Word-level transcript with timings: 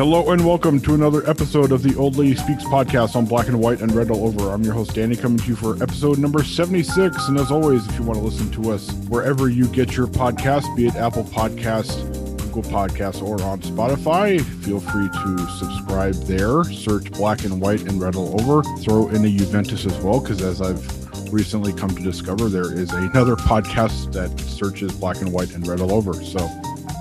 Hello 0.00 0.30
and 0.30 0.46
welcome 0.46 0.80
to 0.80 0.94
another 0.94 1.28
episode 1.28 1.72
of 1.72 1.82
the 1.82 1.94
Old 1.94 2.16
Lady 2.16 2.34
Speaks 2.34 2.64
podcast 2.64 3.16
on 3.16 3.26
Black 3.26 3.48
and 3.48 3.60
White 3.60 3.82
and 3.82 3.92
Red 3.92 4.10
All 4.10 4.28
Over. 4.28 4.50
I'm 4.50 4.64
your 4.64 4.72
host 4.72 4.94
Danny, 4.94 5.14
coming 5.14 5.36
to 5.36 5.46
you 5.46 5.54
for 5.54 5.74
episode 5.82 6.16
number 6.16 6.42
76. 6.42 7.28
And 7.28 7.38
as 7.38 7.50
always, 7.50 7.86
if 7.86 7.98
you 7.98 8.06
want 8.06 8.18
to 8.18 8.24
listen 8.24 8.50
to 8.52 8.70
us 8.72 8.90
wherever 9.10 9.50
you 9.50 9.66
get 9.66 9.98
your 9.98 10.06
podcast, 10.06 10.74
be 10.74 10.86
it 10.86 10.94
Apple 10.94 11.24
Podcast, 11.24 12.00
Google 12.38 12.62
Podcasts, 12.62 13.20
or 13.22 13.42
on 13.42 13.60
Spotify, 13.60 14.40
feel 14.64 14.80
free 14.80 15.10
to 15.10 15.46
subscribe 15.58 16.14
there. 16.24 16.64
Search 16.64 17.12
Black 17.12 17.44
and 17.44 17.60
White 17.60 17.82
and 17.82 18.00
Red 18.00 18.16
All 18.16 18.40
Over. 18.40 18.62
Throw 18.78 19.08
in 19.08 19.22
a 19.22 19.28
Juventus 19.28 19.84
as 19.84 19.98
well, 19.98 20.20
because 20.20 20.40
as 20.40 20.62
I've 20.62 21.30
recently 21.30 21.74
come 21.74 21.90
to 21.90 22.02
discover, 22.02 22.48
there 22.48 22.72
is 22.72 22.90
another 22.92 23.36
podcast 23.36 24.14
that 24.14 24.40
searches 24.40 24.92
Black 24.92 25.20
and 25.20 25.30
White 25.30 25.52
and 25.54 25.66
Red 25.66 25.82
All 25.82 25.92
Over. 25.92 26.14
So, 26.14 26.38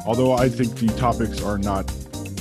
although 0.05 0.33
I 0.33 0.49
think 0.49 0.75
the 0.75 0.87
topics 0.97 1.41
are 1.41 1.57
not 1.57 1.89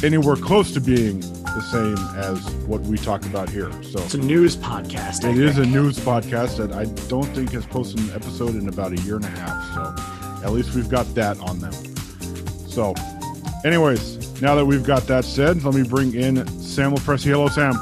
anywhere 0.04 0.36
close 0.36 0.72
to 0.72 0.80
being 0.80 1.20
the 1.20 1.60
same 1.60 1.96
as 2.16 2.54
what 2.66 2.80
we 2.82 2.96
talk 2.96 3.24
about 3.26 3.48
here. 3.48 3.70
So 3.82 3.98
it's 4.00 4.14
a 4.14 4.18
news 4.18 4.56
podcast. 4.56 5.28
It 5.28 5.38
is 5.38 5.58
a 5.58 5.66
news 5.66 5.98
podcast 5.98 6.58
that 6.58 6.72
I 6.72 6.84
don't 7.08 7.26
think 7.34 7.50
has 7.52 7.66
posted 7.66 8.00
an 8.00 8.10
episode 8.14 8.54
in 8.54 8.68
about 8.68 8.92
a 8.92 9.00
year 9.02 9.16
and 9.16 9.24
a 9.24 9.28
half. 9.28 9.74
So 9.74 10.44
at 10.46 10.52
least 10.52 10.74
we've 10.74 10.88
got 10.88 11.12
that 11.14 11.38
on 11.40 11.58
them. 11.58 11.72
So, 12.68 12.94
anyways, 13.64 14.40
now 14.40 14.54
that 14.54 14.64
we've 14.64 14.84
got 14.84 15.06
that 15.08 15.24
said, 15.24 15.64
let 15.64 15.74
me 15.74 15.82
bring 15.82 16.14
in 16.14 16.46
Sam 16.60 16.94
Lopresti. 16.94 17.26
Hello, 17.26 17.48
Sam. 17.48 17.74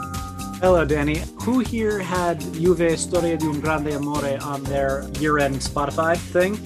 Hello, 0.60 0.84
Danny. 0.86 1.22
Who 1.42 1.58
here 1.58 1.98
had 1.98 2.40
Juve 2.54 2.98
Storia 2.98 3.36
di 3.36 3.46
un 3.46 3.60
Grande 3.60 3.92
Amore 3.92 4.38
on 4.42 4.62
their 4.64 5.06
year-end 5.20 5.56
Spotify 5.56 6.16
thing? 6.16 6.58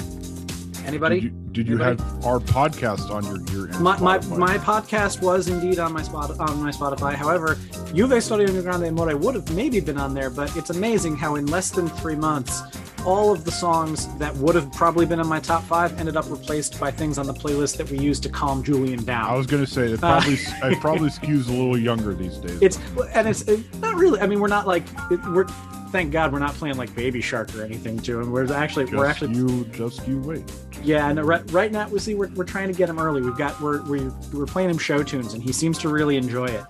Anybody? 0.86 1.20
Did 1.20 1.24
you, 1.24 1.30
did 1.52 1.68
you 1.68 1.78
have 1.78 2.00
our 2.24 2.40
podcast 2.40 3.10
on 3.10 3.24
your 3.24 3.40
your 3.50 3.80
my, 3.80 3.98
my 3.98 4.18
my 4.36 4.58
podcast 4.58 5.22
was 5.22 5.48
indeed 5.48 5.78
on 5.78 5.92
my 5.92 6.02
spot 6.02 6.38
on 6.38 6.62
my 6.62 6.70
Spotify. 6.70 7.14
However, 7.14 7.58
Juve 7.94 8.22
Storia 8.22 8.48
Grande 8.62 8.84
Amore 8.84 9.16
would 9.16 9.34
have 9.34 9.54
maybe 9.54 9.80
been 9.80 9.98
on 9.98 10.14
there, 10.14 10.30
but 10.30 10.54
it's 10.56 10.70
amazing 10.70 11.16
how 11.16 11.36
in 11.36 11.46
less 11.46 11.70
than 11.70 11.88
three 11.88 12.16
months, 12.16 12.62
all 13.04 13.32
of 13.32 13.44
the 13.44 13.50
songs 13.50 14.06
that 14.18 14.34
would 14.36 14.54
have 14.54 14.72
probably 14.72 15.06
been 15.06 15.20
in 15.20 15.26
my 15.26 15.40
top 15.40 15.62
five 15.64 15.98
ended 15.98 16.16
up 16.16 16.28
replaced 16.30 16.78
by 16.78 16.90
things 16.90 17.18
on 17.18 17.26
the 17.26 17.34
playlist 17.34 17.76
that 17.76 17.90
we 17.90 17.98
used 17.98 18.22
to 18.22 18.28
calm 18.28 18.62
Julian 18.62 19.04
down. 19.04 19.28
I 19.28 19.36
was 19.36 19.46
going 19.46 19.64
to 19.64 19.70
say 19.70 19.92
it 19.92 20.00
probably 20.00 20.34
uh, 20.62 20.68
it 20.68 20.80
probably 20.80 21.10
skews 21.10 21.48
a 21.48 21.52
little 21.52 21.78
younger 21.78 22.14
these 22.14 22.36
days. 22.38 22.58
It's 22.60 22.78
and 23.14 23.28
it's 23.28 23.42
it, 23.42 23.60
not 23.80 23.96
really. 23.96 24.20
I 24.20 24.26
mean, 24.26 24.40
we're 24.40 24.48
not 24.48 24.66
like 24.66 24.84
it, 25.10 25.20
we're 25.28 25.46
thank 25.90 26.12
God 26.12 26.32
we're 26.32 26.38
not 26.38 26.54
playing 26.54 26.76
like 26.76 26.94
Baby 26.94 27.20
Shark 27.20 27.54
or 27.54 27.62
anything 27.62 27.98
to 28.00 28.20
him. 28.20 28.30
We're 28.30 28.52
actually 28.52 28.84
just 28.84 28.96
we're 28.96 29.06
actually 29.06 29.34
you 29.34 29.64
just 29.66 30.06
you 30.06 30.20
wait. 30.20 30.50
Yeah, 30.82 31.12
no, 31.12 31.22
right, 31.22 31.50
right 31.50 31.70
now 31.70 31.88
we 31.88 31.98
see 31.98 32.14
we're, 32.14 32.28
we're 32.28 32.44
trying 32.44 32.68
to 32.68 32.74
get 32.74 32.88
him 32.88 32.98
early. 32.98 33.20
We've 33.20 33.36
got 33.36 33.60
we're, 33.60 33.82
we're 33.82 34.12
we're 34.32 34.46
playing 34.46 34.70
him 34.70 34.78
show 34.78 35.02
tunes 35.02 35.34
and 35.34 35.42
he 35.42 35.52
seems 35.52 35.78
to 35.78 35.88
really 35.88 36.16
enjoy 36.16 36.46
it. 36.46 36.64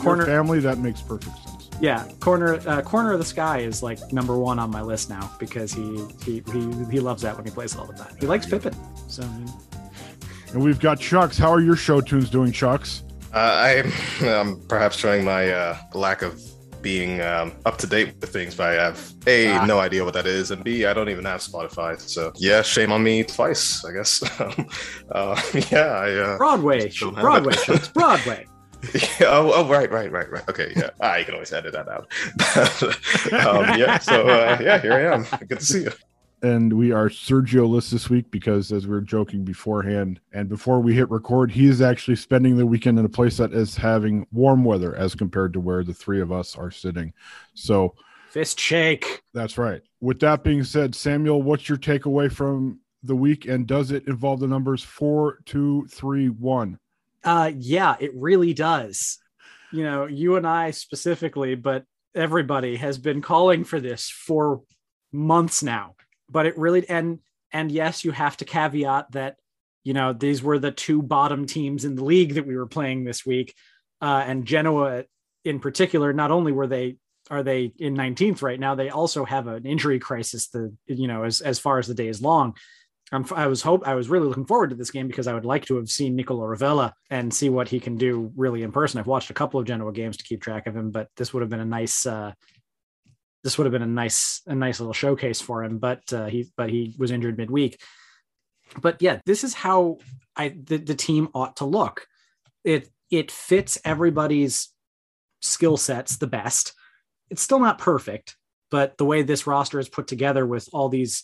Corner 0.00 0.26
Your 0.26 0.34
family 0.34 0.60
that 0.60 0.78
makes 0.78 1.00
perfect 1.00 1.36
sense. 1.36 1.43
Yeah, 1.84 2.08
corner 2.20 2.58
uh, 2.66 2.80
corner 2.80 3.12
of 3.12 3.18
the 3.18 3.26
sky 3.26 3.58
is 3.58 3.82
like 3.82 4.10
number 4.10 4.38
one 4.38 4.58
on 4.58 4.70
my 4.70 4.80
list 4.80 5.10
now 5.10 5.30
because 5.38 5.70
he 5.70 6.02
he 6.24 6.42
he, 6.50 6.60
he 6.90 6.98
loves 6.98 7.20
that 7.20 7.36
when 7.36 7.44
he 7.44 7.50
plays 7.50 7.74
it 7.74 7.78
all 7.78 7.84
the 7.84 7.92
time. 7.92 8.16
He 8.18 8.26
likes 8.26 8.46
Pippin, 8.46 8.74
so. 9.06 9.22
And 10.54 10.64
we've 10.64 10.80
got 10.80 10.98
Chucks. 10.98 11.36
How 11.36 11.50
are 11.52 11.60
your 11.60 11.76
show 11.76 12.00
tunes 12.00 12.30
doing, 12.30 12.52
Chucks? 12.52 13.04
Uh, 13.34 13.82
I'm 14.22 14.28
um, 14.28 14.62
perhaps 14.66 14.96
showing 14.96 15.26
my 15.26 15.50
uh, 15.50 15.76
lack 15.92 16.22
of 16.22 16.40
being 16.80 17.20
um, 17.20 17.52
up 17.66 17.76
to 17.78 17.86
date 17.86 18.14
with 18.18 18.32
things, 18.32 18.54
but 18.54 18.68
I 18.68 18.82
have 18.82 19.12
a 19.26 19.52
ah. 19.52 19.66
no 19.66 19.78
idea 19.78 20.06
what 20.06 20.14
that 20.14 20.26
is, 20.26 20.52
and 20.52 20.64
b 20.64 20.86
I 20.86 20.94
don't 20.94 21.10
even 21.10 21.26
have 21.26 21.42
Spotify. 21.42 22.00
So 22.00 22.32
yeah, 22.36 22.62
shame 22.62 22.92
on 22.92 23.02
me 23.02 23.24
twice, 23.24 23.84
I 23.84 23.92
guess. 23.92 24.22
uh, 24.40 25.38
yeah, 25.70 25.80
I 25.80 26.14
uh, 26.14 26.38
Broadway, 26.38 26.90
Broadway, 27.20 27.56
Broadway. 27.92 28.46
Yeah, 29.20 29.28
oh, 29.28 29.52
oh, 29.54 29.68
right, 29.68 29.90
right, 29.90 30.10
right, 30.10 30.30
right. 30.30 30.48
Okay, 30.48 30.72
yeah. 30.76 30.90
Ah, 31.00 31.16
you 31.16 31.24
can 31.24 31.34
always 31.34 31.52
edit 31.52 31.72
that 31.72 31.88
out. 31.88 32.08
um, 33.46 33.78
yeah, 33.78 33.98
so 33.98 34.26
uh, 34.26 34.58
yeah, 34.60 34.80
here 34.80 34.92
I 34.92 35.14
am. 35.14 35.26
Good 35.46 35.60
to 35.60 35.64
see 35.64 35.82
you 35.82 35.92
and 36.44 36.74
we 36.74 36.92
are 36.92 37.08
Sergio 37.08 37.66
list 37.66 37.90
this 37.90 38.10
week 38.10 38.30
because, 38.30 38.70
as 38.70 38.86
we 38.86 38.92
were 38.92 39.00
joking 39.00 39.44
beforehand, 39.44 40.20
and 40.34 40.46
before 40.46 40.78
we 40.78 40.94
hit 40.94 41.10
record, 41.10 41.50
he 41.50 41.66
is 41.66 41.80
actually 41.80 42.16
spending 42.16 42.58
the 42.58 42.66
weekend 42.66 42.98
in 42.98 43.04
a 43.06 43.08
place 43.08 43.38
that 43.38 43.54
is 43.54 43.74
having 43.74 44.26
warm 44.30 44.62
weather 44.62 44.94
as 44.94 45.14
compared 45.14 45.54
to 45.54 45.60
where 45.60 45.82
the 45.82 45.94
three 45.94 46.20
of 46.20 46.30
us 46.30 46.54
are 46.54 46.70
sitting. 46.70 47.14
So, 47.54 47.94
fist 48.28 48.60
shake. 48.60 49.22
That's 49.32 49.56
right. 49.56 49.80
With 50.02 50.20
that 50.20 50.44
being 50.44 50.64
said, 50.64 50.94
Samuel, 50.94 51.40
what's 51.40 51.66
your 51.66 51.78
takeaway 51.78 52.30
from 52.30 52.78
the 53.02 53.16
week, 53.16 53.46
and 53.46 53.66
does 53.66 53.90
it 53.90 54.06
involve 54.06 54.40
the 54.40 54.46
numbers 54.46 54.82
four, 54.82 55.38
two, 55.46 55.86
three, 55.90 56.28
one? 56.28 56.78
Uh, 57.24 57.50
yeah, 57.56 57.96
it 57.98 58.12
really 58.14 58.52
does. 58.54 59.18
You 59.72 59.82
know, 59.82 60.06
you 60.06 60.36
and 60.36 60.46
I 60.46 60.70
specifically, 60.70 61.54
but 61.54 61.84
everybody 62.14 62.76
has 62.76 62.98
been 62.98 63.22
calling 63.22 63.64
for 63.64 63.80
this 63.80 64.08
for 64.08 64.62
months 65.12 65.62
now 65.62 65.94
but 66.28 66.46
it 66.46 66.58
really 66.58 66.88
and 66.88 67.20
and 67.52 67.70
yes, 67.70 68.04
you 68.04 68.10
have 68.10 68.36
to 68.38 68.44
caveat 68.44 69.12
that 69.12 69.36
you 69.84 69.94
know 69.94 70.12
these 70.12 70.42
were 70.42 70.58
the 70.58 70.72
two 70.72 71.02
bottom 71.02 71.46
teams 71.46 71.84
in 71.84 71.94
the 71.94 72.04
league 72.04 72.34
that 72.34 72.46
we 72.46 72.56
were 72.56 72.66
playing 72.66 73.04
this 73.04 73.24
week. 73.24 73.54
uh, 74.00 74.24
and 74.26 74.44
Genoa 74.44 75.04
in 75.44 75.60
particular. 75.60 76.12
Not 76.12 76.30
only 76.30 76.52
were 76.52 76.66
they 76.66 76.96
are 77.30 77.42
they 77.42 77.72
in 77.78 77.94
19th 77.96 78.42
right 78.42 78.60
now, 78.60 78.74
they 78.74 78.90
also 78.90 79.24
have 79.24 79.46
an 79.46 79.64
injury 79.64 79.98
crisis. 79.98 80.48
The 80.48 80.74
you 80.86 81.08
know 81.08 81.24
as 81.24 81.40
as 81.40 81.58
far 81.58 81.78
as 81.78 81.86
the 81.86 81.94
day 81.94 82.08
is 82.08 82.20
long. 82.22 82.54
I'm, 83.14 83.26
I 83.34 83.46
was 83.46 83.62
hope 83.62 83.86
I 83.86 83.94
was 83.94 84.08
really 84.08 84.26
looking 84.26 84.46
forward 84.46 84.70
to 84.70 84.76
this 84.76 84.90
game 84.90 85.06
because 85.06 85.26
I 85.26 85.34
would 85.34 85.44
like 85.44 85.64
to 85.66 85.76
have 85.76 85.88
seen 85.88 86.16
Nicola 86.16 86.44
Rovella 86.44 86.92
and 87.10 87.32
see 87.32 87.48
what 87.48 87.68
he 87.68 87.80
can 87.80 87.96
do 87.96 88.32
really 88.36 88.62
in 88.62 88.72
person. 88.72 88.98
I've 88.98 89.06
watched 89.06 89.30
a 89.30 89.34
couple 89.34 89.60
of 89.60 89.66
Genoa 89.66 89.92
games 89.92 90.16
to 90.16 90.24
keep 90.24 90.42
track 90.42 90.66
of 90.66 90.76
him, 90.76 90.90
but 90.90 91.08
this 91.16 91.32
would 91.32 91.40
have 91.40 91.50
been 91.50 91.60
a 91.60 91.64
nice 91.64 92.06
uh, 92.06 92.32
this 93.44 93.58
would 93.58 93.66
have 93.66 93.72
been 93.72 93.82
a 93.82 93.86
nice 93.86 94.42
a 94.46 94.54
nice 94.54 94.80
little 94.80 94.92
showcase 94.92 95.40
for 95.40 95.62
him. 95.62 95.78
But 95.78 96.12
uh, 96.12 96.26
he 96.26 96.50
but 96.56 96.70
he 96.70 96.94
was 96.98 97.10
injured 97.10 97.38
midweek. 97.38 97.80
But 98.80 99.00
yeah, 99.00 99.20
this 99.26 99.44
is 99.44 99.54
how 99.54 99.98
I 100.34 100.48
the, 100.48 100.78
the 100.78 100.94
team 100.94 101.28
ought 101.34 101.56
to 101.56 101.66
look. 101.66 102.06
It 102.64 102.88
it 103.10 103.30
fits 103.30 103.78
everybody's 103.84 104.70
skill 105.42 105.76
sets 105.76 106.16
the 106.16 106.26
best. 106.26 106.72
It's 107.30 107.42
still 107.42 107.60
not 107.60 107.78
perfect, 107.78 108.36
but 108.70 108.98
the 108.98 109.04
way 109.04 109.22
this 109.22 109.46
roster 109.46 109.78
is 109.78 109.88
put 109.88 110.06
together 110.06 110.46
with 110.46 110.68
all 110.72 110.88
these 110.88 111.22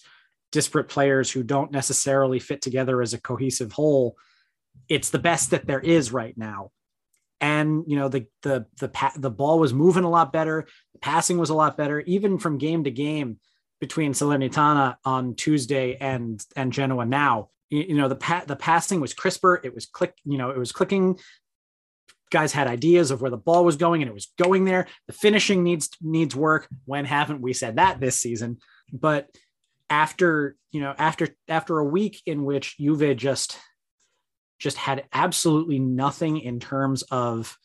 disparate 0.52 0.88
players 0.88 1.30
who 1.30 1.42
don't 1.42 1.72
necessarily 1.72 2.38
fit 2.38 2.62
together 2.62 3.02
as 3.02 3.14
a 3.14 3.20
cohesive 3.20 3.72
whole, 3.72 4.16
it's 4.88 5.10
the 5.10 5.18
best 5.18 5.50
that 5.50 5.66
there 5.66 5.80
is 5.80 6.12
right 6.12 6.36
now. 6.36 6.70
And 7.40 7.84
you 7.86 7.96
know 7.96 8.08
the 8.08 8.26
the 8.42 8.66
the 8.78 8.88
pa- 8.88 9.14
the 9.16 9.30
ball 9.30 9.58
was 9.58 9.72
moving 9.72 10.04
a 10.04 10.10
lot 10.10 10.32
better, 10.32 10.66
the 10.92 10.98
passing 10.98 11.38
was 11.38 11.48
a 11.48 11.54
lot 11.54 11.76
better, 11.76 12.00
even 12.00 12.38
from 12.38 12.58
game 12.58 12.84
to 12.84 12.90
game 12.90 13.38
between 13.80 14.12
Salernitana 14.12 14.96
on 15.06 15.34
Tuesday 15.36 15.96
and 15.96 16.44
and 16.54 16.70
Genoa 16.70 17.06
now. 17.06 17.48
You, 17.70 17.84
you 17.88 17.94
know 17.94 18.08
the 18.08 18.16
pa- 18.16 18.44
the 18.46 18.56
passing 18.56 19.00
was 19.00 19.14
crisper, 19.14 19.58
it 19.64 19.74
was 19.74 19.86
click, 19.86 20.14
you 20.24 20.36
know, 20.36 20.50
it 20.50 20.58
was 20.58 20.72
clicking. 20.72 21.18
Guys 22.30 22.52
had 22.52 22.68
ideas 22.68 23.10
of 23.10 23.22
where 23.22 23.30
the 23.30 23.36
ball 23.36 23.64
was 23.64 23.76
going, 23.76 24.02
and 24.02 24.08
it 24.08 24.14
was 24.14 24.32
going 24.38 24.64
there. 24.64 24.86
The 25.06 25.14
finishing 25.14 25.64
needs 25.64 25.88
needs 26.02 26.36
work. 26.36 26.68
When 26.84 27.06
haven't 27.06 27.40
we 27.40 27.54
said 27.54 27.76
that 27.76 28.00
this 28.00 28.16
season? 28.16 28.58
But 28.92 29.30
after 29.90 30.56
you 30.70 30.80
know 30.80 30.94
after 30.96 31.28
after 31.48 31.78
a 31.78 31.84
week 31.84 32.22
in 32.24 32.44
which 32.44 32.78
Juve 32.78 33.16
just 33.16 33.58
just 34.58 34.76
had 34.76 35.04
absolutely 35.12 35.78
nothing 35.78 36.38
in 36.38 36.60
terms 36.60 37.02
of 37.10 37.58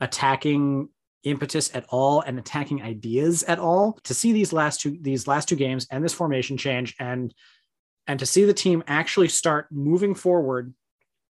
attacking 0.00 0.88
impetus 1.24 1.74
at 1.74 1.84
all 1.88 2.20
and 2.20 2.38
attacking 2.38 2.82
ideas 2.82 3.42
at 3.44 3.58
all 3.58 3.98
to 4.04 4.14
see 4.14 4.32
these 4.32 4.52
last 4.52 4.80
two 4.80 4.98
these 5.00 5.26
last 5.26 5.48
two 5.48 5.56
games 5.56 5.86
and 5.90 6.04
this 6.04 6.14
formation 6.14 6.56
change 6.56 6.94
and 6.98 7.32
and 8.06 8.18
to 8.18 8.26
see 8.26 8.44
the 8.44 8.54
team 8.54 8.82
actually 8.86 9.28
start 9.28 9.66
moving 9.70 10.14
forward 10.14 10.72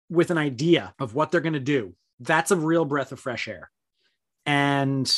with 0.09 0.31
an 0.31 0.37
idea 0.37 0.93
of 0.99 1.15
what 1.15 1.31
they're 1.31 1.41
going 1.41 1.53
to 1.53 1.59
do 1.59 1.95
that's 2.19 2.51
a 2.51 2.55
real 2.55 2.85
breath 2.85 3.11
of 3.11 3.19
fresh 3.19 3.47
air. 3.47 3.71
And 4.45 5.11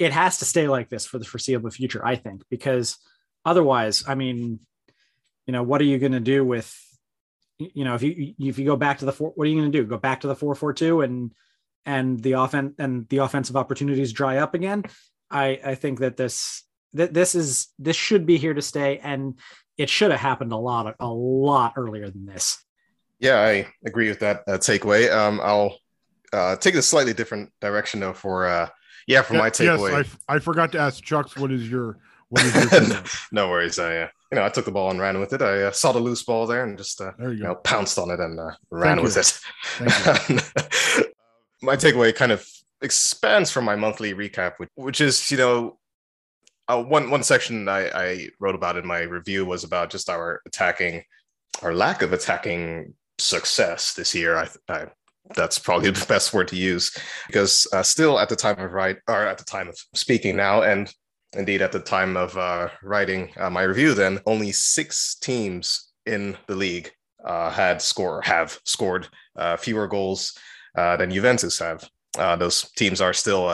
it 0.00 0.12
has 0.12 0.38
to 0.38 0.44
stay 0.44 0.66
like 0.66 0.88
this 0.88 1.06
for 1.06 1.18
the 1.18 1.24
foreseeable 1.24 1.70
future 1.70 2.04
i 2.04 2.16
think 2.16 2.42
because 2.50 2.96
otherwise, 3.44 4.04
I 4.06 4.14
mean, 4.14 4.60
you 5.46 5.52
know, 5.52 5.62
what 5.62 5.80
are 5.80 5.84
you 5.84 5.98
going 5.98 6.12
to 6.12 6.20
do 6.20 6.44
with, 6.44 6.74
you 7.58 7.84
know, 7.84 7.94
if 7.94 8.02
you 8.02 8.34
if 8.38 8.58
you 8.58 8.64
go 8.64 8.76
back 8.76 8.98
to 8.98 9.04
the 9.04 9.12
four, 9.12 9.32
what 9.34 9.46
are 9.46 9.50
you 9.50 9.58
going 9.58 9.70
to 9.70 9.78
do? 9.78 9.86
Go 9.86 9.98
back 9.98 10.20
to 10.20 10.26
the 10.26 10.36
four 10.36 10.54
four 10.54 10.72
two 10.72 11.02
and 11.02 11.32
and 11.84 12.20
the 12.22 12.32
offense 12.32 12.74
and 12.78 13.08
the 13.08 13.18
offensive 13.18 13.56
opportunities 13.56 14.12
dry 14.12 14.38
up 14.38 14.54
again. 14.54 14.84
I 15.30 15.60
I 15.64 15.74
think 15.74 16.00
that 16.00 16.16
this 16.16 16.64
that 16.94 17.14
this 17.14 17.34
is 17.34 17.68
this 17.78 17.96
should 17.96 18.26
be 18.26 18.36
here 18.36 18.54
to 18.54 18.62
stay, 18.62 18.98
and 18.98 19.38
it 19.76 19.88
should 19.88 20.10
have 20.10 20.20
happened 20.20 20.52
a 20.52 20.56
lot 20.56 20.94
a 20.98 21.08
lot 21.08 21.74
earlier 21.76 22.10
than 22.10 22.26
this. 22.26 22.62
Yeah, 23.18 23.40
I 23.40 23.66
agree 23.84 24.08
with 24.08 24.20
that 24.20 24.44
uh, 24.46 24.52
takeaway. 24.52 25.12
Um, 25.14 25.40
I'll 25.42 25.76
uh, 26.32 26.56
take 26.56 26.74
a 26.74 26.82
slightly 26.82 27.12
different 27.12 27.50
direction 27.60 28.00
though. 28.00 28.14
For 28.14 28.46
uh, 28.46 28.68
yeah, 29.06 29.22
for 29.22 29.34
yeah, 29.34 29.40
my 29.40 29.50
takeaway. 29.50 30.04
Yes, 30.04 30.16
I, 30.28 30.36
I 30.36 30.38
forgot 30.38 30.72
to 30.72 30.78
ask 30.78 31.02
Chucks. 31.02 31.36
What 31.36 31.52
is 31.52 31.68
your 31.68 31.86
what 31.86 31.90
is 31.90 31.90
your 31.90 31.98
no 33.32 33.48
worries. 33.48 33.78
I, 33.78 33.96
uh, 33.98 34.08
you 34.30 34.36
know, 34.36 34.44
I 34.44 34.48
took 34.48 34.64
the 34.64 34.70
ball 34.70 34.90
and 34.90 35.00
ran 35.00 35.18
with 35.18 35.32
it. 35.32 35.42
I 35.42 35.64
uh, 35.64 35.72
saw 35.72 35.92
the 35.92 35.98
loose 35.98 36.22
ball 36.22 36.46
there 36.46 36.64
and 36.64 36.78
just, 36.78 37.00
uh, 37.00 37.12
you, 37.18 37.30
you, 37.30 37.42
know, 37.42 37.56
pounced 37.56 37.98
on 37.98 38.10
it 38.10 38.20
and 38.20 38.38
uh, 38.38 38.52
ran 38.70 38.98
Thank 38.98 39.14
with 39.14 39.16
you. 39.80 39.86
it. 41.06 41.14
my 41.62 41.76
takeaway 41.76 42.14
kind 42.14 42.32
of 42.32 42.46
expands 42.82 43.50
from 43.50 43.64
my 43.64 43.74
monthly 43.74 44.14
recap, 44.14 44.54
which, 44.58 44.70
which 44.76 45.00
is, 45.00 45.30
you 45.30 45.38
know, 45.38 45.78
uh, 46.68 46.80
one 46.80 47.10
one 47.10 47.24
section 47.24 47.68
I, 47.68 47.90
I 47.92 48.28
wrote 48.38 48.54
about 48.54 48.76
in 48.76 48.86
my 48.86 49.00
review 49.00 49.44
was 49.44 49.64
about 49.64 49.90
just 49.90 50.08
our 50.08 50.40
attacking, 50.46 51.02
our 51.62 51.74
lack 51.74 52.02
of 52.02 52.12
attacking 52.12 52.94
success 53.18 53.94
this 53.94 54.14
year. 54.14 54.36
I, 54.36 54.48
I 54.68 54.86
that's 55.34 55.58
probably 55.58 55.90
the 55.90 56.06
best 56.08 56.32
word 56.32 56.48
to 56.48 56.56
use 56.56 56.96
because 57.26 57.66
uh, 57.72 57.82
still 57.82 58.18
at 58.18 58.28
the 58.28 58.36
time 58.36 58.58
of 58.58 58.72
write 58.72 58.98
or 59.08 59.26
at 59.26 59.38
the 59.38 59.44
time 59.44 59.68
of 59.68 59.76
speaking 59.94 60.36
now 60.36 60.62
and 60.62 60.92
indeed 61.34 61.62
at 61.62 61.72
the 61.72 61.80
time 61.80 62.16
of 62.16 62.36
uh, 62.36 62.68
writing 62.82 63.30
uh, 63.38 63.50
my 63.50 63.62
review 63.62 63.94
then 63.94 64.18
only 64.26 64.52
six 64.52 65.14
teams 65.16 65.92
in 66.06 66.36
the 66.46 66.54
league 66.54 66.90
uh, 67.24 67.50
had 67.50 67.80
score 67.80 68.20
have 68.22 68.58
scored 68.64 69.08
uh, 69.36 69.56
fewer 69.56 69.86
goals 69.86 70.36
uh, 70.76 70.96
than 70.96 71.10
juventus 71.10 71.58
have. 71.58 71.88
Uh, 72.18 72.36
those 72.36 72.70
teams 72.72 73.00
are 73.00 73.12
still 73.12 73.44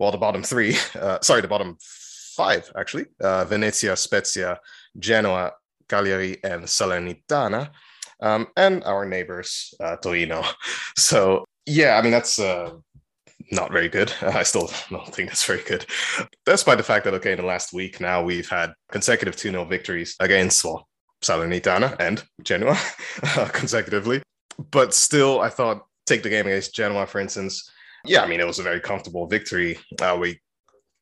well 0.00 0.10
the 0.10 0.18
bottom 0.18 0.42
three 0.42 0.72
sorry 1.20 1.40
the 1.40 1.48
bottom 1.48 1.76
five 2.36 2.70
actually 2.76 3.06
venezia 3.20 3.96
spezia 3.96 4.58
genoa 4.98 5.52
cagliari 5.88 6.42
and 6.42 6.64
salernitana 6.64 7.70
um, 8.20 8.46
and 8.56 8.82
our 8.84 9.04
neighbors 9.04 9.74
torino. 10.02 10.42
So 10.96 11.44
yeah 11.66 11.96
i 11.96 12.02
mean 12.02 12.10
that's 12.10 12.40
not 13.52 13.70
very 13.70 13.88
good. 13.88 14.12
I 14.22 14.42
still 14.42 14.70
don't 14.90 15.14
think 15.14 15.28
that's 15.28 15.46
very 15.46 15.62
good. 15.62 15.86
Despite 16.46 16.78
the 16.78 16.84
fact 16.84 17.04
that, 17.04 17.14
okay, 17.14 17.32
in 17.32 17.38
the 17.38 17.44
last 17.46 17.72
week 17.72 18.00
now 18.00 18.22
we've 18.22 18.48
had 18.48 18.72
consecutive 18.90 19.36
2 19.36 19.50
0 19.50 19.64
victories 19.66 20.16
against, 20.18 20.64
well, 20.64 20.88
Salernitana 21.22 21.96
and 22.00 22.24
Genoa 22.42 22.76
consecutively. 23.52 24.22
But 24.70 24.92
still, 24.92 25.40
I 25.40 25.48
thought, 25.48 25.86
take 26.06 26.22
the 26.22 26.28
game 26.28 26.46
against 26.46 26.74
Genoa, 26.74 27.06
for 27.06 27.20
instance. 27.20 27.70
Yeah, 28.04 28.22
I 28.22 28.26
mean, 28.26 28.40
it 28.40 28.46
was 28.46 28.58
a 28.58 28.64
very 28.64 28.80
comfortable 28.80 29.26
victory. 29.28 29.78
Uh, 30.00 30.16
we 30.20 30.40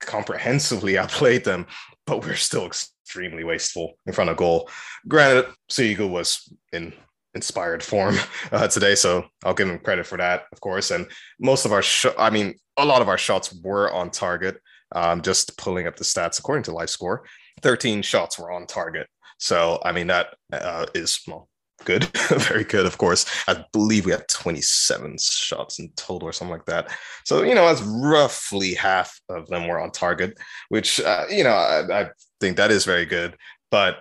comprehensively 0.00 0.98
outplayed 0.98 1.44
them, 1.44 1.66
but 2.06 2.22
we're 2.24 2.34
still 2.34 2.66
extremely 2.66 3.44
wasteful 3.44 3.94
in 4.06 4.12
front 4.12 4.30
of 4.30 4.36
goal. 4.36 4.68
Granted, 5.08 5.46
Sirigu 5.70 6.08
was 6.08 6.52
in 6.72 6.92
inspired 7.34 7.82
form 7.82 8.16
uh, 8.52 8.68
today. 8.68 8.94
So 8.94 9.26
I'll 9.44 9.54
give 9.54 9.68
him 9.68 9.78
credit 9.78 10.06
for 10.06 10.18
that, 10.18 10.46
of 10.52 10.60
course. 10.60 10.90
And 10.90 11.06
most 11.38 11.64
of 11.64 11.72
our, 11.72 11.82
sh- 11.82 12.06
I 12.18 12.30
mean, 12.30 12.54
a 12.76 12.84
lot 12.84 13.02
of 13.02 13.08
our 13.08 13.18
shots 13.18 13.54
were 13.62 13.92
on 13.92 14.10
target. 14.10 14.60
Um, 14.92 15.22
just 15.22 15.56
pulling 15.56 15.86
up 15.86 15.94
the 15.94 16.02
stats 16.02 16.40
according 16.40 16.64
to 16.64 16.72
Live 16.72 16.90
Score, 16.90 17.24
13 17.62 18.02
shots 18.02 18.38
were 18.38 18.50
on 18.50 18.66
target. 18.66 19.06
So 19.40 19.80
I 19.84 19.92
mean 19.92 20.06
that 20.08 20.34
uh, 20.52 20.86
is 20.94 21.20
well 21.26 21.48
good, 21.84 22.04
very 22.28 22.64
good. 22.64 22.86
Of 22.86 22.98
course, 22.98 23.26
I 23.48 23.64
believe 23.72 24.04
we 24.04 24.12
had 24.12 24.28
27 24.28 25.16
shots 25.18 25.78
in 25.78 25.90
total 25.96 26.28
or 26.28 26.32
something 26.32 26.52
like 26.52 26.66
that. 26.66 26.94
So 27.24 27.42
you 27.42 27.54
know, 27.54 27.66
that's 27.66 27.82
roughly 27.82 28.74
half 28.74 29.18
of 29.28 29.48
them 29.48 29.66
were 29.66 29.80
on 29.80 29.90
target, 29.90 30.38
which 30.68 31.00
uh, 31.00 31.24
you 31.30 31.42
know 31.42 31.50
I, 31.50 32.02
I 32.02 32.10
think 32.40 32.58
that 32.58 32.70
is 32.70 32.84
very 32.84 33.06
good. 33.06 33.36
But 33.70 33.98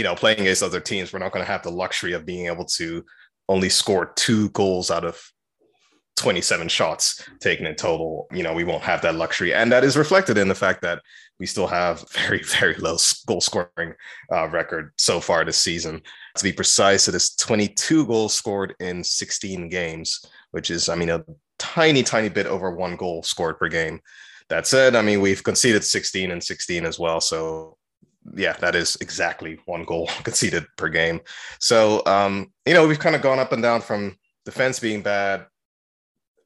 you 0.00 0.04
know, 0.04 0.14
playing 0.14 0.40
against 0.40 0.62
other 0.62 0.80
teams, 0.80 1.12
we're 1.12 1.18
not 1.18 1.30
going 1.30 1.44
to 1.44 1.52
have 1.52 1.62
the 1.62 1.70
luxury 1.70 2.14
of 2.14 2.24
being 2.24 2.46
able 2.46 2.64
to 2.64 3.04
only 3.50 3.68
score 3.68 4.14
two 4.16 4.48
goals 4.48 4.90
out 4.90 5.04
of 5.04 5.20
27 6.16 6.68
shots 6.68 7.22
taken 7.38 7.66
in 7.66 7.74
total. 7.74 8.26
You 8.32 8.42
know, 8.42 8.54
we 8.54 8.64
won't 8.64 8.82
have 8.82 9.02
that 9.02 9.16
luxury. 9.16 9.52
And 9.52 9.70
that 9.72 9.84
is 9.84 9.98
reflected 9.98 10.38
in 10.38 10.48
the 10.48 10.54
fact 10.54 10.80
that 10.80 11.02
we 11.38 11.44
still 11.44 11.66
have 11.66 12.02
very, 12.12 12.42
very 12.42 12.76
low 12.76 12.96
goal 13.26 13.42
scoring 13.42 13.92
uh, 14.32 14.48
record 14.48 14.94
so 14.96 15.20
far 15.20 15.44
this 15.44 15.58
season. 15.58 16.00
To 16.38 16.44
be 16.44 16.52
precise, 16.54 17.06
it 17.06 17.14
is 17.14 17.34
22 17.34 18.06
goals 18.06 18.32
scored 18.32 18.74
in 18.80 19.04
16 19.04 19.68
games, 19.68 20.24
which 20.52 20.70
is, 20.70 20.88
I 20.88 20.94
mean, 20.94 21.10
a 21.10 21.22
tiny, 21.58 22.02
tiny 22.02 22.30
bit 22.30 22.46
over 22.46 22.70
one 22.70 22.96
goal 22.96 23.22
scored 23.22 23.58
per 23.58 23.68
game. 23.68 24.00
That 24.48 24.66
said, 24.66 24.96
I 24.96 25.02
mean, 25.02 25.20
we've 25.20 25.44
conceded 25.44 25.84
16 25.84 26.30
and 26.30 26.42
16 26.42 26.86
as 26.86 26.98
well. 26.98 27.20
So 27.20 27.76
yeah, 28.34 28.52
that 28.54 28.74
is 28.74 28.96
exactly 29.00 29.58
one 29.66 29.84
goal 29.84 30.08
conceded 30.24 30.66
per 30.76 30.88
game. 30.88 31.20
So, 31.58 32.02
um, 32.06 32.52
you 32.66 32.74
know, 32.74 32.86
we've 32.86 32.98
kind 32.98 33.16
of 33.16 33.22
gone 33.22 33.38
up 33.38 33.52
and 33.52 33.62
down 33.62 33.80
from 33.80 34.16
defense 34.44 34.78
being 34.78 35.02
bad 35.02 35.46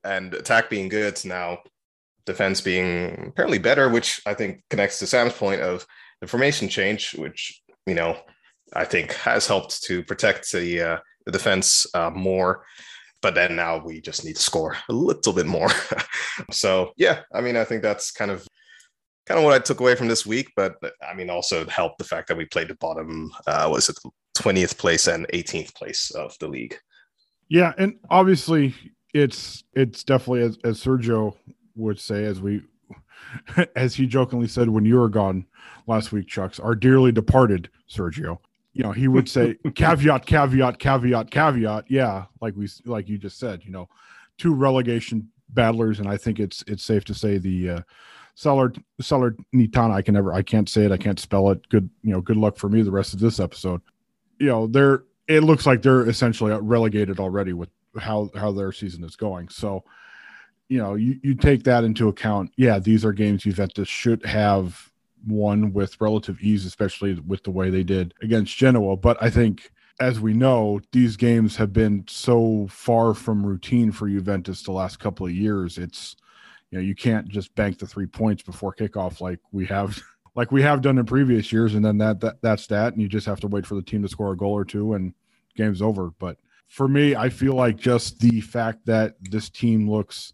and 0.02 0.34
attack 0.34 0.68
being 0.70 0.88
good 0.88 1.16
to 1.16 1.28
now 1.28 1.58
defense 2.26 2.60
being 2.60 3.28
apparently 3.28 3.58
better, 3.58 3.88
which 3.88 4.20
I 4.26 4.34
think 4.34 4.62
connects 4.70 4.98
to 4.98 5.06
Sam's 5.06 5.34
point 5.34 5.60
of 5.60 5.86
the 6.20 6.26
formation 6.26 6.68
change, 6.68 7.14
which, 7.14 7.62
you 7.86 7.94
know, 7.94 8.18
I 8.72 8.84
think 8.84 9.12
has 9.12 9.46
helped 9.46 9.82
to 9.84 10.02
protect 10.04 10.50
the, 10.52 10.80
uh, 10.80 10.98
the 11.26 11.32
defense 11.32 11.86
uh, 11.94 12.10
more. 12.10 12.64
But 13.20 13.34
then 13.34 13.56
now 13.56 13.78
we 13.78 14.00
just 14.00 14.24
need 14.24 14.36
to 14.36 14.42
score 14.42 14.76
a 14.88 14.92
little 14.92 15.32
bit 15.32 15.46
more. 15.46 15.70
so, 16.50 16.92
yeah, 16.96 17.20
I 17.32 17.40
mean, 17.40 17.56
I 17.56 17.64
think 17.64 17.82
that's 17.82 18.10
kind 18.10 18.30
of 18.30 18.46
kind 19.26 19.38
of 19.38 19.44
what 19.44 19.54
I 19.54 19.58
took 19.58 19.80
away 19.80 19.94
from 19.94 20.08
this 20.08 20.26
week. 20.26 20.52
But 20.56 20.76
I 21.06 21.14
mean, 21.14 21.30
also 21.30 21.66
helped 21.68 21.98
the 21.98 22.04
fact 22.04 22.28
that 22.28 22.36
we 22.36 22.44
played 22.46 22.68
the 22.68 22.74
bottom, 22.74 23.32
uh, 23.46 23.68
was 23.70 23.88
it 23.88 23.98
20th 24.36 24.76
place 24.78 25.06
and 25.06 25.26
18th 25.28 25.74
place 25.74 26.10
of 26.10 26.36
the 26.38 26.48
league. 26.48 26.76
Yeah. 27.48 27.72
And 27.78 27.98
obviously, 28.10 28.74
it's 29.12 29.64
it's 29.74 30.02
definitely 30.02 30.42
as, 30.42 30.58
as 30.64 30.82
Sergio 30.82 31.36
would 31.76 32.00
say, 32.00 32.24
as 32.24 32.40
we 32.40 32.62
as 33.76 33.94
he 33.94 34.06
jokingly 34.06 34.48
said 34.48 34.68
when 34.68 34.84
you 34.84 34.96
were 34.96 35.08
gone 35.08 35.46
last 35.86 36.12
week, 36.12 36.26
Chucks, 36.26 36.58
our 36.58 36.74
dearly 36.74 37.12
departed 37.12 37.70
Sergio. 37.88 38.38
You 38.72 38.82
know, 38.82 38.92
he 38.92 39.06
would 39.06 39.28
say 39.28 39.56
caveat, 39.74 40.26
caveat, 40.26 40.78
caveat, 40.78 41.30
caveat. 41.30 41.84
Yeah, 41.88 42.24
like 42.40 42.54
we 42.56 42.68
like 42.84 43.08
you 43.08 43.18
just 43.18 43.38
said, 43.38 43.64
you 43.64 43.70
know, 43.70 43.88
two 44.36 44.52
relegation 44.52 45.30
battlers, 45.50 46.00
and 46.00 46.08
I 46.08 46.16
think 46.16 46.40
it's 46.40 46.64
it's 46.66 46.82
safe 46.82 47.04
to 47.04 47.14
say 47.14 47.38
the 47.38 47.70
uh 47.70 47.80
Seller 48.34 48.72
Seller 49.00 49.36
Nitana. 49.54 49.92
I 49.92 50.02
can 50.02 50.14
never 50.14 50.32
I 50.32 50.42
can't 50.42 50.68
say 50.68 50.84
it, 50.84 50.92
I 50.92 50.96
can't 50.96 51.20
spell 51.20 51.50
it. 51.50 51.68
Good, 51.68 51.88
you 52.02 52.10
know, 52.10 52.20
good 52.20 52.36
luck 52.36 52.56
for 52.56 52.68
me 52.68 52.82
the 52.82 52.90
rest 52.90 53.14
of 53.14 53.20
this 53.20 53.40
episode. 53.40 53.80
You 54.38 54.48
know, 54.48 54.66
they're 54.66 55.04
it 55.28 55.40
looks 55.40 55.66
like 55.66 55.82
they're 55.82 56.08
essentially 56.08 56.52
relegated 56.52 57.20
already 57.20 57.52
with 57.52 57.70
how 57.98 58.30
how 58.34 58.52
their 58.52 58.72
season 58.72 59.04
is 59.04 59.16
going. 59.16 59.48
So, 59.48 59.84
you 60.68 60.78
know, 60.78 60.94
you, 60.94 61.18
you 61.22 61.34
take 61.34 61.64
that 61.64 61.84
into 61.84 62.08
account. 62.08 62.52
Yeah, 62.56 62.78
these 62.78 63.04
are 63.04 63.12
games 63.12 63.44
Juventus 63.44 63.88
should 63.88 64.24
have 64.26 64.90
won 65.26 65.72
with 65.72 66.00
relative 66.00 66.40
ease, 66.40 66.66
especially 66.66 67.14
with 67.14 67.44
the 67.44 67.50
way 67.50 67.70
they 67.70 67.84
did 67.84 68.14
against 68.20 68.56
Genoa. 68.56 68.96
But 68.96 69.16
I 69.22 69.30
think, 69.30 69.70
as 70.00 70.20
we 70.20 70.34
know, 70.34 70.80
these 70.92 71.16
games 71.16 71.56
have 71.56 71.72
been 71.72 72.04
so 72.08 72.66
far 72.68 73.14
from 73.14 73.46
routine 73.46 73.92
for 73.92 74.08
Juventus 74.08 74.62
the 74.62 74.72
last 74.72 74.98
couple 74.98 75.24
of 75.24 75.32
years. 75.32 75.78
It's 75.78 76.16
you 76.74 76.80
know 76.80 76.84
you 76.84 76.94
can't 76.96 77.28
just 77.28 77.54
bank 77.54 77.78
the 77.78 77.86
three 77.86 78.06
points 78.06 78.42
before 78.42 78.74
kickoff 78.74 79.20
like 79.20 79.38
we 79.52 79.64
have 79.64 80.02
like 80.34 80.50
we 80.50 80.60
have 80.62 80.82
done 80.82 80.98
in 80.98 81.06
previous 81.06 81.52
years, 81.52 81.74
and 81.74 81.84
then 81.84 81.98
that, 81.98 82.18
that 82.20 82.42
that's 82.42 82.66
that, 82.66 82.92
and 82.92 83.00
you 83.00 83.08
just 83.08 83.26
have 83.26 83.38
to 83.40 83.46
wait 83.46 83.64
for 83.64 83.76
the 83.76 83.82
team 83.82 84.02
to 84.02 84.08
score 84.08 84.32
a 84.32 84.36
goal 84.36 84.52
or 84.52 84.64
two, 84.64 84.94
and 84.94 85.14
game's 85.56 85.80
over. 85.80 86.10
But 86.18 86.36
for 86.66 86.88
me, 86.88 87.14
I 87.14 87.28
feel 87.28 87.54
like 87.54 87.76
just 87.76 88.18
the 88.18 88.40
fact 88.40 88.86
that 88.86 89.14
this 89.20 89.48
team 89.48 89.88
looks 89.88 90.32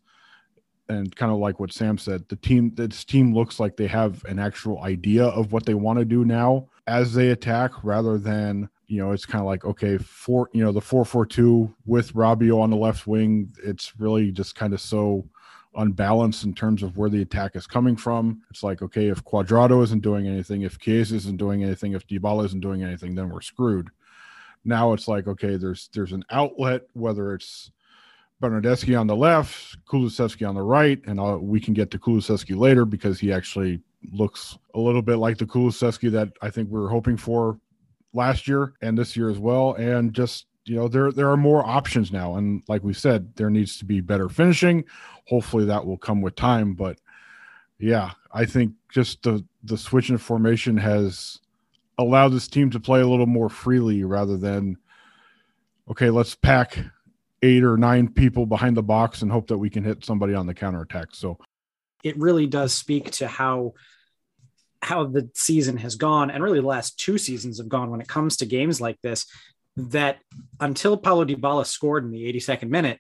and 0.88 1.14
kind 1.14 1.30
of 1.30 1.38
like 1.38 1.60
what 1.60 1.74
Sam 1.74 1.98
said, 1.98 2.26
the 2.30 2.36
team 2.36 2.72
this 2.74 3.04
team 3.04 3.34
looks 3.34 3.60
like 3.60 3.76
they 3.76 3.86
have 3.86 4.24
an 4.24 4.38
actual 4.38 4.82
idea 4.82 5.26
of 5.26 5.52
what 5.52 5.66
they 5.66 5.74
want 5.74 5.98
to 5.98 6.06
do 6.06 6.24
now 6.24 6.68
as 6.86 7.12
they 7.12 7.28
attack 7.28 7.84
rather 7.84 8.16
than 8.16 8.70
you 8.86 8.98
know 8.98 9.12
it's 9.12 9.26
kind 9.26 9.40
of 9.40 9.46
like 9.46 9.64
okay 9.64 9.98
four 9.98 10.48
you 10.52 10.64
know 10.64 10.72
the 10.72 10.80
442 10.80 11.72
with 11.86 12.14
Rabiot 12.14 12.58
on 12.58 12.70
the 12.70 12.76
left 12.76 13.06
wing 13.06 13.52
it's 13.62 13.92
really 14.00 14.32
just 14.32 14.56
kind 14.56 14.72
of 14.72 14.80
so 14.80 15.28
unbalanced 15.76 16.44
in 16.44 16.52
terms 16.52 16.82
of 16.82 16.96
where 16.96 17.08
the 17.08 17.22
attack 17.22 17.54
is 17.54 17.66
coming 17.66 17.96
from 17.96 18.42
it's 18.50 18.62
like 18.62 18.82
okay 18.82 19.08
if 19.08 19.24
Cuadrado 19.24 19.82
isn't 19.82 20.02
doing 20.02 20.26
anything 20.26 20.62
if 20.62 20.78
Chiesa 20.78 21.14
isn't 21.14 21.36
doing 21.36 21.62
anything 21.62 21.92
if 21.92 22.06
Dybala 22.06 22.44
isn't 22.46 22.60
doing 22.60 22.82
anything 22.82 23.14
then 23.14 23.28
we're 23.28 23.40
screwed 23.40 23.88
now 24.64 24.92
it's 24.92 25.06
like 25.06 25.28
okay 25.28 25.56
there's 25.56 25.88
there's 25.94 26.12
an 26.12 26.24
outlet 26.30 26.82
whether 26.94 27.34
it's 27.34 27.70
Bernardeschi 28.40 28.98
on 28.98 29.06
the 29.06 29.14
left, 29.14 29.76
Kulusevski 29.86 30.48
on 30.48 30.54
the 30.54 30.62
right, 30.62 30.98
and 31.06 31.20
I'll, 31.20 31.38
we 31.38 31.60
can 31.60 31.74
get 31.74 31.90
to 31.90 31.98
Kulusevski 31.98 32.56
later 32.56 32.84
because 32.86 33.20
he 33.20 33.32
actually 33.32 33.82
looks 34.12 34.58
a 34.74 34.80
little 34.80 35.02
bit 35.02 35.16
like 35.16 35.36
the 35.36 35.46
Kulusevski 35.46 36.10
that 36.12 36.32
I 36.40 36.50
think 36.50 36.70
we 36.70 36.80
were 36.80 36.88
hoping 36.88 37.16
for 37.16 37.58
last 38.14 38.48
year 38.48 38.72
and 38.80 38.96
this 38.96 39.14
year 39.16 39.28
as 39.28 39.38
well. 39.38 39.74
And 39.74 40.12
just 40.14 40.46
you 40.64 40.76
know, 40.76 40.88
there 40.88 41.10
there 41.10 41.30
are 41.30 41.36
more 41.36 41.64
options 41.64 42.12
now, 42.12 42.36
and 42.36 42.62
like 42.68 42.84
we 42.84 42.92
said, 42.92 43.34
there 43.36 43.50
needs 43.50 43.78
to 43.78 43.84
be 43.84 44.00
better 44.00 44.28
finishing. 44.28 44.84
Hopefully, 45.28 45.64
that 45.66 45.86
will 45.86 45.98
come 45.98 46.20
with 46.20 46.36
time. 46.36 46.74
But 46.74 46.98
yeah, 47.78 48.12
I 48.32 48.44
think 48.44 48.74
just 48.90 49.22
the 49.22 49.44
the 49.64 49.78
switch 49.78 50.10
in 50.10 50.18
formation 50.18 50.76
has 50.76 51.38
allowed 51.98 52.28
this 52.28 52.48
team 52.48 52.70
to 52.70 52.80
play 52.80 53.00
a 53.00 53.06
little 53.06 53.26
more 53.26 53.48
freely 53.48 54.04
rather 54.04 54.36
than 54.36 54.76
okay, 55.90 56.10
let's 56.10 56.34
pack 56.34 56.78
eight 57.42 57.64
or 57.64 57.76
nine 57.76 58.08
people 58.08 58.46
behind 58.46 58.76
the 58.76 58.82
box 58.82 59.22
and 59.22 59.32
hope 59.32 59.48
that 59.48 59.58
we 59.58 59.70
can 59.70 59.82
hit 59.82 60.04
somebody 60.04 60.34
on 60.34 60.46
the 60.46 60.54
counterattack. 60.54 61.08
So 61.12 61.38
it 62.04 62.16
really 62.18 62.46
does 62.46 62.74
speak 62.74 63.10
to 63.12 63.28
how 63.28 63.74
how 64.82 65.06
the 65.06 65.30
season 65.34 65.76
has 65.76 65.96
gone 65.96 66.30
and 66.30 66.42
really 66.42 66.60
the 66.60 66.66
last 66.66 66.98
two 66.98 67.18
seasons 67.18 67.58
have 67.58 67.68
gone 67.68 67.90
when 67.90 68.00
it 68.00 68.08
comes 68.08 68.38
to 68.38 68.46
games 68.46 68.80
like 68.80 68.98
this 69.02 69.26
that 69.88 70.18
until 70.60 70.96
Paulo 70.96 71.24
Dybala 71.24 71.66
scored 71.66 72.04
in 72.04 72.10
the 72.10 72.32
82nd 72.32 72.68
minute 72.68 72.98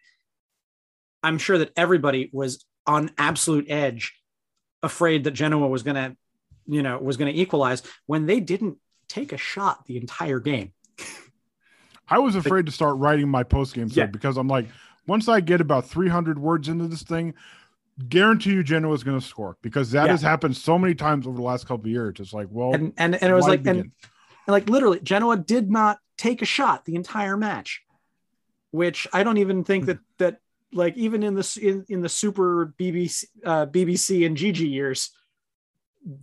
I'm 1.22 1.38
sure 1.38 1.58
that 1.58 1.72
everybody 1.76 2.30
was 2.32 2.64
on 2.86 3.10
absolute 3.18 3.66
edge 3.68 4.14
afraid 4.82 5.24
that 5.24 5.32
Genoa 5.32 5.68
was 5.68 5.82
going 5.82 5.96
to 5.96 6.16
you 6.66 6.82
know 6.82 6.98
was 6.98 7.16
going 7.16 7.32
to 7.32 7.38
equalize 7.38 7.82
when 8.06 8.26
they 8.26 8.40
didn't 8.40 8.78
take 9.08 9.32
a 9.32 9.36
shot 9.36 9.84
the 9.86 9.96
entire 9.96 10.40
game 10.40 10.72
I 12.10 12.18
was 12.18 12.34
afraid 12.34 12.66
to 12.66 12.72
start 12.72 12.96
writing 12.96 13.28
my 13.28 13.44
post 13.44 13.74
game 13.74 13.88
yeah. 13.92 14.06
because 14.06 14.36
I'm 14.36 14.48
like, 14.48 14.66
once 15.06 15.28
I 15.28 15.40
get 15.40 15.60
about 15.60 15.86
300 15.86 16.38
words 16.38 16.68
into 16.68 16.88
this 16.88 17.02
thing, 17.02 17.34
guarantee 18.08 18.50
you 18.50 18.64
Genoa 18.64 18.92
is 18.94 19.04
going 19.04 19.18
to 19.18 19.24
score 19.24 19.56
because 19.62 19.92
that 19.92 20.06
yeah. 20.06 20.10
has 20.10 20.22
happened 20.22 20.56
so 20.56 20.76
many 20.76 20.94
times 20.94 21.26
over 21.26 21.36
the 21.36 21.42
last 21.42 21.66
couple 21.66 21.84
of 21.84 21.90
years. 21.92 22.16
It's 22.18 22.32
like, 22.32 22.48
well, 22.50 22.74
and 22.74 22.92
and, 22.96 23.14
and 23.14 23.30
it 23.30 23.34
was 23.34 23.46
like, 23.46 23.64
and, 23.66 23.92
and 24.46 24.52
like 24.52 24.68
literally, 24.68 25.00
Genoa 25.00 25.36
did 25.36 25.70
not 25.70 25.98
take 26.18 26.42
a 26.42 26.46
shot 26.46 26.84
the 26.84 26.96
entire 26.96 27.36
match, 27.36 27.82
which 28.70 29.06
I 29.12 29.22
don't 29.22 29.38
even 29.38 29.64
think 29.64 29.86
that 29.86 29.98
that 30.18 30.38
like 30.72 30.96
even 30.96 31.22
in 31.22 31.34
the 31.34 31.58
in, 31.60 31.84
in 31.88 32.00
the 32.00 32.08
super 32.08 32.74
BBC 32.78 33.24
uh, 33.44 33.66
BBC 33.66 34.26
and 34.26 34.36
Gigi 34.36 34.68
years, 34.68 35.10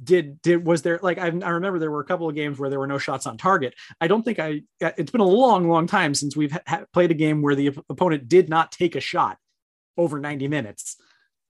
did 0.03 0.41
did 0.41 0.65
was 0.65 0.81
there 0.81 0.99
like 1.01 1.17
I, 1.17 1.25
I, 1.25 1.49
remember 1.49 1.79
there 1.79 1.91
were 1.91 2.01
a 2.01 2.05
couple 2.05 2.27
of 2.27 2.35
games 2.35 2.57
where 2.57 2.69
there 2.69 2.79
were 2.79 2.87
no 2.87 2.97
shots 2.97 3.27
on 3.27 3.37
target. 3.37 3.75
I 4.01 4.07
don't 4.07 4.23
think 4.23 4.39
i 4.39 4.61
it's 4.81 5.11
been 5.11 5.21
a 5.21 5.25
long 5.25 5.69
long 5.69 5.87
time 5.87 6.13
since 6.13 6.35
we've 6.35 6.57
ha- 6.65 6.85
played 6.93 7.11
a 7.11 7.15
game 7.15 7.41
where 7.41 7.55
the 7.55 7.77
opponent 7.89 8.27
did 8.27 8.49
not 8.49 8.71
take 8.71 8.95
a 8.95 9.01
shot 9.01 9.37
over 9.97 10.19
90 10.19 10.47
minutes 10.47 10.97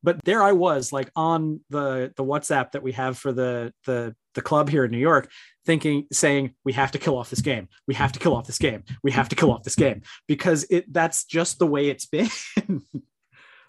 but 0.03 0.23
there 0.25 0.43
i 0.43 0.51
was 0.51 0.91
like 0.91 1.09
on 1.15 1.59
the 1.69 2.11
the 2.15 2.23
whatsapp 2.23 2.71
that 2.71 2.83
we 2.83 2.91
have 2.91 3.17
for 3.17 3.31
the 3.31 3.73
the 3.85 4.15
the 4.33 4.41
club 4.41 4.69
here 4.69 4.85
in 4.85 4.91
new 4.91 4.97
york 4.97 5.29
thinking 5.67 6.07
saying 6.11 6.55
we 6.63 6.73
have 6.73 6.91
to 6.93 6.97
kill 6.97 7.17
off 7.17 7.29
this 7.29 7.41
game. 7.41 7.67
We 7.87 7.93
have 7.93 8.13
to 8.13 8.19
kill 8.19 8.33
off 8.33 8.47
this 8.47 8.57
game. 8.57 8.85
We 9.03 9.11
have 9.11 9.29
to 9.29 9.35
kill 9.35 9.51
off 9.51 9.63
this 9.63 9.75
game. 9.75 10.01
Because 10.25 10.65
it 10.71 10.91
that's 10.91 11.25
just 11.25 11.59
the 11.59 11.67
way 11.67 11.89
it's 11.89 12.05
been. 12.15 12.29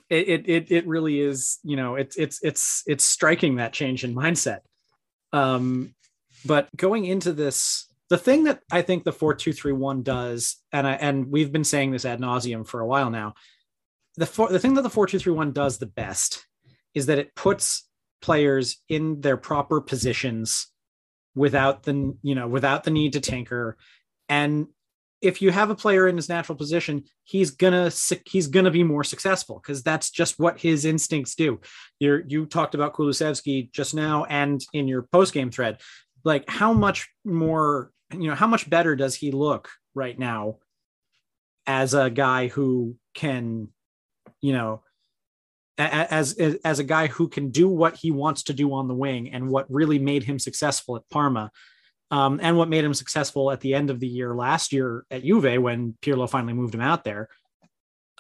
It, 0.09 0.49
it 0.49 0.73
it 0.73 0.87
really 0.87 1.21
is 1.21 1.59
you 1.63 1.77
know 1.77 1.97
it's 1.97 2.17
it's 2.17 2.43
it's 2.43 2.83
it's 2.87 3.05
striking 3.05 3.57
that 3.57 3.75
change 3.75 4.05
in 4.05 4.15
mindset. 4.15 4.61
Um 5.35 5.95
but 6.47 6.69
going 6.75 7.05
into 7.05 7.33
this 7.33 7.93
the 8.09 8.17
thing 8.17 8.45
that 8.45 8.61
i 8.71 8.81
think 8.81 9.05
the 9.05 9.13
4231 9.13 10.03
does 10.03 10.57
and 10.73 10.87
i 10.87 10.93
and 10.93 11.27
we've 11.27 11.53
been 11.53 11.65
saying 11.65 11.91
this 11.91 12.07
ad 12.07 12.21
nauseum 12.21 12.67
for 12.67 12.81
a 12.81 12.87
while 12.87 13.11
now 13.11 13.35
the 14.19 14.27
four, 14.27 14.49
the 14.49 14.59
thing 14.59 14.75
that 14.75 14.83
the 14.83 14.91
4231 14.91 15.53
does 15.53 15.79
the 15.79 15.87
best 15.87 16.47
is 16.95 17.07
that 17.07 17.19
it 17.19 17.35
puts 17.35 17.89
players 18.21 18.83
in 18.89 19.21
their 19.21 19.37
proper 19.37 19.81
positions 19.81 20.67
without 21.35 21.85
the 21.85 22.17
you 22.23 22.35
know 22.35 22.49
without 22.49 22.83
the 22.83 22.91
need 22.91 23.13
to 23.13 23.21
tinker 23.21 23.77
and 24.29 24.67
if 25.21 25.43
you 25.43 25.51
have 25.51 25.71
a 25.71 25.75
player 25.75 26.07
in 26.07 26.17
his 26.17 26.29
natural 26.29 26.57
position, 26.57 27.05
he's 27.25 27.51
gonna 27.51 27.91
he's 28.25 28.47
gonna 28.47 28.71
be 28.71 28.85
more 28.85 29.03
successful 29.03 29.61
because 29.61 29.83
that's 29.83 30.11
just 30.11 30.39
what 30.39 30.61
his 30.61 30.85
instincts 30.85 31.35
do. 31.35 31.61
You 31.99 32.23
you 32.27 32.47
talked 32.47 32.75
about 32.75 32.95
Kulusevski 32.95 33.73
just 33.73 33.95
now 33.95 34.25
and 34.25 34.65
in 34.73 34.87
your 34.87 35.03
post 35.03 35.35
game 35.35 35.51
thread, 35.51 35.81
like 36.25 36.49
how 36.49 36.73
much 36.73 37.09
more 37.25 37.91
you 38.13 38.29
know 38.29 38.35
how 38.35 38.47
much 38.47 38.71
better 38.71 38.95
does 38.95 39.17
he 39.17 39.33
look 39.33 39.69
right 39.95 40.19
now 40.19 40.59
as 41.67 41.95
a 41.95 42.11
guy 42.11 42.47
who 42.47 42.97
can 43.15 43.69
you 44.41 44.53
know 44.53 44.83
as 45.79 46.33
as 46.65 46.79
a 46.81 46.85
guy 46.85 47.07
who 47.07 47.29
can 47.29 47.51
do 47.51 47.69
what 47.69 47.97
he 47.97 48.11
wants 48.11 48.43
to 48.45 48.53
do 48.53 48.73
on 48.75 48.89
the 48.89 48.95
wing 48.95 49.33
and 49.33 49.49
what 49.49 49.71
really 49.71 49.99
made 49.99 50.25
him 50.25 50.39
successful 50.39 50.97
at 50.97 51.09
Parma 51.09 51.53
um, 52.11 52.41
and 52.43 52.57
what 52.57 52.69
made 52.69 52.85
him 52.85 52.95
successful 52.95 53.51
at 53.51 53.61
the 53.61 53.75
end 53.75 53.91
of 53.91 54.01
the 54.01 54.07
year 54.07 54.35
last 54.35 54.73
year 54.73 55.05
at 55.11 55.23
Juve 55.23 55.63
when 55.63 55.95
Pirlo 56.03 56.29
finally 56.29 56.55
moved 56.55 56.75
him 56.75 56.81
out 56.81 57.05
there, 57.05 57.29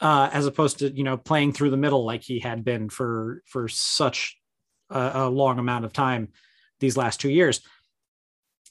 uh, 0.00 0.30
as 0.32 0.46
opposed 0.46 0.80
to 0.80 0.90
you 0.90 1.04
know 1.04 1.16
playing 1.16 1.52
through 1.52 1.70
the 1.70 1.76
middle 1.76 2.04
like 2.04 2.22
he 2.22 2.38
had 2.38 2.64
been 2.64 2.88
for 2.88 3.42
for 3.46 3.66
such 3.68 4.37
a, 4.90 5.10
a 5.14 5.28
long 5.28 5.58
amount 5.58 5.84
of 5.84 5.92
time 5.92 6.28
these 6.80 6.96
last 6.96 7.20
two 7.20 7.30
years. 7.30 7.60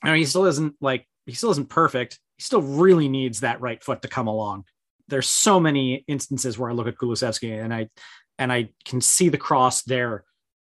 I 0.03 0.11
mean, 0.11 0.19
he 0.19 0.25
still 0.25 0.45
isn't 0.45 0.75
like 0.79 1.07
he 1.25 1.33
still 1.33 1.51
isn't 1.51 1.69
perfect. 1.69 2.19
He 2.37 2.43
still 2.43 2.61
really 2.61 3.09
needs 3.09 3.39
that 3.39 3.59
right 3.59 3.83
foot 3.83 4.03
to 4.03 4.07
come 4.07 4.27
along. 4.27 4.65
There's 5.07 5.29
so 5.29 5.59
many 5.59 6.03
instances 6.07 6.57
where 6.57 6.69
I 6.69 6.73
look 6.73 6.87
at 6.87 6.97
Kulusevski 6.97 7.63
and 7.63 7.73
I 7.73 7.89
and 8.37 8.51
I 8.51 8.69
can 8.85 9.01
see 9.01 9.29
the 9.29 9.37
cross 9.37 9.83
there, 9.83 10.23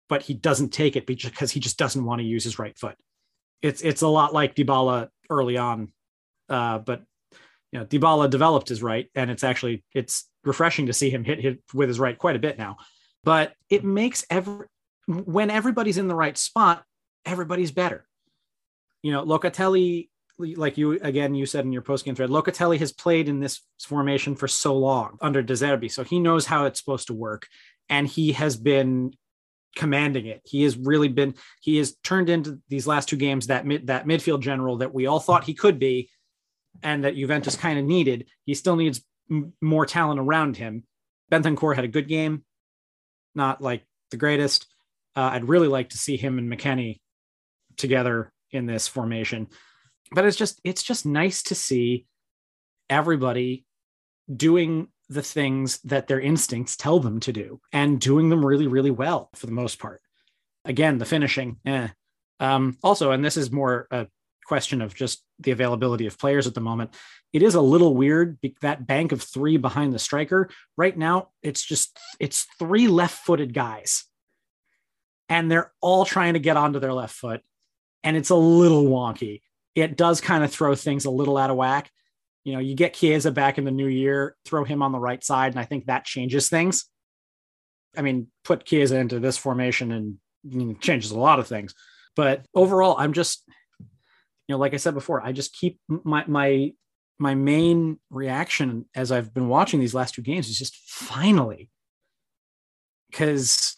but 0.07 0.21
he 0.21 0.33
doesn't 0.33 0.69
take 0.69 0.95
it 0.95 1.05
because 1.05 1.51
he 1.51 1.59
just 1.59 1.77
doesn't 1.77 2.05
want 2.05 2.19
to 2.19 2.25
use 2.25 2.43
his 2.43 2.59
right 2.59 2.77
foot 2.77 2.95
it's 3.61 3.81
it's 3.81 4.01
a 4.01 4.07
lot 4.07 4.33
like 4.33 4.55
Dybala 4.55 5.09
early 5.29 5.57
on, 5.57 5.91
uh, 6.47 6.79
but 6.79 7.03
you 7.71 7.79
know 7.79 7.85
Dybala 7.85 8.29
developed 8.29 8.69
his 8.69 8.81
right, 8.81 9.09
and 9.15 9.29
it's 9.29 9.43
actually 9.43 9.83
it's 9.93 10.29
refreshing 10.43 10.85
to 10.87 10.93
see 10.93 11.09
him 11.09 11.23
hit 11.23 11.39
hit 11.39 11.59
with 11.73 11.89
his 11.89 11.99
right 11.99 12.17
quite 12.17 12.35
a 12.35 12.39
bit 12.39 12.57
now. 12.57 12.77
But 13.23 13.53
it 13.69 13.83
makes 13.83 14.25
every 14.29 14.67
when 15.07 15.49
everybody's 15.49 15.97
in 15.97 16.07
the 16.07 16.15
right 16.15 16.37
spot, 16.37 16.83
everybody's 17.25 17.71
better. 17.71 18.05
You 19.03 19.11
know, 19.11 19.25
Locatelli 19.25 20.09
like 20.39 20.77
you 20.77 20.93
again, 21.01 21.35
you 21.35 21.45
said 21.45 21.65
in 21.65 21.73
your 21.73 21.81
post 21.81 22.05
game 22.05 22.15
thread, 22.15 22.29
Locatelli 22.29 22.79
has 22.79 22.91
played 22.91 23.27
in 23.27 23.39
this 23.39 23.61
formation 23.81 24.35
for 24.35 24.47
so 24.47 24.75
long 24.75 25.17
under 25.21 25.41
De 25.41 25.53
Zerbi, 25.53 25.91
so 25.91 26.03
he 26.03 26.19
knows 26.19 26.45
how 26.45 26.65
it's 26.65 26.79
supposed 26.79 27.07
to 27.07 27.13
work, 27.13 27.47
and 27.89 28.07
he 28.07 28.31
has 28.31 28.55
been 28.55 29.13
commanding 29.75 30.25
it. 30.25 30.41
He 30.45 30.63
has 30.63 30.77
really 30.77 31.09
been. 31.09 31.35
He 31.61 31.77
has 31.77 31.95
turned 32.03 32.29
into 32.29 32.59
these 32.69 32.87
last 32.87 33.09
two 33.09 33.17
games 33.17 33.47
that 33.47 33.65
mid, 33.65 33.87
that 33.87 34.05
midfield 34.05 34.41
general 34.41 34.77
that 34.77 34.93
we 34.93 35.07
all 35.07 35.19
thought 35.19 35.43
he 35.43 35.53
could 35.53 35.77
be, 35.77 36.09
and 36.81 37.03
that 37.03 37.15
Juventus 37.15 37.55
kind 37.55 37.77
of 37.77 37.85
needed. 37.85 38.27
He 38.45 38.53
still 38.53 38.77
needs 38.77 39.01
m- 39.29 39.53
more 39.61 39.85
talent 39.85 40.19
around 40.19 40.55
him. 40.55 40.83
Bentancur 41.31 41.75
had 41.75 41.85
a 41.85 41.89
good 41.89 42.07
game, 42.07 42.43
not 43.35 43.61
like 43.61 43.83
the 44.11 44.17
greatest. 44.17 44.67
Uh, 45.15 45.31
I'd 45.33 45.49
really 45.49 45.67
like 45.67 45.89
to 45.89 45.97
see 45.97 46.15
him 46.15 46.37
and 46.37 46.51
McKennie 46.51 47.01
together 47.75 48.31
in 48.51 48.65
this 48.65 48.87
formation 48.87 49.47
but 50.11 50.25
it's 50.25 50.37
just 50.37 50.59
it's 50.63 50.83
just 50.83 51.05
nice 51.05 51.43
to 51.43 51.55
see 51.55 52.05
everybody 52.89 53.65
doing 54.33 54.87
the 55.09 55.21
things 55.21 55.79
that 55.79 56.07
their 56.07 56.19
instincts 56.19 56.77
tell 56.77 56.99
them 56.99 57.19
to 57.19 57.33
do 57.33 57.59
and 57.73 57.99
doing 57.99 58.29
them 58.29 58.45
really 58.45 58.67
really 58.67 58.91
well 58.91 59.29
for 59.35 59.45
the 59.45 59.51
most 59.51 59.79
part. 59.79 60.01
Again 60.65 60.97
the 60.97 61.05
finishing 61.05 61.57
eh. 61.65 61.89
um, 62.39 62.77
also 62.83 63.11
and 63.11 63.23
this 63.23 63.37
is 63.37 63.51
more 63.51 63.87
a 63.91 64.07
question 64.45 64.81
of 64.81 64.95
just 64.95 65.23
the 65.39 65.51
availability 65.51 66.07
of 66.07 66.17
players 66.17 66.47
at 66.47 66.53
the 66.53 66.61
moment 66.61 66.91
it 67.31 67.43
is 67.43 67.55
a 67.55 67.61
little 67.61 67.95
weird 67.95 68.37
that 68.61 68.87
bank 68.87 69.11
of 69.11 69.21
three 69.21 69.57
behind 69.57 69.93
the 69.93 69.99
striker. 69.99 70.49
Right 70.77 70.97
now 70.97 71.29
it's 71.43 71.63
just 71.63 71.97
it's 72.19 72.47
three 72.57 72.87
left-footed 72.87 73.53
guys 73.53 74.05
and 75.27 75.49
they're 75.49 75.71
all 75.81 76.05
trying 76.05 76.33
to 76.33 76.39
get 76.39 76.57
onto 76.57 76.79
their 76.79 76.93
left 76.93 77.13
foot 77.15 77.41
and 78.03 78.17
it's 78.17 78.31
a 78.31 78.35
little 78.35 78.85
wonky 78.85 79.41
it 79.75 79.97
does 79.97 80.21
kind 80.21 80.43
of 80.43 80.51
throw 80.51 80.75
things 80.75 81.05
a 81.05 81.11
little 81.11 81.37
out 81.37 81.49
of 81.49 81.55
whack. 81.55 81.89
You 82.43 82.53
know, 82.53 82.59
you 82.59 82.75
get 82.75 82.93
Chiesa 82.93 83.31
back 83.31 83.57
in 83.57 83.65
the 83.65 83.71
new 83.71 83.87
year, 83.87 84.35
throw 84.45 84.63
him 84.63 84.81
on 84.81 84.91
the 84.91 84.99
right 84.99 85.23
side, 85.23 85.51
and 85.51 85.59
I 85.59 85.65
think 85.65 85.85
that 85.85 86.05
changes 86.05 86.49
things. 86.49 86.85
I 87.97 88.01
mean, 88.01 88.27
put 88.43 88.65
Chiesa 88.65 88.97
into 88.97 89.19
this 89.19 89.37
formation 89.37 89.91
and 89.91 90.17
you 90.43 90.65
know, 90.65 90.73
changes 90.75 91.11
a 91.11 91.19
lot 91.19 91.39
of 91.39 91.47
things. 91.47 91.73
But 92.15 92.45
overall, 92.55 92.95
I'm 92.97 93.13
just, 93.13 93.43
you 93.79 93.85
know, 94.49 94.57
like 94.57 94.73
I 94.73 94.77
said 94.77 94.93
before, 94.93 95.21
I 95.21 95.31
just 95.31 95.53
keep 95.53 95.79
my 95.87 96.23
my 96.27 96.73
my 97.19 97.35
main 97.35 97.99
reaction 98.09 98.85
as 98.95 99.11
I've 99.11 99.33
been 99.33 99.49
watching 99.49 99.79
these 99.79 99.93
last 99.93 100.15
two 100.15 100.21
games 100.21 100.47
is 100.47 100.57
just 100.57 100.75
finally, 100.87 101.69
because 103.11 103.75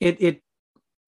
it 0.00 0.20
it 0.20 0.42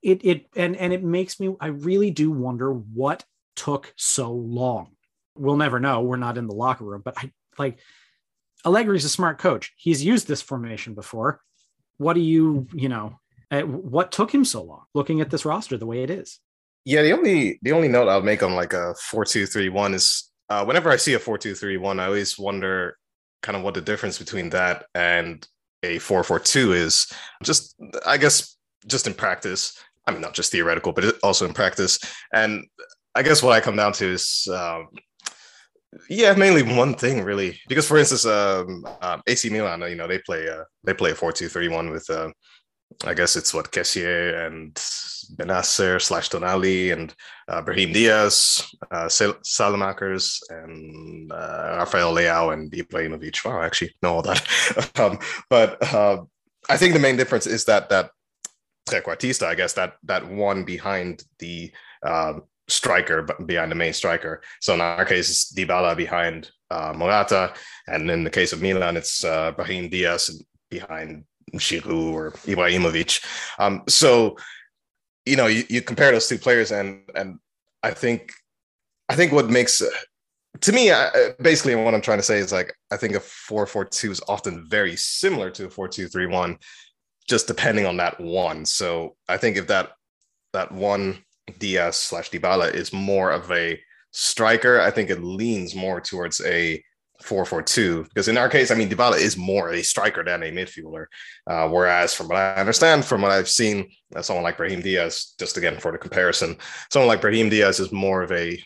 it 0.02 0.24
it 0.24 0.46
and 0.56 0.76
and 0.76 0.92
it 0.92 1.04
makes 1.04 1.38
me 1.38 1.54
I 1.60 1.68
really 1.68 2.10
do 2.10 2.30
wonder 2.30 2.72
what 2.72 3.24
took 3.56 3.92
so 3.96 4.30
long? 4.32 4.92
We'll 5.34 5.56
never 5.56 5.80
know. 5.80 6.02
We're 6.02 6.16
not 6.16 6.38
in 6.38 6.46
the 6.46 6.54
locker 6.54 6.84
room, 6.84 7.02
but 7.04 7.14
I 7.18 7.32
like 7.58 7.78
Allegri's 8.64 9.04
a 9.04 9.08
smart 9.08 9.38
coach. 9.38 9.72
He's 9.76 10.04
used 10.04 10.28
this 10.28 10.42
formation 10.42 10.94
before. 10.94 11.40
What 11.98 12.14
do 12.14 12.20
you, 12.20 12.66
you 12.72 12.88
know, 12.88 13.18
uh, 13.50 13.62
what 13.62 14.12
took 14.12 14.32
him 14.32 14.44
so 14.44 14.62
long 14.62 14.84
looking 14.94 15.20
at 15.20 15.30
this 15.30 15.44
roster 15.44 15.76
the 15.76 15.86
way 15.86 16.02
it 16.02 16.10
is? 16.10 16.40
Yeah, 16.84 17.02
the 17.02 17.12
only 17.12 17.58
the 17.62 17.72
only 17.72 17.88
note 17.88 18.08
I'll 18.08 18.22
make 18.22 18.42
on 18.42 18.54
like 18.54 18.72
a 18.72 18.94
four 18.94 19.24
two 19.24 19.46
three 19.46 19.68
one 19.68 19.94
is 19.94 20.30
uh, 20.48 20.64
whenever 20.64 20.90
I 20.90 20.96
see 20.96 21.14
a 21.14 21.18
four 21.18 21.38
two 21.38 21.54
three 21.54 21.76
one, 21.76 21.98
I 21.98 22.06
always 22.06 22.38
wonder 22.38 22.96
kind 23.42 23.56
of 23.56 23.62
what 23.62 23.74
the 23.74 23.80
difference 23.80 24.18
between 24.18 24.50
that 24.50 24.86
and 24.94 25.46
a 25.82 25.98
four 25.98 26.22
four 26.22 26.38
two 26.38 26.72
is. 26.72 27.12
Just 27.42 27.74
I 28.04 28.18
guess 28.18 28.56
just 28.86 29.06
in 29.06 29.14
practice. 29.14 29.78
I 30.06 30.12
mean, 30.12 30.20
not 30.20 30.34
just 30.34 30.52
theoretical, 30.52 30.92
but 30.92 31.18
also 31.24 31.46
in 31.46 31.52
practice. 31.52 31.98
And 32.32 32.66
I 33.16 33.22
guess 33.22 33.42
what 33.42 33.54
I 33.54 33.60
come 33.60 33.76
down 33.76 33.94
to 33.94 34.12
is, 34.12 34.46
um, 34.52 34.88
yeah, 36.10 36.34
mainly 36.34 36.62
one 36.62 36.94
thing 36.94 37.22
really. 37.22 37.58
Because 37.66 37.88
for 37.88 37.96
instance, 37.96 38.26
um, 38.26 38.86
um, 39.00 39.22
AC 39.26 39.48
Milan, 39.48 39.80
you 39.88 39.96
know, 39.96 40.06
they 40.06 40.18
play 40.18 40.48
uh, 40.48 40.64
they 40.84 40.92
play 40.92 41.12
a 41.12 41.14
four 41.14 41.32
two 41.32 41.48
three 41.48 41.68
one 41.68 41.90
with, 41.90 42.08
uh, 42.10 42.30
I 43.04 43.14
guess 43.14 43.34
it's 43.34 43.54
what 43.54 43.72
Kessié 43.72 44.46
and 44.46 44.74
Bennacer 45.36 46.00
slash 46.00 46.28
Tonali 46.28 46.92
and 46.92 47.14
uh, 47.48 47.62
Brahim 47.62 47.92
Diaz, 47.92 48.62
uh, 48.90 49.06
Saelemaekers 49.06 50.38
and 50.50 51.32
uh, 51.32 51.76
Rafael 51.78 52.14
Leao 52.14 52.52
and 52.52 52.70
Ibrahimovic. 52.70 53.44
Wow, 53.46 53.60
I 53.60 53.66
actually 53.66 53.94
know 54.02 54.16
all 54.16 54.22
that. 54.22 54.90
um, 55.00 55.18
but 55.48 55.82
uh, 55.94 56.22
I 56.68 56.76
think 56.76 56.92
the 56.92 57.00
main 57.00 57.16
difference 57.16 57.46
is 57.46 57.64
that 57.64 57.88
that 57.88 58.10
trequartista, 58.86 59.46
I 59.46 59.54
guess 59.54 59.72
that 59.72 59.94
that 60.04 60.28
one 60.28 60.64
behind 60.64 61.24
the 61.38 61.72
um, 62.02 62.42
striker 62.68 63.22
behind 63.22 63.70
the 63.70 63.76
main 63.76 63.92
striker. 63.92 64.42
So 64.60 64.74
in 64.74 64.80
our 64.80 65.04
case, 65.04 65.30
it's 65.30 65.52
Dybala 65.52 65.96
behind 65.96 66.50
uh, 66.70 66.92
Morata, 66.96 67.54
and 67.86 68.10
in 68.10 68.24
the 68.24 68.30
case 68.30 68.52
of 68.52 68.62
Milan, 68.62 68.96
it's 68.96 69.24
uh, 69.24 69.52
Brahim 69.52 69.88
Diaz 69.88 70.44
behind 70.70 71.24
Giroud 71.54 72.12
or 72.12 72.30
Ibrahimovic. 72.32 73.24
Um, 73.58 73.84
so 73.88 74.36
you 75.24 75.36
know, 75.36 75.46
you, 75.46 75.64
you 75.68 75.82
compare 75.82 76.12
those 76.12 76.28
two 76.28 76.38
players, 76.38 76.72
and 76.72 77.02
and 77.14 77.38
I 77.82 77.90
think 77.90 78.32
I 79.08 79.16
think 79.16 79.32
what 79.32 79.50
makes 79.50 79.82
to 80.60 80.72
me, 80.72 80.90
I, 80.90 81.32
basically, 81.40 81.74
what 81.74 81.94
I'm 81.94 82.00
trying 82.00 82.18
to 82.18 82.24
say 82.24 82.38
is 82.38 82.52
like 82.52 82.74
I 82.90 82.96
think 82.96 83.14
a 83.14 83.20
four 83.20 83.66
four 83.66 83.84
two 83.84 84.10
is 84.10 84.22
often 84.28 84.66
very 84.68 84.96
similar 84.96 85.50
to 85.50 85.66
a 85.66 85.70
four 85.70 85.88
two 85.88 86.08
three 86.08 86.26
one, 86.26 86.58
just 87.28 87.46
depending 87.46 87.86
on 87.86 87.96
that 87.98 88.20
one. 88.20 88.64
So 88.64 89.16
I 89.28 89.36
think 89.36 89.56
if 89.56 89.66
that 89.68 89.92
that 90.52 90.72
one 90.72 91.24
Diaz 91.58 91.96
slash 91.96 92.30
Dybala 92.30 92.74
is 92.74 92.92
more 92.92 93.30
of 93.30 93.50
a 93.50 93.78
striker. 94.10 94.80
I 94.80 94.90
think 94.90 95.10
it 95.10 95.22
leans 95.22 95.74
more 95.74 96.00
towards 96.00 96.40
a 96.44 96.82
4-4-2 97.22 98.04
because 98.04 98.28
in 98.28 98.36
our 98.36 98.48
case, 98.48 98.70
I 98.70 98.74
mean, 98.74 98.88
Dybala 98.88 99.18
is 99.18 99.36
more 99.36 99.72
a 99.72 99.82
striker 99.82 100.24
than 100.24 100.42
a 100.42 100.50
midfielder. 100.50 101.06
Uh, 101.46 101.68
whereas, 101.68 102.14
from 102.14 102.28
what 102.28 102.36
I 102.36 102.54
understand, 102.54 103.04
from 103.04 103.22
what 103.22 103.32
I've 103.32 103.48
seen, 103.48 103.90
uh, 104.14 104.22
someone 104.22 104.42
like 104.42 104.56
Brahim 104.56 104.80
Diaz, 104.80 105.34
just 105.38 105.56
again 105.56 105.78
for 105.78 105.92
the 105.92 105.98
comparison, 105.98 106.56
someone 106.90 107.08
like 107.08 107.20
Brahim 107.20 107.48
Diaz 107.48 107.80
is 107.80 107.92
more 107.92 108.22
of 108.22 108.32
a 108.32 108.58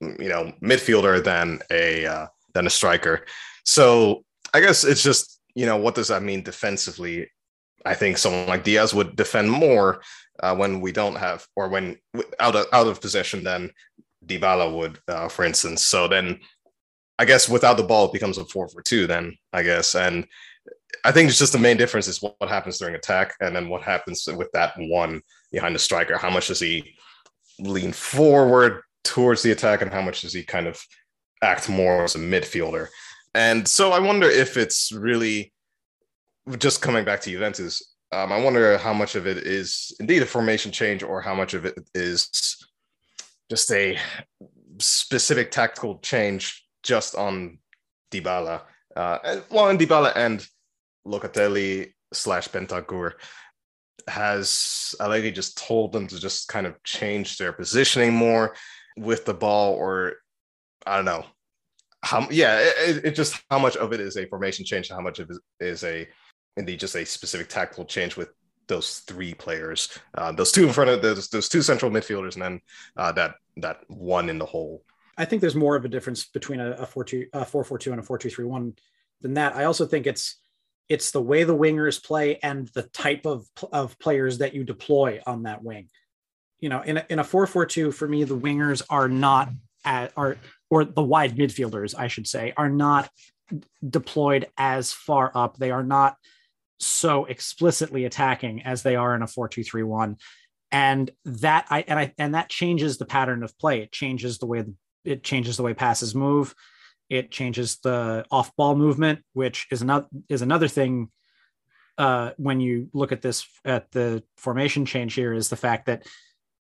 you 0.00 0.28
know 0.28 0.52
midfielder 0.62 1.22
than 1.22 1.60
a 1.70 2.06
uh, 2.06 2.26
than 2.54 2.66
a 2.66 2.70
striker. 2.70 3.26
So 3.64 4.24
I 4.54 4.60
guess 4.60 4.84
it's 4.84 5.02
just 5.02 5.40
you 5.54 5.66
know 5.66 5.76
what 5.76 5.94
does 5.94 6.08
that 6.08 6.22
mean 6.22 6.42
defensively? 6.42 7.30
I 7.84 7.94
think 7.94 8.18
someone 8.18 8.48
like 8.48 8.64
Diaz 8.64 8.92
would 8.92 9.16
defend 9.16 9.50
more 9.50 10.02
uh, 10.40 10.54
when 10.54 10.80
we 10.80 10.92
don't 10.92 11.16
have 11.16 11.46
or 11.56 11.68
when 11.68 11.98
out 12.40 12.56
of 12.56 12.66
out 12.72 12.86
of 12.86 13.00
possession 13.00 13.44
than 13.44 13.70
Dybala 14.24 14.76
would, 14.76 14.98
uh, 15.08 15.28
for 15.28 15.44
instance. 15.44 15.86
So 15.86 16.08
then, 16.08 16.40
I 17.18 17.24
guess 17.24 17.48
without 17.48 17.76
the 17.76 17.82
ball, 17.82 18.06
it 18.06 18.12
becomes 18.12 18.38
a 18.38 18.44
four 18.44 18.68
for 18.68 18.82
two. 18.82 19.06
Then 19.06 19.36
I 19.52 19.62
guess, 19.62 19.94
and 19.94 20.26
I 21.04 21.12
think 21.12 21.28
it's 21.28 21.38
just 21.38 21.52
the 21.52 21.58
main 21.58 21.76
difference 21.76 22.08
is 22.08 22.22
what, 22.22 22.34
what 22.38 22.50
happens 22.50 22.78
during 22.78 22.94
attack, 22.94 23.34
and 23.40 23.54
then 23.54 23.68
what 23.68 23.82
happens 23.82 24.26
with 24.26 24.50
that 24.52 24.74
one 24.76 25.22
behind 25.52 25.74
the 25.74 25.80
striker. 25.80 26.18
How 26.18 26.30
much 26.30 26.48
does 26.48 26.60
he 26.60 26.94
lean 27.58 27.92
forward 27.92 28.82
towards 29.04 29.42
the 29.42 29.52
attack, 29.52 29.82
and 29.82 29.92
how 29.92 30.02
much 30.02 30.22
does 30.22 30.32
he 30.32 30.42
kind 30.42 30.66
of 30.66 30.80
act 31.42 31.68
more 31.68 32.04
as 32.04 32.14
a 32.14 32.18
midfielder? 32.18 32.88
And 33.34 33.66
so 33.68 33.92
I 33.92 34.00
wonder 34.00 34.28
if 34.28 34.56
it's 34.56 34.90
really 34.90 35.52
just 36.58 36.82
coming 36.82 37.04
back 37.04 37.20
to 37.20 37.30
Juventus 37.30 37.94
um, 38.12 38.32
I 38.32 38.42
wonder 38.42 38.78
how 38.78 38.92
much 38.92 39.14
of 39.14 39.26
it 39.26 39.38
is 39.38 39.94
indeed 40.00 40.22
a 40.22 40.26
formation 40.26 40.72
change 40.72 41.02
or 41.02 41.20
how 41.20 41.34
much 41.34 41.54
of 41.54 41.66
it 41.66 41.78
is 41.94 42.56
just 43.50 43.70
a 43.72 43.98
specific 44.78 45.50
tactical 45.50 45.98
change 45.98 46.64
just 46.82 47.14
on 47.14 47.58
Dybala. 48.10 48.62
Uh, 48.96 49.40
well, 49.50 49.68
and 49.68 49.78
Dybala 49.78 50.12
and 50.16 50.46
Locatelli 51.06 51.92
slash 52.12 52.48
Bentancur 52.48 53.12
has 54.06 54.94
Allegri 55.00 55.30
just 55.30 55.58
told 55.58 55.92
them 55.92 56.06
to 56.06 56.18
just 56.18 56.48
kind 56.48 56.66
of 56.66 56.82
change 56.82 57.36
their 57.36 57.52
positioning 57.52 58.14
more 58.14 58.54
with 58.96 59.24
the 59.26 59.34
ball, 59.34 59.74
or 59.74 60.14
I 60.86 60.96
don't 60.96 61.04
know. 61.04 61.24
How, 62.02 62.26
yeah, 62.30 62.58
it, 62.60 63.04
it 63.04 63.14
just 63.14 63.42
how 63.50 63.58
much 63.58 63.76
of 63.76 63.92
it 63.92 64.00
is 64.00 64.16
a 64.16 64.26
formation 64.26 64.64
change, 64.64 64.88
how 64.88 65.00
much 65.00 65.18
of 65.18 65.30
it 65.30 65.36
is 65.60 65.84
a 65.84 66.08
indeed 66.56 66.80
just 66.80 66.96
a 66.96 67.04
specific 67.04 67.48
tactical 67.48 67.84
change 67.84 68.16
with 68.16 68.30
those 68.68 68.98
three 69.00 69.34
players, 69.34 69.98
uh, 70.16 70.32
those 70.32 70.52
two 70.52 70.66
in 70.66 70.72
front 70.72 70.90
of 70.90 71.02
those, 71.02 71.28
those 71.28 71.48
two 71.48 71.62
central 71.62 71.90
midfielders, 71.90 72.34
and 72.34 72.42
then 72.42 72.60
uh, 72.96 73.12
that 73.12 73.34
that 73.56 73.80
one 73.88 74.28
in 74.28 74.38
the 74.38 74.46
hole. 74.46 74.84
I 75.16 75.24
think 75.24 75.40
there's 75.40 75.56
more 75.56 75.74
of 75.74 75.84
a 75.84 75.88
difference 75.88 76.26
between 76.26 76.60
a, 76.60 76.72
a 76.72 76.86
four 76.86 77.04
two 77.04 77.26
a 77.32 77.44
four 77.44 77.64
four 77.64 77.78
two 77.78 77.90
and 77.90 78.00
a 78.00 78.02
four 78.02 78.18
two 78.18 78.30
three 78.30 78.44
one 78.44 78.74
than 79.20 79.34
that. 79.34 79.56
I 79.56 79.64
also 79.64 79.86
think 79.86 80.06
it's 80.06 80.36
it's 80.88 81.10
the 81.10 81.22
way 81.22 81.44
the 81.44 81.56
wingers 81.56 82.02
play 82.02 82.38
and 82.42 82.68
the 82.68 82.82
type 82.82 83.26
of 83.26 83.46
of 83.72 83.98
players 83.98 84.38
that 84.38 84.54
you 84.54 84.64
deploy 84.64 85.20
on 85.26 85.42
that 85.42 85.62
wing. 85.62 85.88
You 86.60 86.68
know, 86.68 86.82
in 86.82 86.98
a, 86.98 87.06
in 87.08 87.18
a 87.18 87.24
four 87.24 87.46
four 87.46 87.66
two, 87.66 87.90
for 87.90 88.06
me, 88.06 88.24
the 88.24 88.38
wingers 88.38 88.82
are 88.90 89.08
not 89.08 89.50
at 89.84 90.12
are 90.16 90.36
or 90.70 90.84
the 90.84 91.02
wide 91.02 91.36
midfielders, 91.36 91.94
I 91.96 92.08
should 92.08 92.26
say, 92.26 92.52
are 92.56 92.68
not 92.68 93.08
deployed 93.88 94.48
as 94.56 94.92
far 94.92 95.32
up. 95.34 95.56
They 95.56 95.70
are 95.70 95.82
not 95.84 96.16
so 96.78 97.24
explicitly 97.24 98.04
attacking 98.04 98.62
as 98.62 98.82
they 98.82 98.96
are 98.96 99.14
in 99.14 99.22
a 99.22 99.26
4-2-3-1 99.26 100.18
and 100.70 101.10
that 101.24 101.66
i 101.70 101.82
and 101.88 101.98
i 101.98 102.12
and 102.18 102.34
that 102.34 102.48
changes 102.48 102.98
the 102.98 103.06
pattern 103.06 103.42
of 103.42 103.58
play 103.58 103.80
it 103.80 103.90
changes 103.90 104.38
the 104.38 104.46
way 104.46 104.64
it 105.08 105.22
changes 105.22 105.56
the 105.56 105.62
way 105.62 105.74
passes 105.74 106.14
move. 106.14 106.54
It 107.08 107.30
changes 107.30 107.78
the 107.82 108.24
off 108.30 108.54
ball 108.56 108.76
movement, 108.76 109.20
which 109.32 109.66
is 109.70 109.82
another 109.82 110.06
is 110.28 110.42
another 110.42 110.68
thing. 110.68 111.10
Uh, 111.96 112.30
when 112.36 112.60
you 112.60 112.88
look 112.92 113.10
at 113.10 113.22
this 113.22 113.44
at 113.64 113.90
the 113.90 114.22
formation 114.36 114.84
change 114.86 115.14
here, 115.14 115.32
is 115.32 115.48
the 115.48 115.56
fact 115.56 115.86
that, 115.86 116.06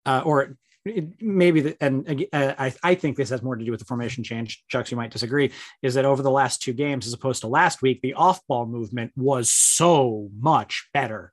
uh, 0.05 0.21
or 0.23 0.55
it, 0.85 1.21
maybe 1.21 1.61
the, 1.61 1.77
and 1.81 2.25
uh, 2.31 2.53
I, 2.57 2.73
I 2.83 2.95
think 2.95 3.17
this 3.17 3.29
has 3.29 3.41
more 3.41 3.55
to 3.55 3.65
do 3.65 3.71
with 3.71 3.79
the 3.79 3.85
formation 3.85 4.23
change. 4.23 4.63
Chucks, 4.67 4.91
you 4.91 4.97
might 4.97 5.11
disagree. 5.11 5.51
Is 5.81 5.95
that 5.95 6.05
over 6.05 6.21
the 6.21 6.31
last 6.31 6.61
two 6.61 6.73
games, 6.73 7.07
as 7.07 7.13
opposed 7.13 7.41
to 7.41 7.47
last 7.47 7.81
week, 7.81 8.01
the 8.01 8.13
off 8.13 8.45
ball 8.47 8.65
movement 8.67 9.11
was 9.15 9.51
so 9.51 10.29
much 10.39 10.89
better. 10.93 11.31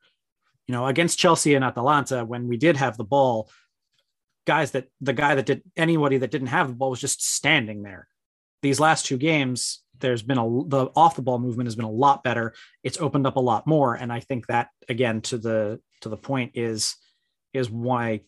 You 0.67 0.73
know, 0.73 0.87
against 0.87 1.19
Chelsea 1.19 1.55
and 1.55 1.65
Atalanta, 1.65 2.25
when 2.25 2.49
we 2.49 2.57
did 2.57 2.77
have 2.79 2.97
the 2.97 3.05
ball, 3.05 3.51
guys 4.47 4.71
that 4.73 4.89
the 5.01 5.13
guy 5.13 5.35
that 5.35 5.47
did 5.47 5.63
anybody 5.77 6.19
that 6.19 6.31
didn't 6.31 6.49
have 6.49 6.69
the 6.69 6.75
ball 6.75 6.91
was 6.91 7.01
just 7.01 7.23
standing 7.23 7.83
there. 7.83 8.09
These 8.63 8.81
last 8.81 9.07
two 9.07 9.19
games, 9.19 9.83
there's 9.99 10.23
been 10.23 10.39
a 10.39 10.45
the 10.67 10.91
off 10.97 11.17
the 11.17 11.23
ball 11.23 11.39
movement 11.39 11.67
has 11.67 11.77
been 11.77 11.85
a 11.85 11.91
lot 11.91 12.25
better. 12.25 12.55
It's 12.83 13.01
opened 13.01 13.27
up 13.27 13.37
a 13.37 13.41
lot 13.41 13.67
more, 13.67 13.95
and 13.95 14.13
I 14.13 14.21
think 14.21 14.47
that 14.47 14.69
again 14.89 15.21
to 15.23 15.37
the 15.37 15.81
to 16.01 16.09
the 16.09 16.17
point 16.17 16.53
is 16.55 16.97
is 17.53 17.71
why 17.71 18.23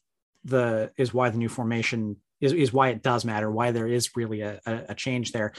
the 0.44 0.92
is 0.96 1.14
why 1.14 1.30
the 1.30 1.38
new 1.38 1.48
formation 1.48 2.16
is, 2.40 2.52
is 2.52 2.72
why 2.72 2.88
it 2.88 3.02
does 3.02 3.24
matter, 3.24 3.50
why 3.50 3.70
there 3.70 3.88
is 3.88 4.16
really 4.16 4.42
a, 4.42 4.60
a 4.66 4.94
change 4.94 5.32
there, 5.32 5.52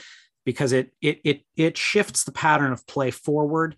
because 0.46 0.72
it 0.72 0.92
it 1.02 1.20
it 1.24 1.42
it 1.56 1.78
shifts 1.78 2.24
the 2.24 2.32
pattern 2.32 2.72
of 2.72 2.86
play 2.88 3.12
forward. 3.12 3.76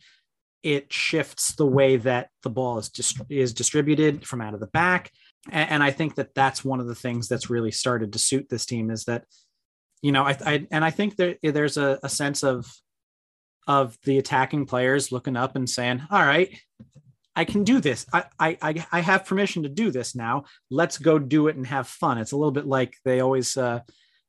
It 0.63 0.91
shifts 0.91 1.55
the 1.55 1.65
way 1.65 1.97
that 1.97 2.29
the 2.43 2.49
ball 2.49 2.77
is 2.77 2.89
dist- 2.89 3.21
is 3.29 3.53
distributed 3.53 4.27
from 4.27 4.41
out 4.41 4.53
of 4.53 4.59
the 4.59 4.67
back, 4.67 5.11
and, 5.49 5.69
and, 5.69 5.83
I 5.83 5.91
think 5.91 6.15
that 6.15 6.35
that's 6.35 6.65
one 6.65 6.79
of 6.79 6.87
the 6.87 6.95
things 6.95 7.27
that's 7.27 7.49
really 7.49 7.71
started 7.71 8.13
to 8.13 8.19
suit 8.19 8.49
this 8.49 8.65
team 8.65 8.89
is 8.89 9.05
that, 9.05 9.25
you 10.01 10.11
know, 10.11 10.23
I, 10.23 10.37
I 10.45 10.67
and 10.71 10.83
I 10.83 10.89
think 10.89 11.15
there 11.15 11.35
eh, 11.43 11.51
there's 11.51 11.77
a, 11.77 11.99
a 12.03 12.09
sense 12.09 12.43
of 12.43 12.65
of 13.67 13.97
the 14.03 14.17
attacking 14.17 14.65
players 14.65 15.11
looking 15.11 15.37
up 15.37 15.55
and 15.55 15.69
saying, 15.69 16.01
"All 16.09 16.21
right, 16.21 16.49
I 17.37 17.45
can 17.45 17.63
do 17.63 17.79
this. 17.79 18.07
I, 18.11 18.25
I, 18.39 18.85
I 18.91 18.99
have 18.99 19.27
permission 19.27 19.61
to 19.61 19.69
do 19.69 19.91
this 19.91 20.15
now. 20.15 20.45
Let's 20.71 20.97
go 20.97 21.19
do 21.19 21.49
it 21.49 21.55
and 21.55 21.67
have 21.67 21.87
fun. 21.87 22.17
It's 22.17 22.31
a 22.31 22.35
little 22.35 22.51
bit 22.51 22.65
like 22.65 22.95
they 23.05 23.19
always, 23.19 23.55
uh, 23.55 23.81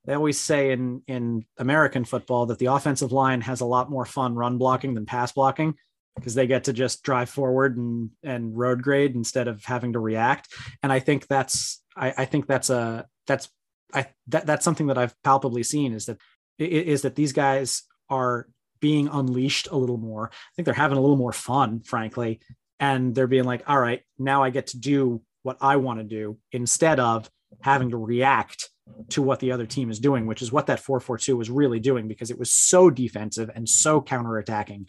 they 0.04 0.12
always 0.12 0.38
say 0.38 0.72
in, 0.72 1.02
in 1.08 1.46
American 1.56 2.04
football 2.04 2.44
that 2.46 2.58
the 2.58 2.66
offensive 2.66 3.10
line 3.10 3.40
has 3.40 3.62
a 3.62 3.64
lot 3.64 3.90
more 3.90 4.04
fun 4.04 4.34
run 4.34 4.58
blocking 4.58 4.92
than 4.92 5.06
pass 5.06 5.32
blocking 5.32 5.74
because 6.16 6.34
they 6.34 6.46
get 6.46 6.64
to 6.64 6.74
just 6.74 7.02
drive 7.02 7.30
forward 7.30 7.78
and, 7.78 8.10
and 8.22 8.56
road 8.58 8.82
grade 8.82 9.14
instead 9.14 9.48
of 9.48 9.64
having 9.64 9.94
to 9.94 10.00
react. 10.00 10.48
And 10.82 10.92
I 10.92 10.98
think 10.98 11.28
that's, 11.28 11.82
I, 11.96 12.12
I 12.18 12.24
think 12.26 12.46
that's 12.46 12.68
a, 12.68 13.06
that's, 13.26 13.48
I, 13.94 14.08
that, 14.26 14.44
that's 14.44 14.64
something 14.66 14.88
that 14.88 14.98
I've 14.98 15.14
palpably 15.22 15.62
seen 15.62 15.94
is 15.94 16.06
that, 16.06 16.18
is 16.58 17.02
that 17.02 17.14
these 17.14 17.32
guys 17.32 17.84
are 18.10 18.48
being 18.80 19.08
unleashed 19.08 19.68
a 19.70 19.76
little 19.76 19.96
more. 19.96 20.30
I 20.30 20.50
think 20.54 20.66
they're 20.66 20.74
having 20.74 20.98
a 20.98 21.00
little 21.00 21.16
more 21.16 21.32
fun, 21.32 21.80
frankly, 21.80 22.40
and 22.80 23.14
they're 23.14 23.26
being 23.26 23.44
like, 23.44 23.64
all 23.68 23.78
right, 23.78 24.02
now 24.18 24.42
I 24.42 24.50
get 24.50 24.68
to 24.68 24.78
do 24.78 25.22
what 25.42 25.58
I 25.60 25.76
want 25.76 26.00
to 26.00 26.04
do 26.04 26.38
instead 26.52 27.00
of 27.00 27.30
having 27.60 27.90
to 27.90 27.96
react 27.96 28.70
to 29.10 29.22
what 29.22 29.40
the 29.40 29.52
other 29.52 29.66
team 29.66 29.90
is 29.90 29.98
doing, 29.98 30.26
which 30.26 30.42
is 30.42 30.52
what 30.52 30.66
that 30.66 30.80
442 30.80 31.36
was 31.36 31.50
really 31.50 31.80
doing 31.80 32.08
because 32.08 32.30
it 32.30 32.38
was 32.38 32.52
so 32.52 32.90
defensive 32.90 33.50
and 33.54 33.68
so 33.68 34.00
counterattacking. 34.00 34.88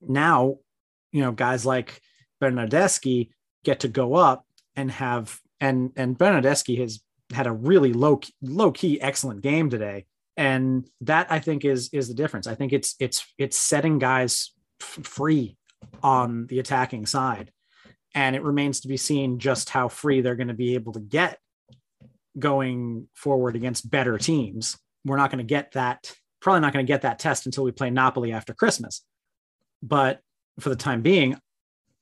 Now, 0.00 0.56
you 1.12 1.22
know, 1.22 1.32
guys 1.32 1.66
like 1.66 2.00
Bernardeschi 2.42 3.30
get 3.64 3.80
to 3.80 3.88
go 3.88 4.14
up 4.14 4.46
and 4.76 4.90
have 4.90 5.38
and 5.60 5.92
and 5.96 6.16
Bernardeschi 6.16 6.78
has 6.80 7.00
had 7.32 7.46
a 7.46 7.52
really 7.52 7.92
low 7.92 8.20
low 8.40 8.72
key 8.72 9.00
excellent 9.00 9.42
game 9.42 9.68
today 9.68 10.06
and 10.36 10.88
that 11.02 11.30
I 11.30 11.38
think 11.38 11.64
is 11.64 11.90
is 11.92 12.08
the 12.08 12.14
difference. 12.14 12.46
I 12.46 12.54
think 12.54 12.72
it's 12.72 12.94
it's 12.98 13.26
it's 13.36 13.58
setting 13.58 13.98
guys 13.98 14.52
f- 14.80 15.04
free 15.04 15.58
on 16.02 16.46
the 16.46 16.58
attacking 16.58 17.06
side. 17.06 17.52
And 18.14 18.34
it 18.34 18.42
remains 18.42 18.80
to 18.80 18.88
be 18.88 18.96
seen 18.96 19.38
just 19.38 19.70
how 19.70 19.88
free 19.88 20.20
they're 20.20 20.36
going 20.36 20.48
to 20.48 20.54
be 20.54 20.74
able 20.74 20.92
to 20.94 21.00
get 21.00 21.38
going 22.38 23.08
forward 23.14 23.56
against 23.56 23.90
better 23.90 24.18
teams. 24.18 24.78
We're 25.04 25.16
not 25.16 25.30
going 25.30 25.38
to 25.38 25.44
get 25.44 25.72
that, 25.72 26.12
probably 26.40 26.60
not 26.60 26.72
going 26.72 26.84
to 26.84 26.90
get 26.90 27.02
that 27.02 27.18
test 27.18 27.46
until 27.46 27.64
we 27.64 27.72
play 27.72 27.90
Napoli 27.90 28.32
after 28.32 28.54
Christmas. 28.54 29.04
But 29.82 30.20
for 30.58 30.68
the 30.68 30.76
time 30.76 31.02
being, 31.02 31.36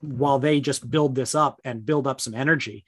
while 0.01 0.38
they 0.38 0.61
just 0.61 0.88
build 0.91 1.14
this 1.14 1.35
up 1.35 1.61
and 1.64 1.85
build 1.85 2.07
up 2.07 2.21
some 2.21 2.35
energy 2.35 2.85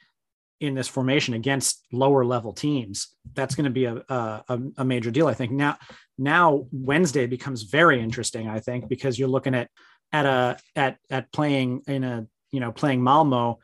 in 0.61 0.75
this 0.75 0.89
formation 0.89 1.35
against 1.35 1.85
lower 1.93 2.25
level 2.25 2.53
teams, 2.53 3.17
that's 3.35 3.55
going 3.55 3.65
to 3.65 3.71
be 3.71 3.87
a, 3.87 4.03
a, 4.09 4.61
a 4.79 4.85
major 4.85 5.11
deal. 5.11 5.27
I 5.27 5.35
think 5.35 5.53
now, 5.53 5.77
now 6.19 6.67
Wednesday 6.71 7.27
becomes 7.27 7.63
very 7.63 8.01
interesting, 8.01 8.49
I 8.49 8.61
think, 8.61 8.89
because 8.89 9.19
you're 9.19 9.29
looking 9.29 9.55
at 9.55 9.71
at 10.13 10.27
a 10.27 10.59
at 10.77 10.99
at 11.11 11.33
playing 11.33 11.83
in 11.87 12.05
a 12.05 12.27
you 12.51 12.61
know 12.61 12.73
playing 12.73 13.03
Malmo 13.03 13.59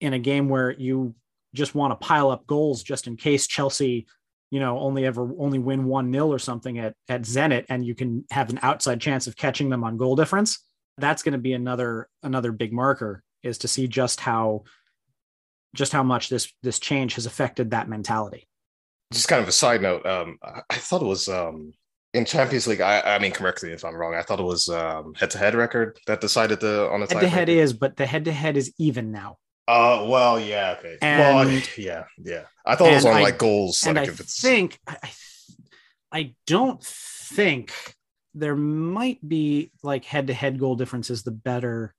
in 0.00 0.12
a 0.12 0.18
game 0.18 0.48
where 0.48 0.70
you 0.72 1.14
just 1.54 1.74
want 1.74 1.98
to 1.98 2.06
pile 2.06 2.30
up 2.30 2.46
goals 2.46 2.82
just 2.82 3.06
in 3.06 3.16
case 3.16 3.46
Chelsea 3.46 4.06
you 4.50 4.60
know 4.60 4.78
only 4.78 5.04
ever 5.04 5.30
only 5.38 5.58
win 5.58 5.84
one 5.84 6.10
nil 6.10 6.32
or 6.32 6.38
something 6.38 6.78
at 6.78 6.94
at 7.08 7.22
Zenit 7.22 7.66
and 7.68 7.84
you 7.84 7.94
can 7.94 8.24
have 8.30 8.50
an 8.50 8.58
outside 8.62 9.00
chance 9.00 9.26
of 9.26 9.36
catching 9.36 9.70
them 9.70 9.84
on 9.84 9.96
goal 9.96 10.16
difference 10.16 10.58
that's 10.98 11.22
going 11.22 11.32
to 11.32 11.38
be 11.38 11.52
another 11.52 12.08
another 12.22 12.52
big 12.52 12.72
marker 12.72 13.22
is 13.42 13.58
to 13.58 13.68
see 13.68 13.86
just 13.86 14.20
how 14.20 14.64
just 15.74 15.92
how 15.92 16.02
much 16.02 16.28
this 16.28 16.52
this 16.62 16.78
change 16.78 17.14
has 17.14 17.26
affected 17.26 17.70
that 17.70 17.88
mentality. 17.88 18.48
Just 19.12 19.28
kind 19.28 19.42
of 19.42 19.48
a 19.48 19.52
side 19.52 19.82
note 19.82 20.04
um 20.04 20.38
i 20.42 20.76
thought 20.76 21.02
it 21.02 21.06
was 21.06 21.28
um 21.28 21.72
in 22.16 22.24
Champions 22.24 22.66
League, 22.66 22.80
I, 22.80 23.00
I 23.00 23.18
mean, 23.18 23.32
correct 23.32 23.62
me 23.62 23.70
if 23.70 23.84
I'm 23.84 23.94
wrong. 23.94 24.14
I 24.14 24.22
thought 24.22 24.40
it 24.40 24.44
was 24.44 24.68
um, 24.68 25.14
head-to-head 25.14 25.54
record 25.54 25.98
that 26.06 26.20
decided 26.20 26.60
the 26.60 26.88
on 26.90 27.00
the 27.00 27.06
head-to-head 27.06 27.48
is, 27.48 27.72
but 27.72 27.96
the 27.96 28.06
head-to-head 28.06 28.56
is 28.56 28.72
even 28.78 29.12
now. 29.12 29.36
Uh, 29.68 30.06
well, 30.08 30.40
yeah, 30.40 30.76
okay. 30.78 30.96
And, 31.02 31.50
well, 31.50 31.62
yeah, 31.76 32.04
yeah. 32.18 32.44
I 32.64 32.76
thought 32.76 32.90
it 32.90 32.94
was 32.94 33.04
on 33.04 33.16
I, 33.16 33.22
like 33.22 33.38
goals. 33.38 33.84
And 33.86 33.96
like 33.96 34.08
I 34.08 34.12
think 34.12 34.78
I, 34.86 34.96
I 36.10 36.34
don't 36.46 36.82
think 36.82 37.72
there 38.34 38.56
might 38.56 39.26
be 39.26 39.70
like 39.82 40.04
head-to-head 40.04 40.58
goal 40.58 40.76
differences. 40.76 41.22
The 41.22 41.32
better. 41.32 41.94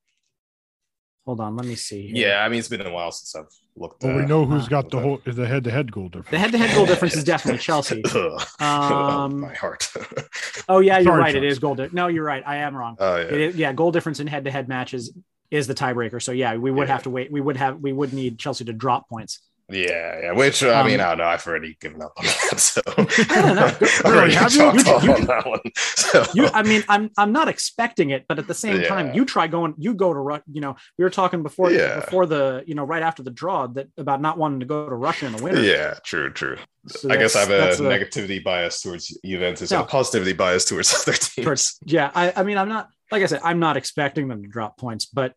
Hold 1.27 1.41
on, 1.41 1.57
let 1.57 1.65
me 1.65 1.75
see. 1.75 2.07
Here. 2.07 2.29
Yeah, 2.29 2.45
I 2.45 2.47
mean, 2.47 2.59
it's 2.59 2.69
been 2.69 2.79
a 2.79 2.89
while 2.89 3.11
since 3.11 3.35
I've 3.35 3.51
looked. 3.75 4.01
Well, 4.01 4.15
uh, 4.15 4.21
we 4.21 4.25
know 4.25 4.45
who's 4.45 4.69
got 4.69 4.89
the 4.89 5.01
whole 5.01 5.19
the 5.25 5.45
head 5.45 5.65
to 5.65 5.71
head 5.71 5.91
goal 5.91 6.07
difference. 6.07 6.29
The 6.29 6.39
head 6.39 6.53
to 6.53 6.57
head 6.57 6.73
goal 6.73 6.85
difference 6.93 7.17
is 7.17 7.25
definitely 7.25 7.59
Chelsea. 7.59 8.01
um, 8.61 9.41
my 9.41 9.53
heart. 9.53 9.91
oh 10.69 10.79
yeah, 10.79 10.99
you're 10.99 11.11
Sorry, 11.11 11.19
right. 11.19 11.35
It 11.35 11.43
is 11.43 11.59
goal. 11.59 11.75
Di- 11.75 11.89
no, 11.91 12.07
you're 12.07 12.23
right. 12.23 12.41
I 12.47 12.57
am 12.57 12.73
wrong. 12.73 12.95
Oh 12.97 13.17
yeah. 13.17 13.49
yeah, 13.49 13.73
goal 13.73 13.91
difference 13.91 14.21
in 14.21 14.27
head 14.27 14.45
to 14.45 14.51
head 14.51 14.69
matches 14.69 15.11
is 15.51 15.67
the 15.67 15.75
tiebreaker. 15.75 16.23
So 16.23 16.31
yeah, 16.31 16.55
we 16.55 16.71
would 16.71 16.87
yeah. 16.87 16.93
have 16.93 17.03
to 17.03 17.09
wait. 17.09 17.29
We 17.29 17.41
would 17.41 17.57
have. 17.57 17.81
We 17.81 17.91
would 17.91 18.13
need 18.13 18.39
Chelsea 18.39 18.63
to 18.63 18.73
drop 18.73 19.09
points. 19.09 19.41
Yeah, 19.69 20.19
yeah. 20.21 20.31
Which 20.31 20.63
I 20.63 20.81
mean, 20.83 21.01
um, 21.01 21.05
I 21.05 21.09
don't 21.09 21.17
know. 21.17 21.25
I've 21.25 21.45
already 21.45 21.77
given 21.81 22.01
up 22.01 22.13
on 22.17 22.25
that. 22.25 22.53
So 22.57 22.81
I 22.87 23.41
don't 23.41 23.55
know. 23.55 24.09
really, 24.09 24.33
have 24.33 24.53
you? 24.53 24.63
You, 24.63 24.71
you, 24.71 25.17
you, 25.17 25.25
that 25.25 25.43
one. 25.45 25.59
So. 25.75 26.25
you, 26.33 26.47
I 26.47 26.63
mean, 26.63 26.83
I'm 26.87 27.11
I'm 27.17 27.31
not 27.31 27.47
expecting 27.49 28.11
it, 28.11 28.25
but 28.29 28.39
at 28.39 28.47
the 28.47 28.53
same 28.53 28.81
yeah. 28.81 28.87
time, 28.87 29.13
you 29.13 29.25
try 29.25 29.47
going. 29.47 29.75
You 29.77 29.93
go 29.93 30.13
to 30.13 30.43
You 30.51 30.61
know, 30.61 30.75
we 30.97 31.03
were 31.03 31.09
talking 31.09 31.43
before 31.43 31.71
yeah. 31.71 31.99
before 31.99 32.25
the 32.25 32.63
you 32.65 32.75
know 32.75 32.83
right 32.83 33.03
after 33.03 33.23
the 33.23 33.29
draw 33.29 33.67
that 33.67 33.87
about 33.97 34.21
not 34.21 34.37
wanting 34.37 34.61
to 34.61 34.65
go 34.65 34.87
to 34.87 34.95
Russia 34.95 35.25
in 35.25 35.33
the 35.33 35.43
winter. 35.43 35.61
Yeah, 35.61 35.95
true, 36.03 36.31
true. 36.31 36.57
So 36.87 37.11
I 37.11 37.17
guess 37.17 37.35
I 37.35 37.41
have 37.41 37.51
a, 37.51 37.83
a 37.83 37.87
negativity 37.87 38.41
bias 38.41 38.81
towards 38.81 39.17
Juventus 39.25 39.71
no. 39.71 39.79
and 39.79 39.85
a 39.85 39.89
positivity 39.89 40.33
bias 40.33 40.63
towards 40.63 40.93
other 41.07 41.17
teams. 41.17 41.45
Towards, 41.45 41.79
yeah, 41.83 42.11
I, 42.15 42.31
I 42.37 42.43
mean, 42.43 42.57
I'm 42.57 42.69
not 42.69 42.89
like 43.11 43.23
I 43.23 43.25
said, 43.25 43.41
I'm 43.43 43.59
not 43.59 43.77
expecting 43.77 44.27
them 44.27 44.43
to 44.43 44.49
drop 44.49 44.77
points, 44.77 45.05
but 45.05 45.33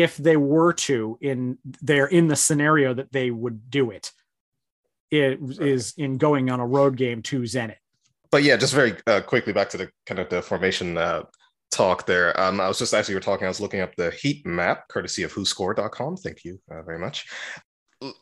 if 0.00 0.16
they 0.16 0.36
were 0.36 0.72
to 0.72 1.18
in 1.20 1.58
they're 1.82 2.06
in 2.06 2.28
the 2.28 2.36
scenario 2.36 2.94
that 2.94 3.12
they 3.12 3.30
would 3.30 3.70
do 3.70 3.90
it. 3.90 4.12
It 5.10 5.38
is 5.60 5.92
in 5.96 6.18
going 6.18 6.50
on 6.50 6.60
a 6.60 6.66
road 6.66 6.96
game 6.96 7.20
to 7.22 7.42
zenit. 7.42 7.76
But 8.30 8.42
yeah 8.42 8.56
just 8.56 8.72
very 8.72 8.96
uh, 9.06 9.20
quickly 9.20 9.52
back 9.52 9.68
to 9.70 9.76
the 9.76 9.90
kind 10.06 10.18
of 10.18 10.30
the 10.30 10.40
formation 10.40 10.96
uh, 10.96 11.24
talk 11.70 12.06
there. 12.06 12.38
Um, 12.40 12.60
i 12.60 12.68
was 12.68 12.78
just 12.78 12.94
actually 12.94 13.12
you 13.12 13.16
were 13.16 13.22
talking 13.22 13.44
i 13.44 13.48
was 13.48 13.60
looking 13.60 13.80
up 13.80 13.94
the 13.96 14.10
heat 14.10 14.46
map 14.46 14.88
courtesy 14.88 15.22
of 15.22 15.32
whoscored.com 15.32 16.16
thank 16.16 16.44
you 16.44 16.58
uh, 16.70 16.82
very 16.82 16.98
much 16.98 17.26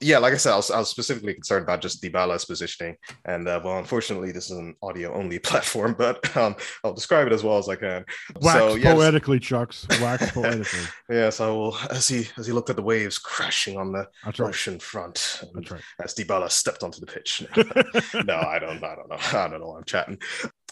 yeah, 0.00 0.18
like 0.18 0.34
I 0.34 0.36
said, 0.36 0.52
I 0.52 0.56
was, 0.56 0.70
I 0.70 0.78
was, 0.78 0.88
specifically 0.88 1.34
concerned 1.34 1.62
about 1.62 1.80
just 1.80 2.02
Dybala's 2.02 2.44
positioning, 2.44 2.96
and 3.24 3.46
uh, 3.46 3.60
well, 3.62 3.78
unfortunately, 3.78 4.32
this 4.32 4.50
is 4.50 4.58
an 4.58 4.74
audio-only 4.82 5.38
platform, 5.38 5.94
but 5.96 6.36
um, 6.36 6.56
I'll 6.82 6.94
describe 6.94 7.26
it 7.28 7.32
as 7.32 7.44
well 7.44 7.58
as 7.58 7.68
I 7.68 7.76
can. 7.76 8.04
Wax 8.40 8.58
so, 8.58 8.74
yes. 8.74 8.94
poetically, 8.94 9.38
Chucks. 9.38 9.86
Wax 10.00 10.30
poetically. 10.32 10.80
yes, 11.08 11.40
I 11.40 11.48
will. 11.48 11.76
As 11.90 12.08
he 12.08 12.26
as 12.36 12.46
he 12.46 12.52
looked 12.52 12.70
at 12.70 12.76
the 12.76 12.82
waves 12.82 13.18
crashing 13.18 13.76
on 13.76 13.92
the 13.92 14.06
That's 14.24 14.40
ocean 14.40 14.74
right. 14.74 14.82
front, 14.82 15.42
That's 15.54 15.70
right. 15.70 15.82
As 16.02 16.14
Dybala 16.14 16.50
stepped 16.50 16.82
onto 16.82 17.00
the 17.00 17.06
pitch. 17.06 17.46
no, 18.26 18.36
I 18.36 18.58
don't. 18.58 18.82
I 18.82 18.96
don't 18.96 19.08
know. 19.08 19.16
I 19.38 19.48
don't 19.48 19.60
know. 19.60 19.76
I'm 19.76 19.84
chatting. 19.84 20.18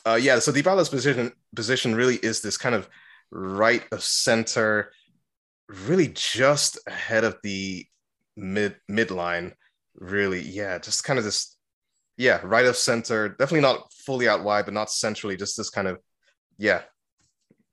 Uh, 0.04 0.18
yeah. 0.20 0.38
So 0.40 0.50
Dybala's 0.50 0.88
position 0.88 1.32
position 1.54 1.94
really 1.94 2.16
is 2.16 2.40
this 2.40 2.56
kind 2.56 2.74
of 2.74 2.88
right 3.30 3.84
of 3.92 4.02
center, 4.02 4.90
really 5.68 6.08
just 6.08 6.78
ahead 6.88 7.22
of 7.22 7.36
the 7.44 7.86
mid 8.36 8.76
midline 8.90 9.52
really 9.94 10.40
yeah 10.40 10.78
just 10.78 11.04
kind 11.04 11.18
of 11.18 11.24
this 11.24 11.56
yeah, 12.16 12.40
right 12.42 12.64
of 12.64 12.76
center, 12.76 13.28
definitely 13.28 13.60
not 13.60 13.92
fully 13.92 14.28
out 14.28 14.42
wide, 14.42 14.64
but 14.64 14.74
not 14.74 14.90
centrally, 14.90 15.36
just 15.36 15.56
this 15.56 15.70
kind 15.70 15.86
of, 15.86 15.98
yeah, 16.58 16.82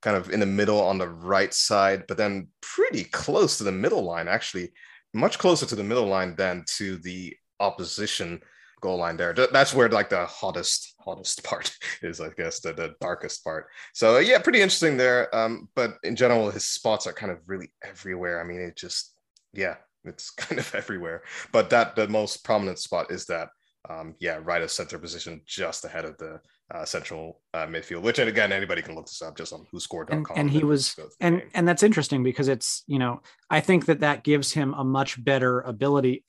kind 0.02 0.18
of 0.18 0.30
in 0.30 0.40
the 0.40 0.46
middle 0.46 0.82
on 0.82 0.98
the 0.98 1.08
right 1.08 1.54
side, 1.54 2.04
but 2.08 2.18
then 2.18 2.50
pretty 2.62 3.06
close 3.06 3.58
to 3.58 3.64
the 3.64 3.72
middle 3.72 4.04
line, 4.04 4.28
actually, 4.28 4.74
much 5.14 5.40
closer 5.40 5.66
to 5.66 5.76
the 5.76 5.84
middle 5.84 6.08
line 6.08 6.36
than 6.36 6.66
to 6.78 6.98
the 6.98 7.36
opposition 7.60 8.42
goal 8.82 8.98
line 8.98 9.16
there. 9.16 9.34
That's 9.34 9.74
where 9.74 9.88
like 9.88 10.10
the 10.10 10.26
hottest, 10.26 10.96
hottest 11.00 11.42
part 11.46 11.74
is, 12.02 12.20
I 12.20 12.30
guess, 12.36 12.60
the, 12.60 12.74
the 12.74 12.96
darkest 13.00 13.46
part. 13.46 13.68
So 13.94 14.18
yeah, 14.18 14.40
pretty 14.40 14.62
interesting 14.62 14.98
there. 14.98 15.34
Um, 15.34 15.70
but 15.74 15.94
in 16.04 16.18
general, 16.18 16.52
his 16.52 16.66
spots 16.66 17.08
are 17.08 17.14
kind 17.14 17.32
of 17.32 17.40
really 17.48 17.72
everywhere. 17.82 18.42
I 18.42 18.44
mean, 18.44 18.60
it 18.60 18.76
just, 18.76 19.14
yeah, 19.54 19.76
it's 20.06 20.30
kind 20.38 20.60
of 20.60 20.74
everywhere. 20.76 21.24
But 21.52 21.70
that 21.72 21.96
the 21.96 22.08
most 22.08 22.44
prominent 22.44 22.80
spot 22.80 23.12
is 23.12 23.26
that 23.26 23.50
um, 23.90 24.16
yeah, 24.20 24.40
right 24.42 24.62
of 24.62 24.72
center 24.72 24.98
position 24.98 25.42
just 25.46 25.84
ahead 25.84 26.06
of 26.06 26.18
the 26.18 26.40
uh, 26.74 26.86
central 26.86 27.42
uh, 27.54 27.68
midfield, 27.68 28.02
which 28.02 28.20
and 28.20 28.30
again 28.30 28.52
anybody 28.52 28.82
can 28.82 28.96
look 28.96 29.06
this 29.06 29.22
up 29.22 29.36
just 29.36 29.52
on 29.52 29.66
whoscored.com. 29.74 30.26
And, 30.30 30.38
and 30.38 30.50
he 30.50 30.64
was 30.64 30.98
and 31.20 31.44
and 31.54 31.68
that's 31.68 31.84
interesting 31.84 32.24
because 32.24 32.48
it's 32.48 32.84
you 32.88 32.98
know 32.98 33.22
I 33.50 33.60
think 33.60 33.86
that 33.88 34.00
that 34.00 34.24
gives 34.24 34.54
him 34.54 34.74
a 34.74 34.84
much 34.84 35.22
better 35.24 35.60
ability 35.62 36.24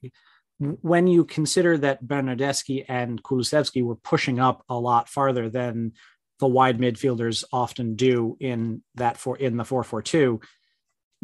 when 0.59 1.07
you 1.07 1.25
consider 1.25 1.77
that 1.79 2.05
Bernardeschi 2.05 2.85
and 2.89 3.23
Kulusevski 3.23 3.83
were 3.83 3.97
pushing 3.97 4.39
up 4.39 4.65
a 4.69 4.79
lot 4.79 5.09
farther 5.09 5.49
than 5.49 5.93
the 6.39 6.47
wide 6.47 6.79
midfielders 6.79 7.45
often 7.53 7.97
do 7.97 8.37
in 8.41 8.83
that 8.97 9.17
for 9.17 9.37
in 9.37 9.57
the 9.57 9.65
442 9.65 10.41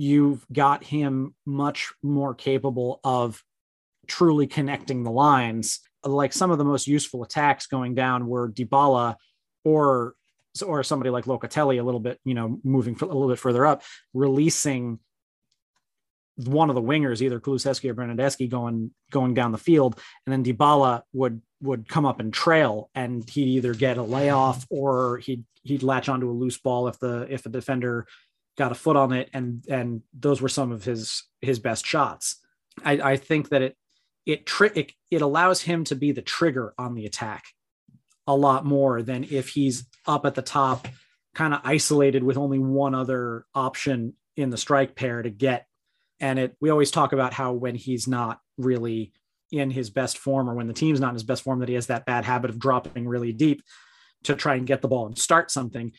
you've 0.00 0.46
got 0.50 0.82
him 0.82 1.34
much 1.44 1.92
more 2.02 2.34
capable 2.34 3.00
of 3.04 3.44
truly 4.06 4.46
connecting 4.46 5.04
the 5.04 5.10
lines. 5.10 5.80
Like 6.02 6.32
some 6.32 6.50
of 6.50 6.56
the 6.56 6.64
most 6.64 6.86
useful 6.86 7.22
attacks 7.22 7.66
going 7.66 7.94
down 7.94 8.26
were 8.26 8.50
Dybala 8.50 9.16
or 9.62 10.14
or 10.64 10.82
somebody 10.82 11.10
like 11.10 11.26
Locatelli 11.26 11.78
a 11.78 11.82
little 11.82 12.00
bit, 12.00 12.18
you 12.24 12.32
know, 12.32 12.58
moving 12.64 12.96
a 13.02 13.04
little 13.04 13.28
bit 13.28 13.38
further 13.38 13.66
up, 13.66 13.82
releasing 14.14 15.00
one 16.36 16.70
of 16.70 16.76
the 16.76 16.82
wingers, 16.82 17.20
either 17.20 17.38
Kulusevski 17.38 17.90
or 17.90 17.94
Bernardeschi, 17.94 18.48
going 18.48 18.92
going 19.10 19.34
down 19.34 19.52
the 19.52 19.58
field, 19.58 20.00
and 20.24 20.32
then 20.32 20.42
Dybala 20.42 21.02
would 21.12 21.42
would 21.60 21.86
come 21.90 22.06
up 22.06 22.20
and 22.20 22.32
trail, 22.32 22.88
and 22.94 23.28
he'd 23.28 23.48
either 23.48 23.74
get 23.74 23.98
a 23.98 24.02
layoff 24.02 24.66
or 24.70 25.18
he'd 25.18 25.44
he'd 25.62 25.82
latch 25.82 26.08
onto 26.08 26.30
a 26.30 26.32
loose 26.32 26.56
ball 26.56 26.88
if 26.88 26.98
the 26.98 27.26
if 27.28 27.44
a 27.44 27.50
defender 27.50 28.06
got 28.60 28.72
a 28.72 28.74
foot 28.74 28.94
on 28.96 29.10
it, 29.12 29.30
and 29.32 29.64
and 29.68 30.02
those 30.12 30.42
were 30.42 30.48
some 30.48 30.70
of 30.70 30.84
his 30.84 31.24
his 31.40 31.58
best 31.58 31.86
shots. 31.86 32.36
I, 32.84 32.92
I 32.92 33.16
think 33.16 33.48
that 33.48 33.62
it 33.62 33.76
it, 34.26 34.44
tri- 34.44 34.70
it 34.74 34.92
it 35.10 35.22
allows 35.22 35.62
him 35.62 35.82
to 35.84 35.96
be 35.96 36.12
the 36.12 36.20
trigger 36.20 36.74
on 36.78 36.94
the 36.94 37.06
attack 37.06 37.44
a 38.26 38.36
lot 38.36 38.66
more 38.66 39.02
than 39.02 39.24
if 39.24 39.48
he's 39.48 39.86
up 40.06 40.26
at 40.26 40.34
the 40.34 40.42
top 40.42 40.86
kind 41.34 41.54
of 41.54 41.60
isolated 41.64 42.22
with 42.22 42.36
only 42.36 42.58
one 42.58 42.94
other 42.94 43.46
option 43.54 44.12
in 44.36 44.50
the 44.50 44.58
strike 44.58 44.94
pair 44.94 45.22
to 45.22 45.30
get 45.30 45.66
and 46.20 46.38
it 46.38 46.54
we 46.60 46.68
always 46.68 46.90
talk 46.90 47.14
about 47.14 47.32
how 47.32 47.52
when 47.52 47.74
he's 47.74 48.06
not 48.06 48.40
really 48.58 49.12
in 49.50 49.70
his 49.70 49.88
best 49.88 50.18
form 50.18 50.50
or 50.50 50.54
when 50.54 50.66
the 50.66 50.74
team's 50.74 51.00
not 51.00 51.08
in 51.08 51.14
his 51.14 51.24
best 51.24 51.42
form 51.42 51.60
that 51.60 51.68
he 51.68 51.74
has 51.74 51.86
that 51.86 52.04
bad 52.04 52.24
habit 52.24 52.50
of 52.50 52.58
dropping 52.58 53.08
really 53.08 53.32
deep 53.32 53.62
to 54.22 54.34
try 54.34 54.56
and 54.56 54.66
get 54.66 54.82
the 54.82 54.88
ball 54.88 55.06
and 55.06 55.18
start 55.18 55.50
something 55.50 55.92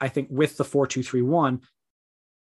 i 0.00 0.08
think 0.08 0.28
with 0.30 0.56
the 0.56 0.64
4231 0.64 1.60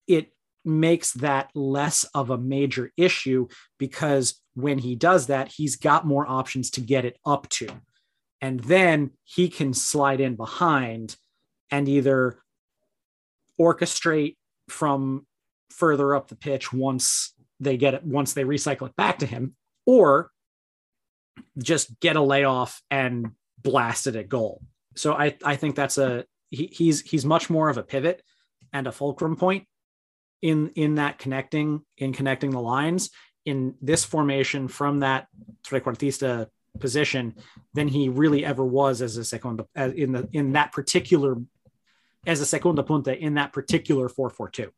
it 0.10 0.34
makes 0.66 1.14
that 1.14 1.50
less 1.56 2.04
of 2.14 2.30
a 2.30 2.38
major 2.38 2.92
issue 2.98 3.48
because 3.78 4.42
when 4.56 4.80
he 4.80 4.96
does 4.96 5.28
that, 5.28 5.48
he's 5.48 5.78
got 5.78 6.06
more 6.06 6.28
options 6.28 6.70
to 6.72 6.82
get 6.82 7.06
it 7.06 7.18
up 7.26 7.48
to. 7.50 7.68
And 8.42 8.60
then 8.62 9.12
he 9.24 9.48
can 9.48 9.74
slide 9.74 10.20
in 10.20 10.36
behind 10.36 11.16
and 11.72 11.88
either 11.88 12.40
orchestrate 13.60 14.36
from 14.68 15.26
further 15.70 16.16
up 16.16 16.28
the 16.28 16.36
pitch 16.36 16.74
once 16.74 17.34
they 17.60 17.78
get 17.78 17.94
it, 17.94 18.04
once 18.04 18.34
they 18.34 18.44
recycle 18.44 18.88
it 18.88 18.96
back 18.96 19.20
to 19.20 19.26
him, 19.26 19.56
or 19.86 20.32
just 21.58 22.00
get 22.00 22.16
a 22.16 22.22
layoff 22.22 22.82
and 22.90 23.32
blast 23.62 24.08
it 24.08 24.16
at 24.16 24.30
goal. 24.30 24.62
So 24.96 25.14
I, 25.14 25.38
I 25.44 25.56
think 25.56 25.76
that's 25.76 25.98
a 25.98 26.26
he, 26.50 26.68
he's 26.72 27.02
he's 27.02 27.26
much 27.26 27.50
more 27.50 27.70
of 27.70 27.78
a 27.78 27.84
pivot 27.84 28.24
and 28.74 28.88
a 28.88 28.92
fulcrum 28.92 29.36
point 29.36 29.68
in 30.42 30.70
in 30.76 30.96
that 30.96 31.18
connecting 31.18 31.82
in 31.98 32.14
connecting 32.14 32.52
the 32.52 32.62
lines 32.62 33.10
in 33.46 33.76
this 33.82 34.04
formation 34.04 34.68
from 34.68 35.00
that 35.00 35.28
trequartista 35.64 36.48
position 36.80 37.36
than 37.74 37.88
he 37.88 38.10
really 38.10 38.46
ever 38.46 38.64
was 38.64 39.02
as 39.02 39.18
a 39.18 39.26
second 39.26 39.62
in 39.76 40.12
the 40.12 40.30
in 40.32 40.54
that 40.54 40.72
particular 40.72 41.36
as 42.26 42.42
a 42.42 42.46
segunda 42.46 42.84
punta 42.84 43.18
in 43.18 43.36
that 43.36 43.54
particular 43.54 44.08
442 44.08 44.72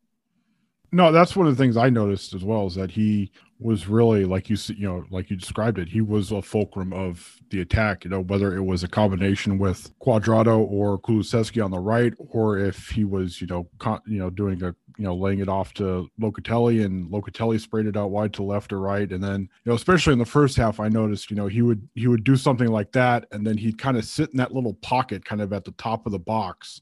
no, 0.91 1.11
that's 1.11 1.35
one 1.35 1.47
of 1.47 1.55
the 1.55 1.63
things 1.63 1.77
I 1.77 1.89
noticed 1.89 2.33
as 2.33 2.43
well 2.43 2.67
is 2.67 2.75
that 2.75 2.91
he 2.91 3.31
was 3.61 3.87
really 3.87 4.25
like 4.25 4.49
you 4.49 4.57
you 4.75 4.87
know 4.87 5.05
like 5.11 5.29
you 5.29 5.35
described 5.35 5.77
it. 5.77 5.87
He 5.87 6.01
was 6.01 6.31
a 6.31 6.41
fulcrum 6.41 6.91
of 6.91 7.37
the 7.51 7.61
attack. 7.61 8.03
You 8.03 8.09
know 8.09 8.21
whether 8.21 8.55
it 8.55 8.63
was 8.63 8.83
a 8.83 8.87
combination 8.87 9.59
with 9.59 9.97
Cuadrado 9.99 10.59
or 10.59 10.99
Kulusevski 10.99 11.63
on 11.63 11.71
the 11.71 11.79
right, 11.79 12.13
or 12.17 12.57
if 12.57 12.89
he 12.89 13.03
was 13.03 13.39
you 13.39 13.47
know 13.47 13.69
con- 13.77 14.01
you 14.05 14.17
know 14.17 14.31
doing 14.31 14.63
a 14.63 14.75
you 14.97 15.05
know 15.05 15.15
laying 15.15 15.39
it 15.39 15.47
off 15.47 15.73
to 15.75 16.09
Locatelli 16.19 16.83
and 16.83 17.09
Locatelli 17.11 17.59
sprayed 17.59 17.85
it 17.85 17.95
out 17.95 18.11
wide 18.11 18.33
to 18.33 18.43
left 18.43 18.73
or 18.73 18.79
right, 18.79 19.11
and 19.11 19.23
then 19.23 19.41
you 19.41 19.69
know 19.71 19.75
especially 19.75 20.13
in 20.13 20.19
the 20.19 20.25
first 20.25 20.57
half, 20.57 20.79
I 20.79 20.89
noticed 20.89 21.29
you 21.29 21.37
know 21.37 21.47
he 21.47 21.61
would 21.61 21.87
he 21.93 22.07
would 22.07 22.23
do 22.23 22.35
something 22.35 22.67
like 22.67 22.91
that, 22.93 23.27
and 23.31 23.45
then 23.45 23.57
he'd 23.57 23.77
kind 23.77 23.95
of 23.95 24.05
sit 24.05 24.31
in 24.31 24.37
that 24.37 24.53
little 24.53 24.73
pocket, 24.75 25.23
kind 25.23 25.41
of 25.41 25.53
at 25.53 25.65
the 25.65 25.71
top 25.73 26.05
of 26.07 26.11
the 26.11 26.19
box, 26.19 26.81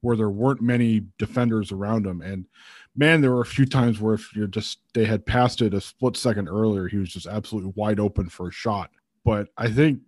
where 0.00 0.16
there 0.16 0.30
weren't 0.30 0.62
many 0.62 1.02
defenders 1.18 1.72
around 1.72 2.06
him, 2.06 2.22
and 2.22 2.46
man, 2.96 3.20
there 3.20 3.32
were 3.32 3.40
a 3.40 3.46
few 3.46 3.66
times 3.66 4.00
where 4.00 4.14
if 4.14 4.34
you're 4.34 4.46
just 4.46 4.80
they 4.94 5.04
had 5.04 5.24
passed 5.24 5.62
it 5.62 5.74
a 5.74 5.80
split 5.80 6.16
second 6.16 6.48
earlier, 6.48 6.88
he 6.88 6.98
was 6.98 7.10
just 7.10 7.26
absolutely 7.26 7.72
wide 7.76 8.00
open 8.00 8.28
for 8.28 8.48
a 8.48 8.52
shot. 8.52 8.90
But 9.24 9.48
I 9.56 9.68
think 9.68 10.00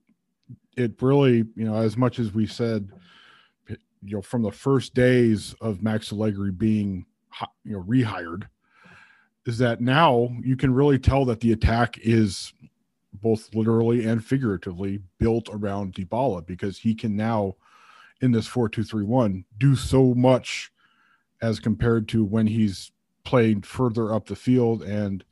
it 0.76 1.00
really, 1.00 1.44
you 1.54 1.64
know, 1.64 1.76
as 1.76 1.96
much 1.96 2.18
as 2.18 2.32
we 2.32 2.46
said, 2.46 2.88
you 3.68 4.16
know, 4.16 4.22
from 4.22 4.42
the 4.42 4.50
first 4.50 4.94
days 4.94 5.54
of 5.60 5.82
Max 5.82 6.12
Allegri 6.12 6.50
being, 6.50 7.06
you 7.64 7.72
know, 7.72 7.82
rehired, 7.82 8.44
is 9.46 9.58
that 9.58 9.80
now 9.80 10.28
you 10.42 10.56
can 10.56 10.72
really 10.72 10.98
tell 10.98 11.24
that 11.26 11.40
the 11.40 11.52
attack 11.52 11.98
is 11.98 12.52
both 13.14 13.54
literally 13.54 14.06
and 14.06 14.24
figuratively 14.24 15.00
built 15.18 15.48
around 15.52 15.94
Dybala 15.94 16.46
because 16.46 16.78
he 16.78 16.94
can 16.94 17.14
now 17.14 17.54
in 18.22 18.32
this 18.32 18.48
4-2-3-1 18.48 19.44
do 19.58 19.76
so 19.76 20.14
much 20.14 20.72
as 21.42 21.60
compared 21.60 22.08
to 22.08 22.24
when 22.24 22.46
he's 22.46 22.92
played 23.24 23.66
further 23.66 24.14
up 24.14 24.26
the 24.26 24.36
field 24.36 24.82
and 24.82 25.24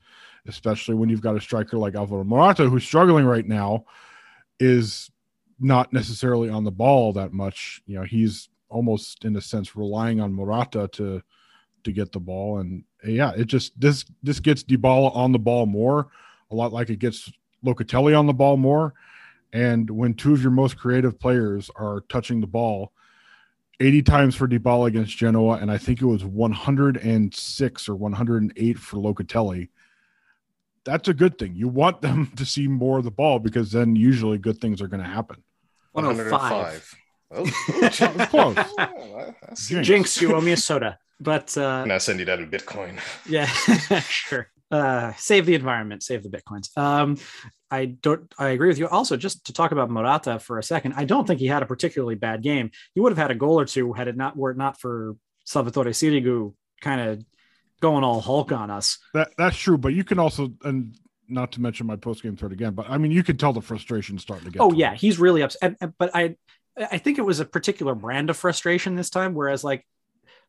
especially 0.47 0.95
when 0.95 1.09
you've 1.09 1.21
got 1.21 1.37
a 1.37 1.41
striker 1.41 1.79
like 1.79 1.95
Alvaro 1.95 2.25
Morata 2.25 2.69
who's 2.69 2.85
struggling 2.85 3.25
right 3.25 3.47
now 3.47 3.85
is 4.59 5.11
not 5.59 5.93
necessarily 5.93 6.49
on 6.49 6.65
the 6.65 6.71
ball 6.71 7.13
that 7.13 7.33
much. 7.33 7.83
You 7.87 7.99
know 7.99 8.05
he's 8.05 8.49
almost 8.69 9.25
in 9.25 9.37
a 9.37 9.41
sense 9.41 9.77
relying 9.77 10.21
on 10.21 10.33
Morata 10.33 10.89
to 10.93 11.23
to 11.85 11.93
get 11.93 12.13
the 12.13 12.21
ball. 12.21 12.59
And 12.59 12.85
yeah 13.05 13.33
it 13.37 13.47
just 13.47 13.79
this 13.81 14.05
this 14.23 14.41
gets 14.41 14.63
Dybala 14.63 15.15
on 15.15 15.33
the 15.33 15.39
ball 15.39 15.67
more 15.67 16.09
a 16.51 16.55
lot 16.55 16.73
like 16.73 16.91
it 16.91 16.99
gets 16.99 17.31
Locatelli 17.65 18.19
on 18.19 18.27
the 18.27 18.33
ball 18.33 18.57
more. 18.57 18.95
And 19.53 19.91
when 19.91 20.15
two 20.15 20.33
of 20.33 20.43
your 20.43 20.53
most 20.53 20.77
creative 20.77 21.19
players 21.19 21.71
are 21.77 22.03
touching 22.09 22.41
the 22.41 22.47
ball 22.47 22.93
80 23.81 24.03
times 24.03 24.37
for 24.37 24.47
Dybala 24.47 24.89
against 24.89 25.17
Genoa, 25.17 25.57
and 25.57 25.71
I 25.71 25.79
think 25.79 26.03
it 26.03 26.07
was 26.07 26.25
106 26.25 27.89
or 27.89 27.95
108 27.97 28.79
for 28.79 28.97
Locatelli. 28.99 29.69
That's 30.85 31.09
a 31.09 31.15
good 31.15 31.39
thing. 31.39 31.55
You 31.55 31.69
want 31.69 32.03
them 32.03 32.31
to 32.37 32.45
see 32.45 32.69
more 32.69 32.99
of 32.99 33.05
the 33.05 33.11
ball 33.11 33.39
because 33.39 33.73
then 33.73 33.97
usually 33.97 34.39
good 34.39 34.61
things 34.61 34.81
are 34.83 34.89
going 34.89 35.03
to 35.03 35.09
happen. 35.09 35.43
105. 35.93 36.97
Oh, 37.33 37.45
close. 38.29 38.57
Jinx. 39.69 39.87
Jinx, 39.87 40.21
you 40.21 40.35
owe 40.35 40.41
me 40.41 40.51
a 40.51 40.57
soda. 40.57 40.99
But 41.21 41.57
uh, 41.57 41.83
and 41.85 41.93
I 41.93 41.99
send 41.99 42.19
you 42.19 42.25
that 42.25 42.41
in 42.41 42.51
Bitcoin. 42.51 42.99
Yeah, 43.25 43.47
sure. 44.01 44.49
Uh, 44.71 45.13
save 45.17 45.47
the 45.47 45.55
environment, 45.55 46.03
save 46.03 46.23
the 46.23 46.29
bitcoins. 46.29 46.77
Um, 46.79 47.17
I 47.71 47.87
don't. 47.87 48.33
I 48.39 48.49
agree 48.49 48.69
with 48.69 48.79
you. 48.79 48.89
Also, 48.89 49.17
just 49.17 49.47
to 49.47 49.53
talk 49.53 49.73
about 49.73 49.91
Morata 49.91 50.39
for 50.39 50.59
a 50.59 50.63
second, 50.63 50.95
I 50.97 51.05
don't 51.05 51.27
think 51.27 51.41
he 51.41 51.47
had 51.47 51.63
a 51.63 51.67
particularly 51.67 52.15
bad 52.15 52.43
game. 52.43 52.71
He 52.95 53.01
would 53.01 53.13
have 53.13 53.19
had 53.19 53.31
a 53.31 53.35
goal 53.35 53.59
or 53.59 53.65
two 53.65 53.93
had 53.93 54.09
it 54.09 54.17
not 54.17 54.37
were 54.37 54.53
it 54.53 54.57
not 54.57 54.81
for 54.81 55.17
Salvatore 55.45 55.87
Sirigu 55.87 56.55
kind 56.81 57.01
of 57.01 57.25
going 57.81 58.05
all 58.05 58.21
Hulk 58.21 58.53
on 58.53 58.71
us. 58.71 58.99
That 59.15 59.33
that's 59.37 59.57
true, 59.57 59.79
but 59.79 59.93
you 59.95 60.05
can 60.05 60.19
also 60.19 60.53
and 60.65 60.97
not 61.29 61.53
to 61.53 61.61
mention 61.61 61.87
my 61.87 61.97
post 61.97 62.23
game 62.23 62.37
thread 62.37 62.53
again, 62.53 62.75
but 62.75 62.89
I 62.89 62.99
mean 62.99 63.13
you 63.13 63.23
can 63.23 63.37
tell 63.37 63.53
the 63.53 63.61
frustration 63.61 64.19
starting 64.19 64.47
to 64.47 64.53
get. 64.53 64.63
Oh 64.63 64.71
to 64.71 64.77
yeah, 64.77 64.91
him. 64.91 64.99
he's 64.99 65.19
really 65.19 65.43
upset. 65.43 65.77
But 65.99 66.11
I 66.15 66.37
I 66.77 66.99
think 66.99 67.19
it 67.19 67.23
was 67.23 67.41
a 67.41 67.45
particular 67.45 67.95
brand 67.95 68.31
of 68.31 68.37
frustration 68.37 68.97
this 68.97 69.11
time, 69.11 69.35
whereas 69.35 69.65
like 69.65 69.87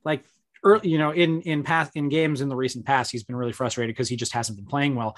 like 0.03 0.23
early, 0.63 0.89
you 0.89 0.97
know, 0.97 1.11
in 1.11 1.41
in 1.41 1.63
past 1.63 1.95
in 1.95 2.09
games 2.09 2.41
in 2.41 2.49
the 2.49 2.55
recent 2.55 2.85
past, 2.85 3.11
he's 3.11 3.23
been 3.23 3.35
really 3.35 3.53
frustrated 3.53 3.95
because 3.95 4.09
he 4.09 4.15
just 4.15 4.33
hasn't 4.33 4.57
been 4.57 4.67
playing 4.67 4.95
well. 4.95 5.17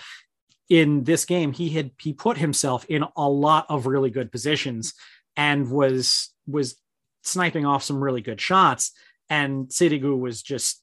in 0.69 1.03
this 1.03 1.25
game, 1.25 1.53
he 1.53 1.69
had 1.69 1.91
he 1.99 2.13
put 2.13 2.37
himself 2.37 2.85
in 2.85 3.03
a 3.15 3.29
lot 3.29 3.65
of 3.69 3.85
really 3.85 4.09
good 4.09 4.31
positions 4.31 4.93
and 5.35 5.69
was 5.69 6.29
was 6.47 6.75
sniping 7.23 7.65
off 7.65 7.83
some 7.83 8.03
really 8.03 8.21
good 8.21 8.39
shots. 8.39 8.91
And 9.29 9.67
Sirigu 9.67 10.17
was 10.17 10.41
just 10.41 10.81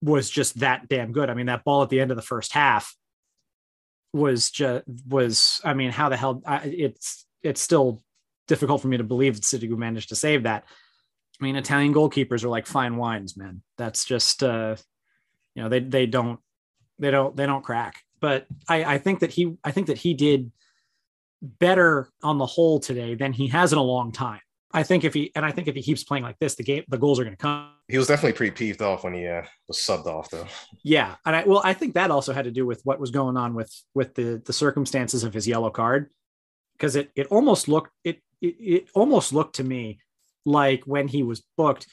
was 0.00 0.28
just 0.28 0.60
that 0.60 0.88
damn 0.88 1.12
good. 1.12 1.30
I 1.30 1.34
mean, 1.34 1.46
that 1.46 1.64
ball 1.64 1.82
at 1.82 1.88
the 1.88 2.00
end 2.00 2.10
of 2.10 2.16
the 2.16 2.22
first 2.22 2.52
half 2.52 2.94
was 4.12 4.50
just 4.50 4.84
was. 5.08 5.60
I 5.64 5.74
mean, 5.74 5.90
how 5.90 6.08
the 6.08 6.16
hell? 6.16 6.42
I, 6.46 6.58
it's 6.64 7.26
it's 7.42 7.60
still 7.60 8.02
difficult 8.48 8.82
for 8.82 8.88
me 8.88 8.98
to 8.98 9.04
believe 9.04 9.36
that 9.36 9.44
managed 9.76 10.10
to 10.10 10.16
save 10.16 10.42
that. 10.42 10.64
I 11.42 11.44
mean, 11.44 11.56
Italian 11.56 11.92
goalkeepers 11.92 12.44
are 12.44 12.48
like 12.48 12.68
fine 12.68 12.96
wines, 12.96 13.36
man. 13.36 13.62
That's 13.76 14.04
just 14.04 14.44
uh, 14.44 14.76
you 15.56 15.62
know 15.64 15.68
they 15.68 15.80
they 15.80 16.06
don't 16.06 16.38
they 17.00 17.10
don't 17.10 17.36
they 17.36 17.46
don't 17.46 17.64
crack. 17.64 17.96
But 18.20 18.46
I 18.68 18.84
I 18.84 18.98
think 18.98 19.20
that 19.20 19.32
he 19.32 19.56
I 19.64 19.72
think 19.72 19.88
that 19.88 19.98
he 19.98 20.14
did 20.14 20.52
better 21.42 22.08
on 22.22 22.38
the 22.38 22.46
whole 22.46 22.78
today 22.78 23.16
than 23.16 23.32
he 23.32 23.48
has 23.48 23.72
in 23.72 23.78
a 23.78 23.82
long 23.82 24.12
time. 24.12 24.38
I 24.72 24.84
think 24.84 25.02
if 25.02 25.14
he 25.14 25.32
and 25.34 25.44
I 25.44 25.50
think 25.50 25.66
if 25.66 25.74
he 25.74 25.82
keeps 25.82 26.04
playing 26.04 26.22
like 26.22 26.38
this, 26.38 26.54
the 26.54 26.62
game 26.62 26.84
the 26.86 26.96
goals 26.96 27.18
are 27.18 27.24
going 27.24 27.36
to 27.36 27.42
come. 27.42 27.72
He 27.88 27.98
was 27.98 28.06
definitely 28.06 28.34
pretty 28.34 28.52
peeved 28.52 28.80
off 28.80 29.02
when 29.02 29.14
he 29.14 29.26
uh, 29.26 29.42
was 29.66 29.78
subbed 29.78 30.06
off, 30.06 30.30
though. 30.30 30.46
Yeah, 30.84 31.16
and 31.26 31.34
I 31.34 31.42
well, 31.42 31.60
I 31.64 31.74
think 31.74 31.94
that 31.94 32.12
also 32.12 32.32
had 32.32 32.44
to 32.44 32.52
do 32.52 32.66
with 32.66 32.82
what 32.84 33.00
was 33.00 33.10
going 33.10 33.36
on 33.36 33.54
with 33.54 33.74
with 33.94 34.14
the 34.14 34.40
the 34.46 34.52
circumstances 34.52 35.24
of 35.24 35.34
his 35.34 35.48
yellow 35.48 35.70
card, 35.70 36.08
because 36.74 36.94
it 36.94 37.10
it 37.16 37.26
almost 37.26 37.66
looked 37.66 37.90
it, 38.04 38.20
it 38.40 38.54
it 38.60 38.88
almost 38.94 39.32
looked 39.32 39.56
to 39.56 39.64
me 39.64 39.98
like 40.44 40.82
when 40.84 41.08
he 41.08 41.22
was 41.22 41.42
booked, 41.56 41.86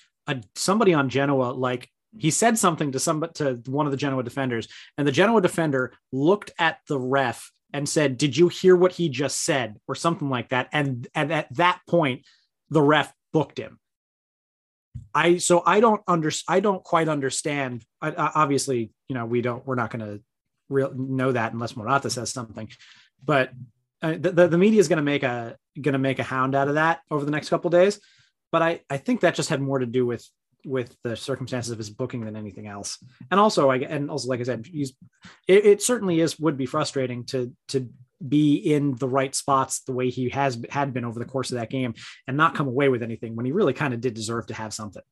somebody 0.55 0.93
on 0.93 1.09
Genoa 1.09 1.51
like 1.51 1.89
he 2.17 2.31
said 2.31 2.57
something 2.57 2.91
to 2.91 2.99
some 2.99 3.23
to 3.35 3.61
one 3.65 3.85
of 3.85 3.91
the 3.91 3.97
Genoa 3.97 4.23
defenders, 4.23 4.67
and 4.97 5.07
the 5.07 5.11
Genoa 5.11 5.41
defender 5.41 5.93
looked 6.11 6.51
at 6.57 6.79
the 6.87 6.99
ref 6.99 7.51
and 7.71 7.87
said, 7.87 8.17
"Did 8.17 8.35
you 8.35 8.47
hear 8.47 8.75
what 8.75 8.93
he 8.93 9.09
just 9.09 9.43
said?" 9.43 9.77
or 9.87 9.95
something 9.95 10.29
like 10.29 10.49
that, 10.49 10.69
and 10.71 11.07
and 11.13 11.31
at 11.31 11.53
that 11.55 11.81
point 11.87 12.25
the 12.69 12.81
ref 12.81 13.13
booked 13.31 13.57
him. 13.57 13.79
I 15.13 15.37
so 15.37 15.61
I 15.65 15.79
don't 15.79 16.01
under 16.07 16.31
I 16.47 16.59
don't 16.59 16.83
quite 16.83 17.07
understand. 17.07 17.83
I, 18.01 18.09
I, 18.09 18.31
obviously, 18.35 18.91
you 19.07 19.15
know, 19.15 19.25
we 19.25 19.41
don't 19.41 19.65
we're 19.65 19.75
not 19.75 19.91
going 19.91 20.05
to 20.05 20.23
real 20.69 20.93
know 20.95 21.31
that 21.31 21.53
unless 21.53 21.75
Morata 21.75 22.09
says 22.09 22.31
something. 22.31 22.69
But 23.23 23.51
uh, 24.01 24.15
the, 24.17 24.47
the 24.47 24.57
media 24.57 24.79
is 24.79 24.87
going 24.87 24.97
to 24.97 25.03
make 25.03 25.23
a 25.23 25.57
going 25.79 25.93
to 25.93 25.99
make 25.99 26.19
a 26.19 26.23
hound 26.23 26.55
out 26.55 26.67
of 26.67 26.75
that 26.75 27.01
over 27.11 27.25
the 27.25 27.31
next 27.31 27.49
couple 27.49 27.69
days. 27.69 27.99
But 28.51 28.61
I 28.61 28.81
I 28.89 28.97
think 28.97 29.21
that 29.21 29.35
just 29.35 29.49
had 29.49 29.61
more 29.61 29.79
to 29.79 29.85
do 29.85 30.05
with 30.05 30.25
with 30.65 30.95
the 31.03 31.15
circumstances 31.15 31.71
of 31.71 31.77
his 31.77 31.89
booking 31.89 32.25
than 32.25 32.35
anything 32.35 32.67
else. 32.67 32.97
And 33.31 33.39
also, 33.39 33.69
I 33.69 33.77
and 33.77 34.09
also 34.09 34.27
like 34.27 34.39
I 34.39 34.43
said, 34.43 34.67
it, 34.71 34.95
it 35.47 35.81
certainly 35.81 36.19
is 36.19 36.39
would 36.39 36.57
be 36.57 36.65
frustrating 36.65 37.25
to 37.25 37.53
to 37.69 37.89
be 38.27 38.55
in 38.55 38.95
the 38.95 39.07
right 39.07 39.33
spots 39.33 39.79
the 39.81 39.93
way 39.93 40.09
he 40.09 40.29
has 40.29 40.61
had 40.69 40.93
been 40.93 41.05
over 41.05 41.19
the 41.19 41.25
course 41.25 41.51
of 41.51 41.57
that 41.57 41.69
game 41.69 41.93
and 42.27 42.35
not 42.35 42.53
come 42.53 42.67
away 42.67 42.89
with 42.89 43.01
anything 43.01 43.35
when 43.35 43.45
he 43.45 43.53
really 43.53 43.73
kind 43.73 43.93
of 43.93 44.01
did 44.01 44.13
deserve 44.13 44.45
to 44.47 44.53
have 44.53 44.73
something. 44.73 45.03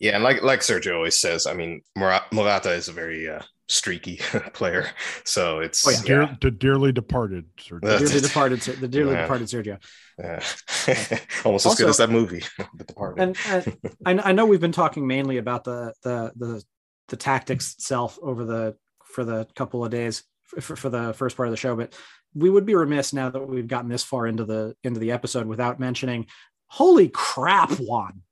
Yeah, 0.00 0.14
and 0.14 0.24
like 0.24 0.42
like 0.42 0.60
Sergio 0.60 0.96
always 0.96 1.18
says, 1.18 1.46
I 1.46 1.54
mean, 1.54 1.82
Morata 1.96 2.72
is 2.72 2.88
a 2.88 2.92
very 2.92 3.28
uh, 3.28 3.42
streaky 3.68 4.16
player, 4.52 4.88
so 5.24 5.60
it's 5.60 5.86
oh, 5.86 5.90
yeah. 5.90 6.02
Dear, 6.04 6.38
the 6.40 6.50
dearly 6.50 6.92
departed 6.92 7.46
Sergio. 7.56 7.80
The 7.80 7.98
dearly 7.98 8.20
departed, 8.20 8.60
the 8.60 8.88
dearly 8.88 9.12
yeah. 9.12 9.22
departed 9.22 9.48
Sergio. 9.48 9.82
Yeah. 10.18 11.18
Almost 11.44 11.66
also, 11.66 11.70
as 11.70 11.74
good 11.76 11.88
as 11.88 11.96
that 11.98 12.10
movie, 12.10 12.42
The 12.76 12.84
Departed. 12.84 13.22
And, 13.22 13.76
and 14.06 14.20
I, 14.20 14.30
I 14.30 14.32
know 14.32 14.46
we've 14.46 14.60
been 14.60 14.72
talking 14.72 15.06
mainly 15.06 15.38
about 15.38 15.64
the 15.64 15.92
the 16.02 16.32
the 16.36 16.64
the 17.08 17.16
tactics 17.16 17.74
itself 17.74 18.18
over 18.22 18.44
the 18.44 18.76
for 19.04 19.24
the 19.24 19.46
couple 19.54 19.84
of 19.84 19.90
days 19.90 20.24
for, 20.44 20.76
for 20.76 20.88
the 20.88 21.12
first 21.14 21.36
part 21.36 21.48
of 21.48 21.52
the 21.52 21.56
show, 21.56 21.76
but 21.76 21.94
we 22.34 22.50
would 22.50 22.66
be 22.66 22.74
remiss 22.74 23.12
now 23.12 23.30
that 23.30 23.48
we've 23.48 23.68
gotten 23.68 23.88
this 23.88 24.02
far 24.02 24.26
into 24.26 24.44
the 24.44 24.76
into 24.82 25.00
the 25.00 25.12
episode 25.12 25.46
without 25.46 25.80
mentioning 25.80 26.26
holy 26.66 27.08
crap 27.08 27.70
juan 27.72 28.22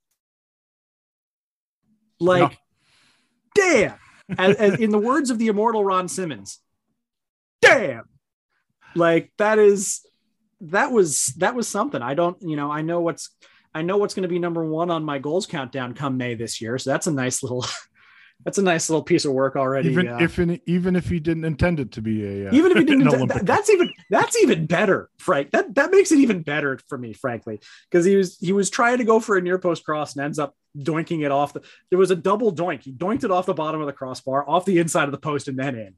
like 2.19 2.59
damn 3.55 3.95
as, 4.39 4.57
as 4.57 4.81
in 4.81 4.91
the 4.91 4.99
words 4.99 5.31
of 5.31 5.39
the 5.39 5.49
immortal 5.49 5.85
ron 5.85 6.09
simmons 6.09 6.61
damn! 7.63 8.05
Like 8.95 9.33
that 9.39 9.59
is 9.59 10.05
that 10.61 10.93
was 10.93 11.27
that 11.39 11.55
was 11.55 11.69
something. 11.69 12.03
I 12.03 12.15
don't 12.15 12.37
you 12.43 12.57
know 12.57 12.71
i 12.71 12.83
know 12.83 13.01
what's 13.01 13.31
i 13.75 13.83
know 13.83 13.97
what's 13.97 14.15
going 14.15 14.23
to 14.23 14.29
be 14.29 14.39
number 14.39 14.65
one 14.65 14.91
on 14.91 15.05
my 15.05 15.19
goals 15.19 15.47
countdown 15.47 15.95
come 15.95 16.17
may 16.17 16.35
this 16.35 16.61
year 16.61 16.79
so 16.79 16.91
that's 16.91 17.07
a 17.07 17.13
nice 17.13 17.43
little 17.43 17.65
that's 18.45 18.59
a 18.59 18.63
nice 18.63 18.91
little 18.91 19.03
piece 19.03 19.25
of 19.25 19.33
work 19.33 19.57
already. 19.57 19.91
Even 19.91 20.09
uh, 20.09 20.19
if 20.21 20.39
in, 20.39 20.61
even 20.67 20.97
if 20.97 21.09
he 21.09 21.21
didn't 21.21 21.45
intend 21.45 21.81
it 21.81 21.93
to 21.93 22.03
be 22.03 22.25
a 22.25 22.49
uh, 22.49 22.53
even 22.53 22.73
if 22.73 22.79
he 22.79 22.85
didn't, 22.85 23.29
that, 23.29 23.47
that's 23.47 23.71
even 23.71 23.93
that's 24.11 24.37
even 24.43 24.67
better, 24.67 25.11
Frank. 25.19 25.51
That 25.53 25.75
that 25.75 25.91
makes 25.91 26.13
it 26.13 26.19
even 26.19 26.43
better 26.43 26.79
for 26.89 26.99
me, 26.99 27.13
frankly, 27.13 27.61
because 27.91 28.05
he 28.05 28.17
was 28.17 28.39
he 28.39 28.53
was 28.53 28.71
trying 28.71 28.99
to 28.99 29.05
go 29.05 29.21
for 29.21 29.37
a 29.37 29.41
near 29.41 29.59
post 29.59 29.85
cross 29.85 30.15
and 30.15 30.25
ends 30.25 30.39
up 30.39 30.57
doinking 30.77 31.25
it 31.25 31.31
off 31.31 31.53
the. 31.53 31.63
There 31.91 31.99
was 31.99 32.11
a 32.11 32.17
double 32.17 32.55
doink. 32.55 32.83
He 32.83 32.93
doinked 32.93 33.25
it 33.25 33.31
off 33.31 33.47
the 33.47 33.55
bottom 33.55 33.81
of 33.81 33.87
the 33.87 33.93
crossbar, 33.93 34.49
off 34.49 34.65
the 34.65 34.79
inside 34.79 35.05
of 35.05 35.13
the 35.13 35.19
post, 35.19 35.49
and 35.49 35.59
then 35.59 35.77
in. 35.77 35.95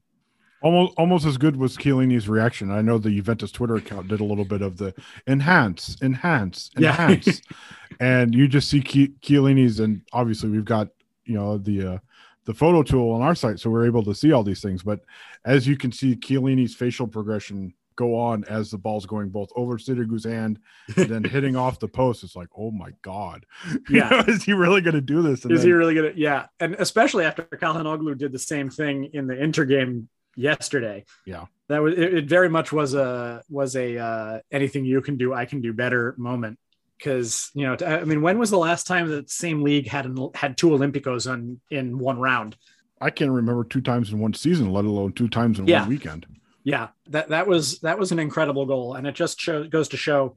Almost, 0.61 0.93
almost 0.97 1.25
as 1.25 1.37
good 1.37 1.57
was 1.57 1.77
Chiellini's 1.77 2.27
reaction. 2.27 2.71
I 2.71 2.81
know 2.81 2.97
the 2.97 3.11
Juventus 3.11 3.51
Twitter 3.51 3.75
account 3.75 4.07
did 4.07 4.19
a 4.19 4.23
little 4.23 4.45
bit 4.45 4.61
of 4.61 4.77
the 4.77 4.95
enhance, 5.27 5.97
enhance, 6.01 6.71
enhance, 6.77 7.27
yeah. 7.27 7.97
and 7.99 8.33
you 8.33 8.47
just 8.47 8.69
see 8.69 8.81
Chiellini's, 8.81 9.79
and 9.79 10.01
obviously 10.13 10.49
we've 10.49 10.65
got 10.65 10.87
you 11.25 11.35
know 11.35 11.57
the 11.57 11.87
uh, 11.87 11.97
the 12.45 12.53
photo 12.53 12.83
tool 12.83 13.11
on 13.11 13.21
our 13.21 13.35
site, 13.35 13.59
so 13.59 13.69
we're 13.69 13.85
able 13.85 14.03
to 14.03 14.15
see 14.15 14.31
all 14.31 14.43
these 14.43 14.61
things. 14.61 14.83
But 14.83 15.01
as 15.43 15.67
you 15.67 15.77
can 15.77 15.91
see, 15.91 16.15
Chiellini's 16.15 16.75
facial 16.75 17.07
progression 17.07 17.73
go 17.95 18.17
on 18.17 18.43
as 18.45 18.71
the 18.71 18.77
ball's 18.77 19.05
going 19.05 19.29
both 19.29 19.49
over 19.55 19.77
Sirigu's 19.77 20.25
hand 20.25 20.59
and 20.95 21.07
then 21.07 21.23
hitting 21.29 21.55
off 21.55 21.79
the 21.79 21.87
post. 21.87 22.23
It's 22.23 22.35
like, 22.35 22.49
oh 22.57 22.71
my 22.71 22.91
god, 23.01 23.45
yeah, 23.89 24.09
you 24.09 24.17
know, 24.17 24.19
is 24.27 24.43
he 24.43 24.53
really 24.53 24.81
going 24.81 24.95
to 24.95 25.01
do 25.01 25.21
this? 25.21 25.43
And 25.43 25.51
is 25.51 25.61
then, 25.61 25.67
he 25.67 25.73
really 25.73 25.95
going 25.95 26.13
to? 26.13 26.19
Yeah, 26.19 26.47
and 26.59 26.75
especially 26.75 27.25
after 27.25 27.43
Calhanoglu 27.43 28.17
did 28.17 28.31
the 28.31 28.39
same 28.39 28.69
thing 28.69 29.09
in 29.13 29.27
the 29.27 29.41
Inter 29.41 29.65
game 29.65 30.09
yesterday. 30.35 31.05
Yeah, 31.25 31.45
that 31.69 31.81
was 31.81 31.93
it, 31.93 32.13
it. 32.13 32.25
Very 32.25 32.49
much 32.49 32.71
was 32.71 32.93
a 32.93 33.43
was 33.49 33.75
a 33.75 33.97
uh, 33.97 34.39
anything 34.51 34.85
you 34.85 35.01
can 35.01 35.17
do, 35.17 35.33
I 35.33 35.45
can 35.45 35.61
do 35.61 35.73
better 35.73 36.15
moment 36.17 36.59
because 36.97 37.51
you 37.53 37.65
know 37.65 37.75
i 37.85 38.03
mean 38.03 38.21
when 38.21 38.39
was 38.39 38.49
the 38.49 38.57
last 38.57 38.87
time 38.87 39.07
that 39.09 39.29
same 39.29 39.61
league 39.61 39.87
had 39.87 40.05
an, 40.05 40.29
had 40.33 40.57
two 40.57 40.69
olympicos 40.69 41.29
on 41.29 41.59
in 41.69 41.97
one 41.97 42.19
round? 42.19 42.55
I 43.01 43.09
can't 43.09 43.31
remember 43.31 43.63
two 43.63 43.81
times 43.81 44.11
in 44.11 44.19
one 44.19 44.33
season 44.33 44.71
let 44.71 44.85
alone 44.85 45.13
two 45.13 45.27
times 45.27 45.59
in 45.59 45.67
yeah. 45.67 45.81
one 45.81 45.89
weekend. 45.89 46.25
Yeah 46.63 46.89
that 47.07 47.29
that 47.29 47.47
was 47.47 47.79
that 47.79 47.99
was 47.99 48.11
an 48.11 48.19
incredible 48.19 48.65
goal 48.65 48.95
and 48.95 49.05
it 49.05 49.15
just 49.15 49.39
show, 49.39 49.67
goes 49.67 49.89
to 49.89 49.97
show 49.97 50.35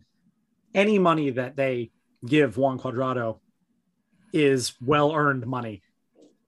any 0.75 0.99
money 0.99 1.31
that 1.31 1.57
they 1.57 1.90
give 2.27 2.57
juan 2.57 2.79
cuadrado 2.79 3.38
is 4.33 4.75
well 4.81 5.14
earned 5.14 5.47
money. 5.47 5.83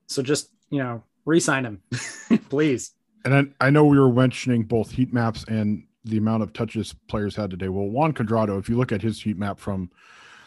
So 0.07 0.23
just 0.23 0.51
you 0.71 0.79
know 0.79 1.05
re-sign 1.25 1.65
him 1.65 1.83
please. 2.49 2.93
And 3.25 3.35
I, 3.61 3.67
I 3.67 3.71
know 3.71 3.85
we 3.85 3.99
were 3.99 4.13
mentioning 4.13 4.65
both 4.65 4.91
heat 4.91 5.13
maps 5.13 5.45
and 5.47 5.85
the 6.05 6.19
amount 6.19 6.43
of 6.43 6.53
touches 6.53 6.95
players 7.09 7.37
had 7.37 7.51
today. 7.51 7.69
Well, 7.69 7.89
Juan 7.89 8.13
Cuadrado, 8.13 8.59
if 8.59 8.69
you 8.69 8.77
look 8.77 8.93
at 8.93 9.03
his 9.03 9.23
heat 9.23 9.37
map 9.37 9.59
from 9.59 9.91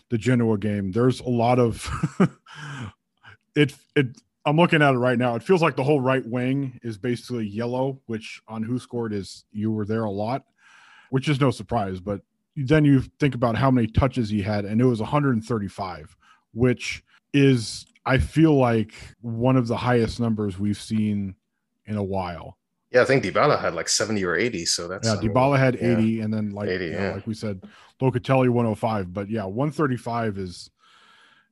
the 0.10 0.18
Genoa 0.18 0.58
game, 0.58 0.92
there's 0.92 1.20
a 1.20 1.30
lot 1.30 1.60
of 1.60 1.90
it. 3.56 3.74
It 3.96 4.08
I'm 4.46 4.58
looking 4.58 4.82
at 4.82 4.94
it 4.94 4.98
right 4.98 5.18
now. 5.18 5.36
It 5.36 5.44
feels 5.44 5.62
like 5.62 5.78
the 5.78 5.84
whole 5.84 6.02
right 6.02 6.26
wing 6.26 6.80
is 6.84 6.98
basically 6.98 7.48
yellow, 7.48 8.02
which 8.08 8.42
on 8.48 8.66
WhoScored 8.66 9.14
is 9.14 9.46
you 9.52 9.72
were 9.72 9.86
there 9.86 10.04
a 10.04 10.12
lot, 10.12 10.44
which 11.12 11.30
is 11.30 11.40
no 11.40 11.50
surprise. 11.50 12.02
But 12.02 12.22
then 12.58 12.84
you 12.84 13.02
think 13.20 13.36
about 13.36 13.56
how 13.56 13.72
many 13.72 13.88
touches 13.88 14.30
he 14.30 14.42
had, 14.42 14.66
and 14.66 14.82
it 14.82 14.86
was 14.86 15.00
135, 15.00 16.18
which 16.54 17.04
is 17.34 17.86
I 18.06 18.18
feel 18.18 18.54
like 18.56 18.94
one 19.22 19.56
of 19.56 19.68
the 19.68 19.78
highest 19.78 20.20
numbers 20.20 20.60
we've 20.60 20.82
seen 20.82 21.36
in 21.86 21.96
a 21.96 22.04
while. 22.04 22.58
Yeah, 22.94 23.02
I 23.02 23.06
think 23.06 23.24
Dybala 23.24 23.60
had 23.60 23.74
like 23.74 23.90
70 23.90 24.24
or 24.24 24.36
80. 24.36 24.66
So 24.66 24.88
that's 24.88 25.08
yeah, 25.08 25.16
Dybala 25.16 25.58
had 25.58 25.78
80, 25.78 26.04
yeah. 26.04 26.24
and 26.24 26.34
then 26.34 26.52
like 26.52 26.70
80, 26.70 26.86
you 26.86 26.92
know, 26.92 27.00
yeah. 27.00 27.14
like 27.14 27.28
we 27.28 27.34
said, 27.34 27.62
Locatelli 28.00 28.50
105. 28.50 29.14
But 29.14 29.30
yeah, 29.30 29.46
135 29.46 30.38
is 30.38 30.70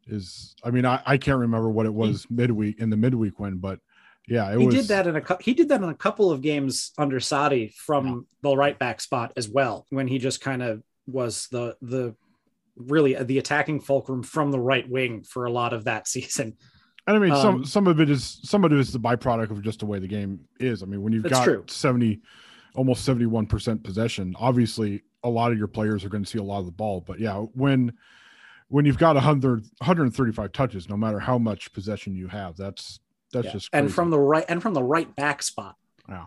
is 0.08 0.56
I 0.64 0.72
mean, 0.72 0.86
I, 0.86 1.02
I 1.06 1.18
can't 1.18 1.40
remember 1.40 1.70
what 1.70 1.86
it 1.86 1.94
was 1.94 2.26
he, 2.30 2.36
midweek 2.36 2.80
in 2.80 2.90
the 2.90 2.98
midweek 2.98 3.40
win, 3.40 3.58
but 3.58 3.80
yeah, 4.28 4.56
he 4.56 4.66
was, 4.66 4.76
did 4.76 4.86
that 4.86 5.08
in 5.08 5.16
a 5.16 5.38
he 5.42 5.54
did 5.54 5.70
that 5.70 5.82
in 5.82 5.90
a 5.90 5.96
couple 5.96 6.32
of 6.32 6.42
games 6.42 6.92
under 6.98 7.20
Sarri 7.20 7.74
from 7.74 8.08
yeah. 8.08 8.50
the 8.50 8.56
right 8.56 8.78
back 8.78 9.02
spot 9.02 9.34
as 9.36 9.50
well, 9.50 9.86
when 9.90 10.08
he 10.08 10.20
just 10.20 10.42
kind 10.42 10.62
of 10.62 10.84
was 11.08 11.48
the 11.52 11.76
the 11.82 12.16
really 12.76 13.16
the 13.16 13.40
attacking 13.40 13.82
fulcrum 13.82 14.24
from 14.24 14.52
the 14.52 14.60
right 14.60 14.88
wing 14.88 15.24
for 15.24 15.46
a 15.46 15.52
lot 15.52 15.74
of 15.74 15.86
that 15.86 16.08
season. 16.08 16.56
And 17.08 17.18
I 17.18 17.20
mean, 17.20 17.32
um, 17.32 17.42
some 17.42 17.66
some 17.66 17.88
of 17.88 18.00
it 18.00 18.10
is 18.10 18.40
some 18.44 18.64
of 18.64 18.72
it 18.72 18.80
is 18.80 18.94
the 18.94 19.00
byproduct 19.00 19.50
of 19.52 19.62
just 19.64 19.80
the 19.80 19.86
way 19.86 20.00
the 20.00 20.08
game 20.08 20.40
is. 20.60 20.84
I 20.84 20.86
mean, 20.86 21.02
when 21.02 21.14
you've 21.14 21.24
got 21.24 21.44
true. 21.44 21.64
seventy, 21.68 22.22
almost 22.76 23.04
seventy 23.04 23.26
one 23.26 23.48
percent 23.48 23.84
possession, 23.84 24.36
obviously 24.40 25.02
a 25.24 25.30
lot 25.30 25.52
of 25.52 25.58
your 25.58 25.68
players 25.68 26.04
are 26.04 26.10
going 26.10 26.24
to 26.24 26.30
see 26.30 26.40
a 26.40 26.44
lot 26.44 26.60
of 26.60 26.66
the 26.66 26.72
ball. 26.72 27.02
But 27.02 27.20
yeah, 27.20 27.36
when 27.36 27.94
when 28.72 28.86
you've 28.86 28.98
got 28.98 29.16
100, 29.16 29.64
135 29.80 30.52
touches, 30.54 30.88
no 30.88 30.96
matter 30.96 31.20
how 31.20 31.38
much 31.38 31.74
possession 31.74 32.16
you 32.16 32.30
have, 32.30 32.56
that's 32.56 33.02
that's 33.34 33.48
yeah. 33.48 33.52
just 33.52 33.72
crazy. 33.72 33.84
and 33.84 33.94
from 33.94 34.10
the 34.10 34.20
right 34.20 34.46
and 34.48 34.62
from 34.62 34.74
the 34.74 34.84
right 34.84 35.14
back 35.16 35.44
spot. 35.44 35.76
Yeah, 36.08 36.26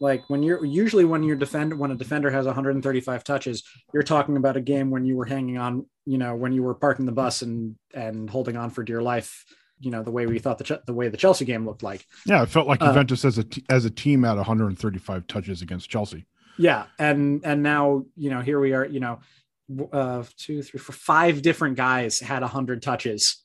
Like 0.00 0.30
when 0.30 0.42
you're 0.42 0.64
usually 0.64 1.04
when 1.04 1.24
you're 1.24 1.36
defend 1.36 1.76
when 1.76 1.90
a 1.90 1.96
defender 1.96 2.30
has 2.30 2.46
135 2.46 3.24
touches, 3.24 3.64
you're 3.92 4.04
talking 4.04 4.36
about 4.36 4.56
a 4.56 4.60
game 4.60 4.90
when 4.90 5.04
you 5.04 5.16
were 5.16 5.24
hanging 5.24 5.58
on, 5.58 5.86
you 6.06 6.18
know, 6.18 6.36
when 6.36 6.52
you 6.52 6.62
were 6.62 6.74
parking 6.74 7.06
the 7.06 7.12
bus 7.12 7.42
and 7.42 7.76
and 7.92 8.30
holding 8.30 8.56
on 8.56 8.70
for 8.70 8.84
dear 8.84 9.02
life. 9.02 9.44
You 9.80 9.90
know 9.90 10.02
the 10.02 10.10
way 10.10 10.26
we 10.26 10.38
thought 10.38 10.58
the 10.58 10.80
the 10.86 10.94
way 10.94 11.08
the 11.08 11.16
Chelsea 11.16 11.44
game 11.44 11.66
looked 11.66 11.82
like. 11.82 12.06
Yeah, 12.26 12.42
it 12.42 12.48
felt 12.48 12.66
like 12.68 12.80
Uh, 12.82 12.86
Juventus 12.88 13.24
as 13.24 13.38
a 13.38 13.44
t- 13.44 13.64
as 13.68 13.84
a 13.84 13.90
team 13.90 14.22
had 14.22 14.36
135 14.36 15.26
touches 15.26 15.62
against 15.62 15.90
Chelsea. 15.90 16.26
Yeah, 16.58 16.86
and 16.98 17.40
and 17.44 17.62
now 17.62 18.04
you 18.16 18.30
know 18.30 18.40
here 18.40 18.60
we 18.60 18.72
are. 18.72 18.86
You 18.86 19.00
know, 19.00 19.18
uh, 19.92 20.22
two, 20.36 20.62
three, 20.62 20.78
four, 20.78 20.94
five 20.94 21.42
different 21.42 21.76
guys 21.76 22.20
had 22.20 22.42
100 22.42 22.80
touches 22.82 23.42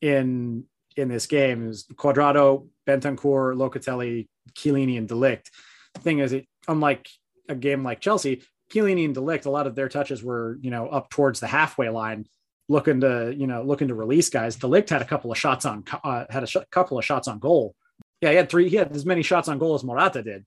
in 0.00 0.64
in 0.96 1.08
this 1.08 1.26
game. 1.26 1.64
It 1.64 1.68
was 1.68 1.84
Cuadrado, 1.94 2.68
Bentancur, 2.86 3.54
Locatelli, 3.56 4.28
Chiellini, 4.54 4.98
and 4.98 5.08
De 5.08 5.14
Ligt. 5.14 5.46
The 5.94 6.00
thing 6.00 6.18
is, 6.18 6.32
it 6.32 6.46
unlike 6.68 7.08
a 7.48 7.54
game 7.54 7.82
like 7.82 8.00
Chelsea, 8.00 8.42
Chiellini 8.72 9.04
and 9.04 9.14
De 9.14 9.20
Ligt, 9.20 9.46
a 9.46 9.50
lot 9.50 9.66
of 9.66 9.74
their 9.74 9.88
touches 9.88 10.22
were 10.22 10.58
you 10.60 10.70
know 10.70 10.88
up 10.88 11.10
towards 11.10 11.40
the 11.40 11.46
halfway 11.46 11.88
line, 11.88 12.26
looking 12.72 13.00
to 13.02 13.32
you 13.36 13.46
know 13.46 13.62
looking 13.62 13.88
to 13.88 13.94
release 13.94 14.28
guys. 14.30 14.56
De 14.56 14.66
Ligt 14.66 14.88
had 14.88 15.02
a 15.02 15.04
couple 15.04 15.30
of 15.30 15.38
shots 15.38 15.64
on 15.64 15.84
uh, 16.02 16.24
had 16.30 16.42
a 16.42 16.46
sh- 16.46 16.56
couple 16.70 16.98
of 16.98 17.04
shots 17.04 17.28
on 17.28 17.38
goal. 17.38 17.76
Yeah, 18.20 18.30
he 18.30 18.36
had 18.36 18.48
three. 18.48 18.68
He 18.68 18.76
had 18.76 18.90
as 18.94 19.06
many 19.06 19.22
shots 19.22 19.48
on 19.48 19.58
goal 19.58 19.74
as 19.74 19.84
Morata 19.84 20.22
did, 20.22 20.44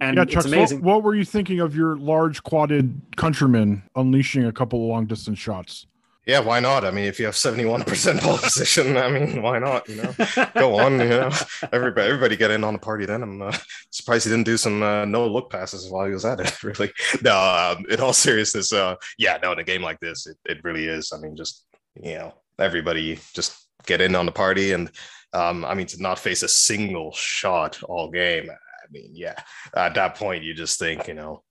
and 0.00 0.16
yeah, 0.16 0.22
it's 0.24 0.32
Chuck. 0.34 0.44
amazing. 0.44 0.82
What, 0.82 0.96
what 0.96 1.02
were 1.04 1.14
you 1.14 1.24
thinking 1.24 1.60
of 1.60 1.74
your 1.74 1.96
large 1.96 2.42
quadded 2.42 3.00
countryman 3.16 3.82
unleashing 3.96 4.44
a 4.44 4.52
couple 4.52 4.80
of 4.82 4.88
long 4.88 5.06
distance 5.06 5.38
shots? 5.38 5.86
Yeah, 6.24 6.38
why 6.38 6.60
not? 6.60 6.84
I 6.84 6.92
mean, 6.92 7.06
if 7.06 7.18
you 7.18 7.26
have 7.26 7.34
71% 7.34 8.22
ball 8.22 8.38
position, 8.38 8.96
I 8.96 9.08
mean, 9.08 9.42
why 9.42 9.58
not? 9.58 9.88
You 9.88 9.96
know, 9.96 10.14
go 10.54 10.78
on. 10.78 11.00
You 11.00 11.08
know, 11.08 11.30
everybody, 11.72 12.06
everybody 12.06 12.36
get 12.36 12.52
in 12.52 12.62
on 12.62 12.74
the 12.74 12.78
party. 12.78 13.06
Then 13.06 13.24
I'm 13.24 13.42
uh, 13.42 13.56
surprised 13.90 14.24
he 14.24 14.30
didn't 14.30 14.46
do 14.46 14.56
some 14.56 14.84
uh, 14.84 15.04
no 15.04 15.26
look 15.26 15.50
passes 15.50 15.90
while 15.90 16.06
he 16.06 16.12
was 16.12 16.24
at 16.24 16.38
it. 16.38 16.52
Really, 16.62 16.92
no. 17.22 17.36
Um, 17.36 17.84
in 17.90 17.98
all 17.98 18.12
seriousness, 18.12 18.72
uh, 18.72 18.94
yeah, 19.18 19.36
no. 19.42 19.50
In 19.50 19.58
a 19.58 19.64
game 19.64 19.82
like 19.82 19.98
this, 19.98 20.28
it, 20.28 20.36
it 20.44 20.62
really 20.62 20.86
is. 20.86 21.12
I 21.12 21.18
mean, 21.18 21.36
just 21.36 21.66
you 22.00 22.14
know, 22.14 22.34
everybody 22.56 23.18
just 23.34 23.66
get 23.86 24.00
in 24.00 24.14
on 24.14 24.26
the 24.26 24.32
party, 24.32 24.72
and 24.72 24.92
um, 25.32 25.64
I 25.64 25.74
mean, 25.74 25.86
to 25.88 26.00
not 26.00 26.20
face 26.20 26.44
a 26.44 26.48
single 26.48 27.12
shot 27.12 27.82
all 27.82 28.10
game. 28.10 28.48
I 28.48 28.92
mean, 28.92 29.10
yeah, 29.12 29.34
at 29.74 29.94
that 29.94 30.14
point, 30.14 30.44
you 30.44 30.54
just 30.54 30.78
think, 30.78 31.08
you 31.08 31.14
know, 31.14 31.42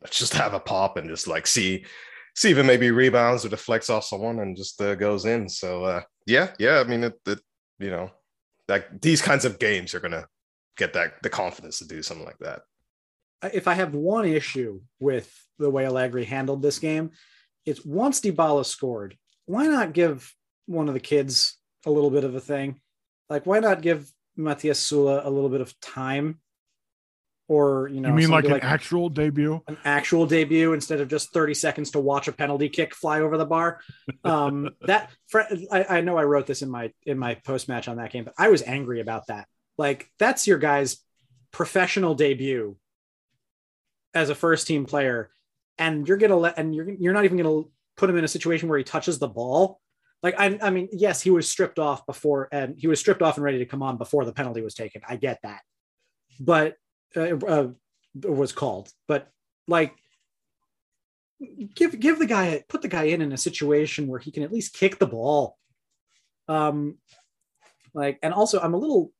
let's 0.00 0.18
just 0.18 0.34
have 0.34 0.54
a 0.54 0.60
pop 0.60 0.96
and 0.96 1.08
just 1.08 1.28
like 1.28 1.46
see 1.46 1.84
see 2.36 2.50
if 2.50 2.58
it 2.58 2.64
maybe 2.64 2.90
rebounds 2.90 3.44
or 3.44 3.48
deflects 3.48 3.90
off 3.90 4.04
someone 4.04 4.38
and 4.40 4.56
just 4.56 4.80
uh, 4.80 4.94
goes 4.94 5.24
in. 5.24 5.48
So 5.48 5.84
uh, 5.84 6.02
yeah, 6.26 6.52
yeah. 6.58 6.78
I 6.78 6.84
mean, 6.84 7.04
it, 7.04 7.14
it, 7.26 7.40
you 7.78 7.90
know, 7.90 8.10
like 8.68 9.00
these 9.00 9.22
kinds 9.22 9.44
of 9.44 9.58
games 9.58 9.94
are 9.94 10.00
gonna 10.00 10.26
get 10.76 10.92
that 10.92 11.22
the 11.22 11.30
confidence 11.30 11.78
to 11.78 11.86
do 11.86 12.02
something 12.02 12.26
like 12.26 12.38
that. 12.38 12.62
if 13.52 13.66
I 13.66 13.74
have 13.74 13.94
one 13.94 14.26
issue 14.26 14.80
with 15.00 15.32
the 15.58 15.70
way 15.70 15.86
Allegri 15.86 16.24
handled 16.24 16.62
this 16.62 16.78
game, 16.78 17.10
it's 17.64 17.84
once 17.84 18.20
Dybala 18.20 18.64
scored, 18.64 19.16
why 19.46 19.66
not 19.66 19.92
give 19.92 20.32
one 20.66 20.88
of 20.88 20.94
the 20.94 21.00
kids 21.00 21.58
a 21.86 21.90
little 21.90 22.10
bit 22.10 22.24
of 22.24 22.34
a 22.34 22.40
thing? 22.40 22.80
Like, 23.30 23.46
why 23.46 23.60
not 23.60 23.82
give 23.82 24.08
Matias 24.36 24.80
Soulé 24.80 25.24
a 25.24 25.30
little 25.30 25.48
bit 25.48 25.60
of 25.60 25.78
time? 25.80 26.40
Or, 27.48 27.88
you 27.88 28.00
know, 28.00 28.08
you 28.08 28.14
mean 28.14 28.30
like 28.30 28.46
an 28.46 28.60
actual 28.60 29.08
debut? 29.08 29.62
an 29.68 29.76
actual 29.84 30.26
debut 30.26 30.72
instead 30.72 31.00
of 31.00 31.08
just 31.08 31.32
30 31.32 31.54
seconds 31.54 31.90
to 31.92 32.00
watch 32.00 32.26
a 32.26 32.32
penalty 32.32 32.68
kick 32.68 32.92
fly 32.92 33.20
over 33.20 33.38
the 33.38 33.46
bar. 33.46 33.80
Um, 34.24 34.70
that 34.86 35.10
I, 35.70 35.86
I 35.88 36.00
know 36.00 36.18
I 36.18 36.24
wrote 36.24 36.46
this 36.46 36.62
in 36.62 36.68
my 36.68 36.92
in 37.04 37.18
my 37.18 37.34
post 37.34 37.68
match 37.68 37.86
on 37.86 37.98
that 37.98 38.10
game, 38.10 38.24
but 38.24 38.34
I 38.36 38.48
was 38.48 38.62
angry 38.62 39.00
about 39.00 39.28
that. 39.28 39.46
Like 39.78 40.10
that's 40.18 40.46
your 40.46 40.58
guy's 40.58 40.98
professional 41.52 42.14
debut 42.14 42.76
as 44.12 44.30
a 44.30 44.34
first 44.34 44.66
team 44.66 44.84
player, 44.84 45.30
and 45.78 46.08
you're 46.08 46.16
gonna 46.16 46.36
let 46.36 46.58
and 46.58 46.74
you're 46.74 46.90
you're 46.90 47.12
not 47.12 47.24
even 47.24 47.36
gonna 47.36 47.62
put 47.96 48.10
him 48.10 48.16
in 48.16 48.24
a 48.24 48.28
situation 48.28 48.68
where 48.68 48.78
he 48.78 48.84
touches 48.84 49.18
the 49.18 49.28
ball. 49.28 49.80
Like 50.22 50.34
I, 50.38 50.58
I 50.60 50.70
mean, 50.70 50.88
yes, 50.92 51.22
he 51.22 51.30
was 51.30 51.48
stripped 51.48 51.78
off 51.78 52.06
before, 52.06 52.48
and 52.50 52.74
he 52.76 52.88
was 52.88 52.98
stripped 52.98 53.22
off 53.22 53.36
and 53.36 53.44
ready 53.44 53.58
to 53.58 53.66
come 53.66 53.82
on 53.82 53.98
before 53.98 54.24
the 54.24 54.32
penalty 54.32 54.62
was 54.62 54.74
taken. 54.74 55.02
I 55.08 55.16
get 55.16 55.38
that, 55.42 55.60
but 56.40 56.76
uh, 57.14 57.36
uh, 57.46 57.68
was 58.22 58.52
called. 58.52 58.90
But 59.06 59.30
like, 59.68 59.94
give 61.74 61.98
give 61.98 62.18
the 62.18 62.26
guy 62.26 62.64
put 62.68 62.82
the 62.82 62.88
guy 62.88 63.04
in 63.04 63.20
in 63.20 63.32
a 63.32 63.38
situation 63.38 64.06
where 64.06 64.18
he 64.18 64.30
can 64.30 64.42
at 64.42 64.52
least 64.52 64.74
kick 64.74 64.98
the 64.98 65.06
ball. 65.06 65.56
Um, 66.48 66.98
like, 67.94 68.18
and 68.22 68.32
also, 68.32 68.60
I'm 68.60 68.74
a 68.74 68.78
little. 68.78 69.12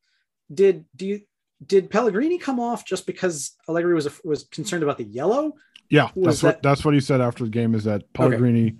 Did 0.53 0.84
do 0.95 1.07
you 1.07 1.20
did 1.64 1.91
Pellegrini 1.91 2.39
come 2.39 2.61
off 2.61 2.84
just 2.84 3.07
because 3.07 3.57
Allegri 3.68 3.95
was 3.95 4.22
was 4.24 4.45
concerned 4.45 4.82
about 4.82 4.99
the 4.99 5.05
yellow? 5.05 5.55
Yeah, 5.89 6.11
Was 6.14 6.41
that's 6.41 6.43
what 6.43 6.62
that's 6.62 6.84
what 6.84 6.95
he 6.95 7.01
said 7.01 7.20
after 7.20 7.45
the 7.45 7.51
game. 7.51 7.74
Is 7.74 7.84
that 7.84 8.12
Pellegrini 8.12 8.76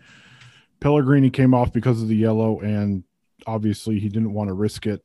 Pellegrini 0.81 1.31
came 1.31 1.55
off 1.55 1.73
because 1.73 2.03
of 2.03 2.09
the 2.09 2.17
yellow, 2.17 2.61
and 2.61 3.05
obviously 3.47 3.99
he 3.99 4.09
didn't 4.09 4.33
want 4.33 4.49
to 4.49 4.55
risk 4.55 4.87
it. 4.87 5.03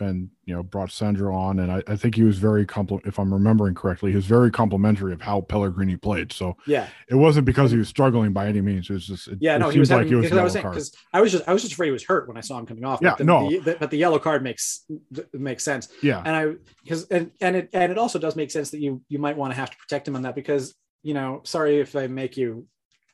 And 0.00 0.30
you 0.46 0.54
know 0.54 0.62
brought 0.62 0.90
Sandro 0.90 1.34
on, 1.34 1.58
and 1.58 1.70
I, 1.70 1.82
I 1.86 1.94
think 1.96 2.14
he 2.14 2.22
was 2.22 2.38
very 2.38 2.64
compl- 2.64 3.06
if 3.06 3.18
I'm 3.18 3.32
remembering 3.32 3.74
correctly, 3.74 4.10
he 4.10 4.16
was 4.16 4.26
very 4.26 4.50
complimentary 4.50 5.12
of 5.12 5.20
how 5.20 5.42
Pellegrini 5.42 5.96
played. 5.96 6.32
So 6.32 6.56
Yeah, 6.66 6.86
it 7.08 7.16
wasn't 7.16 7.44
because 7.44 7.70
he 7.70 7.76
was 7.76 7.88
struggling 7.88 8.32
by 8.32 8.46
any 8.46 8.60
means. 8.60 8.88
It 8.88 8.94
was 8.94 9.06
just 9.06 9.28
it, 9.28 9.38
yeah, 9.40 9.56
it 9.56 9.58
no, 9.58 9.68
he 9.68 9.78
was 9.78 9.90
having. 9.90 10.06
like 10.06 10.12
it 10.12 10.16
was 10.16 10.24
because 10.26 10.38
I 10.38 10.42
was 10.44 10.52
saying 10.54 10.66
because 10.68 10.92
I 11.12 11.20
was 11.20 11.32
just 11.32 11.48
I 11.48 11.52
was 11.52 11.62
just 11.62 11.74
afraid 11.74 11.88
he 11.88 11.92
was 11.92 12.04
hurt 12.04 12.28
when 12.28 12.36
I 12.36 12.40
saw 12.40 12.58
him 12.58 12.66
coming 12.66 12.84
off. 12.84 13.00
Yeah, 13.02 13.10
but 13.10 13.18
the, 13.18 13.24
no. 13.24 13.50
the, 13.50 13.58
the- 13.58 13.76
but 13.78 13.90
the 13.90 13.98
yellow 13.98 14.18
card 14.18 14.42
makes 14.42 14.86
makes 15.34 15.62
sense. 15.64 15.88
Yeah, 16.02 16.22
and 16.24 16.34
I 16.36 16.54
because 16.82 17.06
and 17.08 17.30
and 17.40 17.56
it 17.56 17.70
and 17.72 17.92
it 17.92 17.98
also 17.98 18.18
does 18.18 18.36
make 18.36 18.50
sense 18.50 18.70
that 18.70 18.80
you 18.80 19.02
you 19.08 19.18
might 19.18 19.36
want 19.36 19.52
to 19.52 19.56
have 19.56 19.70
to 19.70 19.76
protect 19.76 20.08
him 20.08 20.16
on 20.16 20.22
that 20.22 20.34
because 20.34 20.74
you 21.02 21.14
know 21.14 21.42
sorry 21.44 21.78
if 21.80 21.94
I 21.94 22.06
make 22.06 22.36
you 22.36 22.66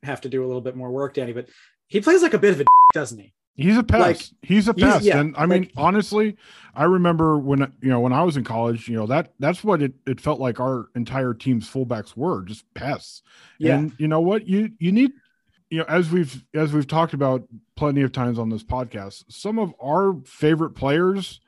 have 0.02 0.20
to 0.20 0.28
do 0.28 0.44
a 0.44 0.46
little 0.46 0.60
bit 0.62 0.76
more 0.76 0.90
work, 0.90 1.14
Danny, 1.14 1.32
but 1.32 1.48
he 1.88 2.00
plays 2.00 2.22
like 2.22 2.34
a 2.34 2.38
bit 2.38 2.52
of 2.52 2.60
a 2.60 2.64
doesn't 2.94 3.18
he? 3.18 3.32
He's 3.56 3.76
a 3.78 3.82
pest. 3.82 4.00
Like, 4.32 4.48
he's 4.48 4.68
a 4.68 4.72
he's- 4.74 4.92
pest. 4.92 5.04
yeah, 5.06 5.18
and 5.18 5.34
I 5.36 5.46
mean, 5.46 5.62
like- 5.62 5.72
honestly, 5.76 6.36
I 6.74 6.84
remember 6.84 7.38
when 7.38 7.60
you 7.80 7.88
know 7.88 8.00
when 8.00 8.12
I 8.12 8.22
was 8.22 8.36
in 8.36 8.44
college, 8.44 8.86
you 8.88 8.96
know 8.96 9.06
that 9.06 9.32
that's 9.40 9.64
what 9.64 9.80
it, 9.82 9.94
it 10.06 10.20
felt 10.20 10.40
like 10.40 10.60
our 10.60 10.88
entire 10.94 11.32
team's 11.32 11.68
fullbacks 11.68 12.16
were 12.16 12.42
just 12.42 12.64
pests. 12.74 13.22
Yeah. 13.58 13.76
And 13.78 13.92
you 13.98 14.08
know 14.08 14.20
what? 14.20 14.46
You 14.46 14.70
you 14.78 14.92
need 14.92 15.12
you 15.70 15.78
know 15.78 15.84
as 15.88 16.10
we've 16.10 16.44
as 16.54 16.72
we've 16.74 16.86
talked 16.86 17.14
about 17.14 17.44
plenty 17.76 18.02
of 18.02 18.12
times 18.12 18.38
on 18.38 18.50
this 18.50 18.62
podcast, 18.62 19.24
some 19.28 19.58
of 19.58 19.74
our 19.82 20.16
favorite 20.26 20.70
players 20.72 21.40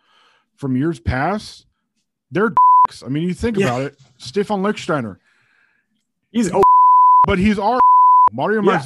from 0.56 0.76
years 0.76 0.98
past, 0.98 1.66
they're 2.30 2.54
dicks. 2.86 3.02
I 3.02 3.08
mean, 3.08 3.24
you 3.28 3.34
think 3.34 3.58
Yeah. 3.58 3.66
about 3.66 3.82
it, 3.82 3.98
Stefan 4.16 4.62
Lichtsteiner, 4.62 5.18
He's 6.32 6.50
oh 6.52 6.62
but 7.26 7.38
he's 7.38 7.58
our 7.58 7.80
Mario 8.32 8.62
Yeah. 8.62 8.78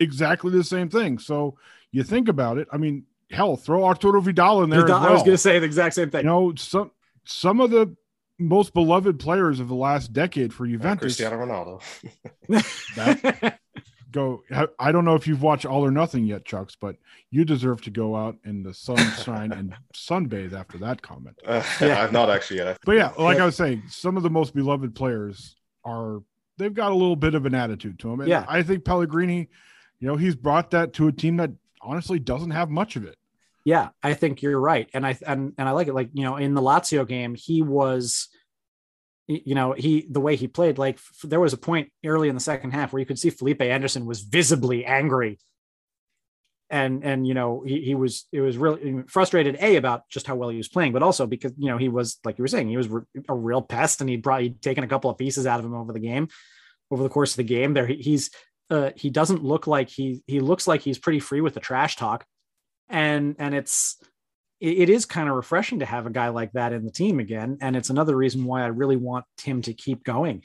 Exactly 0.00 0.50
the 0.50 0.64
same 0.64 0.88
thing. 0.88 1.18
So 1.18 1.56
you 1.92 2.02
think 2.02 2.28
about 2.28 2.58
it. 2.58 2.68
I 2.72 2.76
mean, 2.76 3.04
hell, 3.30 3.56
throw 3.56 3.84
Arturo 3.84 4.20
Vidal 4.20 4.62
in 4.62 4.70
there. 4.70 4.84
as 4.84 4.90
I 4.90 5.12
was 5.12 5.22
going 5.22 5.32
to 5.34 5.38
say 5.38 5.58
the 5.58 5.66
exact 5.66 5.94
same 5.94 6.10
thing. 6.10 6.20
you 6.22 6.26
know, 6.26 6.54
some 6.56 6.90
some 7.24 7.60
of 7.60 7.70
the 7.70 7.94
most 8.38 8.74
beloved 8.74 9.18
players 9.18 9.60
of 9.60 9.68
the 9.68 9.74
last 9.74 10.12
decade 10.12 10.52
for 10.52 10.66
Juventus 10.66 11.16
Cristiano 11.16 11.36
Ronaldo. 11.44 11.82
go. 14.12 14.42
I- 14.50 14.68
I 14.78 14.92
don't 14.92 15.04
know 15.04 15.14
if 15.14 15.26
you've 15.26 15.42
watched 15.42 15.66
All 15.66 15.84
or 15.84 15.90
Nothing 15.90 16.24
yet, 16.24 16.44
Chucks, 16.44 16.76
but 16.80 16.96
you 17.30 17.44
deserve 17.44 17.82
to 17.82 17.90
go 17.90 18.14
out 18.16 18.36
in 18.44 18.62
the 18.62 18.72
sunshine 18.74 19.52
and 19.56 19.74
sunbathe 19.94 20.52
after 20.52 20.78
that 20.78 21.02
comment. 21.02 21.36
Uh, 21.44 21.62
Yeah. 21.80 22.02
I've 22.02 22.12
not 22.20 22.30
actually 22.30 22.58
yet. 22.58 22.78
But 22.84 22.92
yeah, 22.96 23.12
like 23.18 23.38
I 23.38 23.44
was 23.46 23.56
saying, 23.56 23.82
some 23.88 24.16
of 24.16 24.22
the 24.22 24.30
most 24.30 24.54
beloved 24.54 24.94
players 24.94 25.56
are 25.84 26.20
they've 26.58 26.72
got 26.74 26.92
a 26.92 26.94
little 26.94 27.16
bit 27.16 27.34
of 27.34 27.46
an 27.46 27.54
attitude 27.54 27.98
to 28.00 28.08
them. 28.10 28.20
And 28.20 28.28
Yeah. 28.28 28.44
I 28.48 28.62
think 28.62 28.84
Pellegrini, 28.84 29.48
you 30.00 30.08
know, 30.08 30.16
he's 30.16 30.34
brought 30.36 30.70
that 30.70 30.92
to 30.94 31.08
a 31.08 31.12
team 31.12 31.36
that 31.38 31.50
honestly 31.86 32.18
doesn't 32.18 32.50
have 32.50 32.70
much 32.70 32.96
of 32.96 33.04
it. 33.04 33.16
Yeah, 33.64 33.88
I 34.02 34.14
think 34.14 34.42
you're 34.42 34.60
right, 34.60 34.88
and 34.94 35.04
I 35.04 35.18
and 35.26 35.52
and 35.58 35.68
I 35.68 35.72
like 35.72 35.88
it. 35.88 35.94
Like 35.94 36.10
you 36.12 36.22
know, 36.22 36.36
in 36.36 36.54
the 36.54 36.60
Lazio 36.60 37.06
game, 37.06 37.34
he 37.34 37.62
was, 37.62 38.28
you 39.26 39.56
know, 39.56 39.72
he 39.72 40.06
the 40.08 40.20
way 40.20 40.36
he 40.36 40.46
played. 40.46 40.78
Like 40.78 40.96
f- 40.96 41.24
there 41.24 41.40
was 41.40 41.52
a 41.52 41.56
point 41.58 41.90
early 42.04 42.28
in 42.28 42.36
the 42.36 42.40
second 42.40 42.70
half 42.70 42.92
where 42.92 43.00
you 43.00 43.06
could 43.06 43.18
see 43.18 43.30
Felipe 43.30 43.60
Anderson 43.60 44.06
was 44.06 44.20
visibly 44.20 44.84
angry, 44.84 45.40
and 46.70 47.02
and 47.04 47.26
you 47.26 47.34
know 47.34 47.64
he 47.66 47.80
he 47.80 47.94
was 47.96 48.26
it 48.30 48.40
was 48.40 48.56
really 48.56 49.02
frustrated 49.08 49.56
a 49.60 49.74
about 49.74 50.08
just 50.08 50.28
how 50.28 50.36
well 50.36 50.48
he 50.48 50.58
was 50.58 50.68
playing, 50.68 50.92
but 50.92 51.02
also 51.02 51.26
because 51.26 51.52
you 51.58 51.68
know 51.68 51.76
he 51.76 51.88
was 51.88 52.20
like 52.24 52.38
you 52.38 52.42
were 52.42 52.48
saying 52.48 52.68
he 52.68 52.76
was 52.76 52.88
re- 52.88 53.02
a 53.28 53.34
real 53.34 53.62
pest, 53.62 54.00
and 54.00 54.08
he'd 54.08 54.24
taken 54.62 54.84
a 54.84 54.88
couple 54.88 55.10
of 55.10 55.18
pieces 55.18 55.44
out 55.44 55.58
of 55.58 55.66
him 55.66 55.74
over 55.74 55.92
the 55.92 55.98
game, 55.98 56.28
over 56.92 57.02
the 57.02 57.08
course 57.08 57.32
of 57.32 57.38
the 57.38 57.42
game. 57.42 57.74
There 57.74 57.86
he, 57.88 57.96
he's 57.96 58.30
uh, 58.70 58.90
he 58.96 59.10
doesn't 59.10 59.44
look 59.44 59.66
like 59.66 59.88
he 59.88 60.22
he 60.26 60.40
looks 60.40 60.66
like 60.66 60.80
he's 60.80 60.98
pretty 60.98 61.20
free 61.20 61.40
with 61.40 61.54
the 61.54 61.60
trash 61.60 61.96
talk. 61.96 62.24
And 62.88 63.36
and 63.38 63.54
it's 63.54 63.96
it, 64.60 64.78
it 64.78 64.90
is 64.90 65.06
kind 65.06 65.28
of 65.28 65.36
refreshing 65.36 65.80
to 65.80 65.86
have 65.86 66.06
a 66.06 66.10
guy 66.10 66.28
like 66.28 66.52
that 66.52 66.72
in 66.72 66.84
the 66.84 66.90
team 66.90 67.20
again. 67.20 67.58
And 67.60 67.76
it's 67.76 67.90
another 67.90 68.16
reason 68.16 68.44
why 68.44 68.62
i 68.62 68.68
really 68.68 68.96
want 68.96 69.24
him 69.42 69.62
to 69.62 69.72
keep 69.72 70.04
going. 70.04 70.42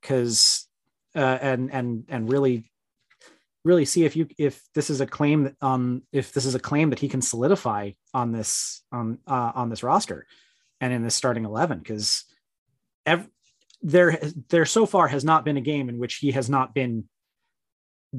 Because 0.00 0.66
uh, 1.14 1.38
and 1.40 1.72
and 1.72 2.04
and 2.08 2.30
really 2.30 2.70
really 3.64 3.84
see 3.84 4.04
if 4.04 4.16
you 4.16 4.26
if 4.38 4.62
this 4.74 4.90
is 4.90 5.00
a 5.00 5.06
claim 5.06 5.44
that 5.44 5.54
um 5.60 6.02
if 6.12 6.32
this 6.32 6.44
is 6.44 6.54
a 6.54 6.60
claim 6.60 6.90
that 6.90 6.98
he 6.98 7.08
can 7.08 7.22
solidify 7.22 7.90
on 8.12 8.32
this 8.32 8.82
on 8.90 9.18
uh, 9.26 9.52
on 9.54 9.70
this 9.70 9.82
roster 9.82 10.26
and 10.80 10.92
in 10.92 11.04
this 11.04 11.14
starting 11.14 11.44
11 11.44 11.78
because 11.78 12.24
ev- 13.06 13.28
there 13.82 14.18
there 14.48 14.64
so 14.64 14.84
far 14.84 15.06
has 15.06 15.24
not 15.24 15.44
been 15.44 15.56
a 15.56 15.60
game 15.60 15.88
in 15.88 15.98
which 15.98 16.16
he 16.16 16.32
has 16.32 16.50
not 16.50 16.74
been 16.74 17.04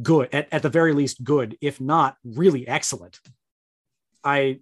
good 0.02 0.30
at, 0.34 0.48
at 0.52 0.62
the 0.62 0.70
very 0.70 0.94
least 0.94 1.24
good 1.24 1.58
if 1.62 1.80
not 1.80 2.18
really 2.24 2.68
excellent 2.68 3.20
i 4.24 4.60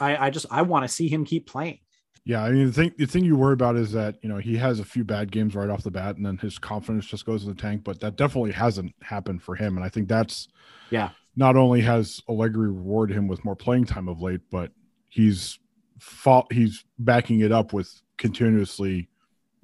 i, 0.00 0.26
I 0.26 0.30
just 0.30 0.46
i 0.50 0.62
want 0.62 0.84
to 0.84 0.88
see 0.88 1.08
him 1.08 1.24
keep 1.24 1.46
playing 1.46 1.78
Yeah, 2.24 2.44
I 2.44 2.52
mean 2.52 2.66
the 2.66 2.72
thing 2.72 2.92
the 2.96 3.06
thing 3.06 3.24
you 3.24 3.36
worry 3.36 3.54
about 3.54 3.76
is 3.76 3.90
that 3.92 4.14
you 4.22 4.28
know 4.28 4.38
he 4.38 4.56
has 4.56 4.78
a 4.78 4.84
few 4.84 5.02
bad 5.02 5.32
games 5.32 5.56
right 5.56 5.68
off 5.68 5.82
the 5.82 5.90
bat, 5.90 6.16
and 6.16 6.24
then 6.24 6.38
his 6.38 6.56
confidence 6.56 7.06
just 7.06 7.26
goes 7.26 7.42
in 7.42 7.48
the 7.48 7.60
tank. 7.60 7.82
But 7.82 7.98
that 7.98 8.16
definitely 8.16 8.52
hasn't 8.52 8.94
happened 9.02 9.42
for 9.42 9.56
him, 9.56 9.76
and 9.76 9.84
I 9.84 9.88
think 9.88 10.08
that's 10.08 10.46
yeah 10.90 11.10
not 11.36 11.56
only 11.56 11.80
has 11.80 12.22
Allegri 12.28 12.68
rewarded 12.68 13.16
him 13.16 13.26
with 13.26 13.44
more 13.44 13.56
playing 13.56 13.86
time 13.86 14.08
of 14.08 14.20
late, 14.20 14.40
but 14.50 14.70
he's 15.08 15.58
fought, 15.98 16.52
he's 16.52 16.84
backing 16.98 17.40
it 17.40 17.52
up 17.52 17.72
with 17.72 18.02
continuously 18.18 19.08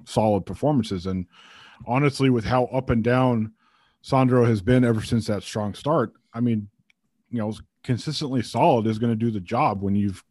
solid 0.05 0.45
performances. 0.45 1.05
And 1.05 1.27
honestly, 1.85 2.29
with 2.29 2.45
how 2.45 2.65
up 2.65 2.89
and 2.89 3.03
down 3.03 3.53
Sandro 4.01 4.45
has 4.45 4.61
been 4.61 4.83
ever 4.83 5.01
since 5.01 5.27
that 5.27 5.43
strong 5.43 5.73
start, 5.73 6.13
I 6.33 6.39
mean, 6.39 6.69
you 7.29 7.39
know, 7.39 7.53
consistently 7.83 8.41
solid 8.41 8.87
is 8.87 8.99
going 8.99 9.11
to 9.11 9.15
do 9.15 9.31
the 9.31 9.39
job 9.39 9.81
when 9.81 9.95
you've 9.95 10.23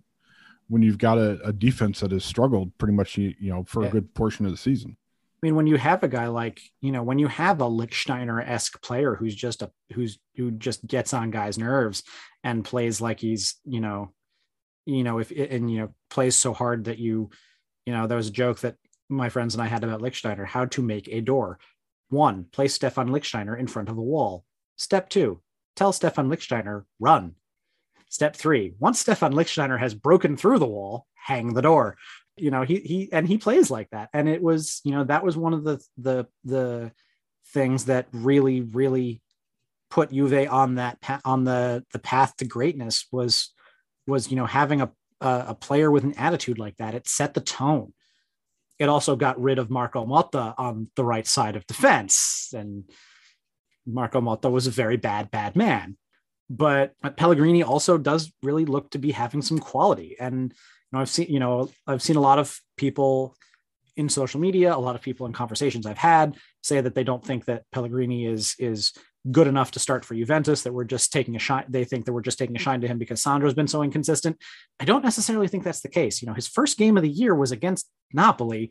when 0.69 0.83
you've 0.83 0.99
got 0.99 1.17
a, 1.17 1.41
a 1.45 1.53
defense 1.53 2.01
that 2.01 2.13
has 2.13 2.25
struggled 2.25 2.77
pretty 2.77 2.93
much 2.93 3.17
you 3.17 3.35
know 3.41 3.65
for 3.65 3.85
a 3.85 3.89
good 3.89 4.13
portion 4.15 4.45
of 4.45 4.53
the 4.53 4.59
season. 4.59 4.97
I 5.41 5.47
mean, 5.47 5.55
when 5.55 5.69
you 5.69 5.77
have 5.77 6.03
a 6.03 6.09
guy 6.09 6.27
like, 6.27 6.61
you 6.81 6.91
know, 6.91 7.05
when 7.05 7.21
you 7.21 7.29
have 7.29 7.61
a 7.61 7.65
Lichtsteiner 7.65 8.45
esque 8.45 8.83
player 8.83 9.15
who's 9.15 9.37
just 9.37 9.63
a 9.63 9.71
who's 9.93 10.19
who 10.35 10.51
just 10.51 10.85
gets 10.85 11.15
on 11.15 11.31
guys' 11.31 11.57
nerves 11.57 12.03
and 12.43 12.65
plays 12.65 13.01
like 13.01 13.21
he's, 13.21 13.55
you 13.65 13.81
know, 13.81 14.13
you 14.85 15.05
know, 15.05 15.21
if 15.21 15.31
and 15.31 15.71
you 15.71 15.79
know, 15.79 15.95
plays 16.11 16.35
so 16.35 16.53
hard 16.53 16.85
that 16.85 16.99
you, 16.99 17.31
you 17.87 17.93
know, 17.93 18.09
there 18.09 18.17
was 18.17 18.29
a 18.29 18.33
joke 18.33 18.59
that 18.61 18.77
my 19.09 19.29
friends 19.29 19.55
and 19.55 19.63
I 19.63 19.69
had 19.69 19.85
about 19.85 20.01
Lichtsteiner, 20.01 20.45
how 20.45 20.65
to 20.67 20.83
make 20.83 21.09
a 21.09 21.21
door. 21.21 21.61
One, 22.09 22.45
place 22.45 22.75
Stefan 22.75 23.09
Lichtsteiner 23.09 23.59
in 23.59 23.67
front 23.67 23.89
of 23.89 23.99
a 23.99 24.03
wall. 24.03 24.45
Step 24.77 25.09
two, 25.09 25.41
tell 25.77 25.93
Stefan 25.93 26.29
Lichtsteiner, 26.29 26.85
run. 26.99 27.35
Step 28.09 28.35
three, 28.35 28.75
once 28.79 29.01
Stefan 29.01 29.35
Lichtsteiner 29.35 29.79
has 29.79 29.95
broken 29.95 30.37
through 30.37 30.59
the 30.59 30.67
wall, 30.67 31.07
hang 31.15 31.53
the 31.53 31.63
door 31.63 31.97
you 32.41 32.51
know 32.51 32.63
he 32.63 32.77
he 32.79 33.09
and 33.13 33.27
he 33.27 33.39
plays 33.39 33.71
like 33.71 33.91
that 33.91 34.09
and 34.13 34.29
it 34.29 34.43
was 34.43 34.81
you 34.85 34.93
know 34.93 35.05
that 35.05 35.25
was 35.25 35.37
one 35.37 35.53
of 35.53 35.65
the 35.65 35.83
the 35.97 36.27
the 36.45 36.93
things 37.53 37.87
that 37.87 38.07
really 38.13 38.61
really 38.61 39.21
put 39.91 40.13
Juve 40.13 40.49
on 40.51 40.77
that 40.77 40.99
on 41.25 41.45
the 41.45 41.85
the 41.93 41.99
path 41.99 42.37
to 42.37 42.45
greatness 42.45 43.07
was 43.11 43.53
was 44.07 44.31
you 44.31 44.37
know 44.37 44.47
having 44.47 44.81
a, 44.83 44.91
a 45.21 45.55
player 45.55 45.91
with 45.91 46.05
an 46.05 46.15
attitude 46.15 46.59
like 46.59 46.77
that 46.77 46.95
it 46.95 47.09
set 47.09 47.35
the 47.35 47.41
tone 47.41 47.93
it 48.79 48.89
also 48.89 49.17
got 49.17 49.41
rid 49.41 49.59
of 49.59 49.71
Marco 49.71 50.05
Motta 50.07 50.55
on 50.57 50.89
the 50.97 51.05
right 51.05 51.27
side 51.27 51.57
of 51.57 51.67
defense. 51.67 52.53
And 52.57 52.85
Marco 53.87 54.21
Motta 54.21 54.51
was 54.51 54.67
a 54.67 54.73
very 54.73 54.97
bad 54.97 55.31
bad 55.31 55.57
man. 55.57 55.97
But 56.51 56.95
Pellegrini 57.17 57.63
also 57.63 57.99
does 57.99 58.33
really 58.43 58.65
look 58.65 58.91
to 58.91 58.99
be 58.99 59.13
having 59.13 59.43
some 59.43 59.59
quality. 59.59 60.17
And 60.19 60.53
you 60.53 60.57
know, 60.93 61.01
I've 61.01 61.11
seen, 61.11 61.27
you 61.29 61.41
know, 61.41 61.71
I've 61.87 62.03
seen 62.03 62.17
a 62.17 62.21
lot 62.21 62.39
of 62.39 62.59
people 62.77 63.37
in 63.97 64.09
social 64.09 64.41
media, 64.41 64.75
a 64.75 64.79
lot 64.79 64.95
of 64.95 65.03
people 65.03 65.27
in 65.27 65.33
conversations 65.33 65.85
I've 65.85 65.99
had 65.99 66.37
say 66.63 66.81
that 66.81 66.95
they 66.95 67.05
don't 67.05 67.25
think 67.25 67.47
that 67.47 67.65
Pellegrini 67.73 68.27
is 68.27 68.55
is 68.59 68.93
good 69.31 69.47
enough 69.47 69.71
to 69.73 69.79
start 69.79 70.05
for 70.05 70.15
Juventus, 70.15 70.63
that 70.63 70.73
we're 70.73 70.85
just 70.85 71.13
taking 71.13 71.37
a 71.37 71.39
shine. 71.39 71.65
They 71.69 71.85
think 71.85 72.05
that 72.05 72.13
we're 72.13 72.23
just 72.23 72.39
taking 72.39 72.57
a 72.57 72.61
shine 72.61 72.81
to 72.81 72.89
him 72.89 72.99
because 72.99 73.23
Sandro's 73.23 73.55
been 73.55 73.69
so 73.69 73.83
inconsistent. 73.83 74.39
I 74.81 74.85
don't 74.85 75.05
necessarily 75.05 75.49
think 75.49 75.65
that's 75.65 75.81
the 75.81 75.89
case. 75.89 76.23
You 76.23 76.27
know, 76.27 76.35
his 76.35 76.49
first 76.49 76.79
game 76.79 76.97
of 76.97 77.03
the 77.03 77.09
year 77.09 77.35
was 77.35 77.53
against 77.53 77.89
Napoli, 78.13 78.71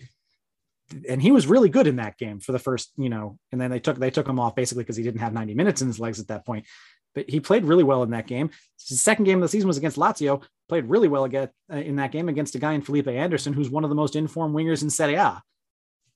and 1.10 1.22
he 1.22 1.32
was 1.32 1.48
really 1.48 1.70
good 1.70 1.88
in 1.88 1.98
that 1.98 2.18
game 2.18 2.40
for 2.40 2.52
the 2.52 2.60
first, 2.60 2.92
you 2.98 3.10
know, 3.10 3.38
and 3.52 3.60
then 3.60 3.72
they 3.72 3.80
took 3.80 3.98
they 3.98 4.12
took 4.12 4.28
him 4.28 4.40
off 4.40 4.56
basically 4.56 4.84
because 4.84 4.96
he 4.96 5.04
didn't 5.04 5.22
have 5.22 5.34
90 5.34 5.54
minutes 5.54 5.82
in 5.82 5.88
his 5.88 6.00
legs 6.00 6.20
at 6.20 6.28
that 6.28 6.46
point. 6.46 6.66
But 7.14 7.30
he 7.30 7.40
played 7.40 7.66
really 7.66 7.84
well 7.84 8.04
in 8.04 8.12
that 8.12 8.28
game. 8.28 8.52
His 8.88 9.02
second 9.02 9.26
game 9.26 9.40
of 9.40 9.42
the 9.42 9.48
season 9.48 9.68
was 9.68 9.78
against 9.78 9.98
Lazio, 9.98 10.44
played 10.70 10.86
really 10.86 11.08
well 11.08 11.24
again 11.24 11.50
uh, 11.72 11.78
in 11.78 11.96
that 11.96 12.12
game 12.12 12.30
against 12.30 12.56
a 12.56 12.60
guy 12.60 12.74
in 12.74 12.82
Felipe 12.82 13.08
Anderson, 13.08 13.54
who's 13.54 13.70
one 13.70 13.84
of 13.84 13.90
the 13.90 13.96
most 13.96 14.16
informed 14.16 14.56
wingers 14.56 14.84
in 14.84 14.90
Serie 14.90 15.16
A. 15.16 15.42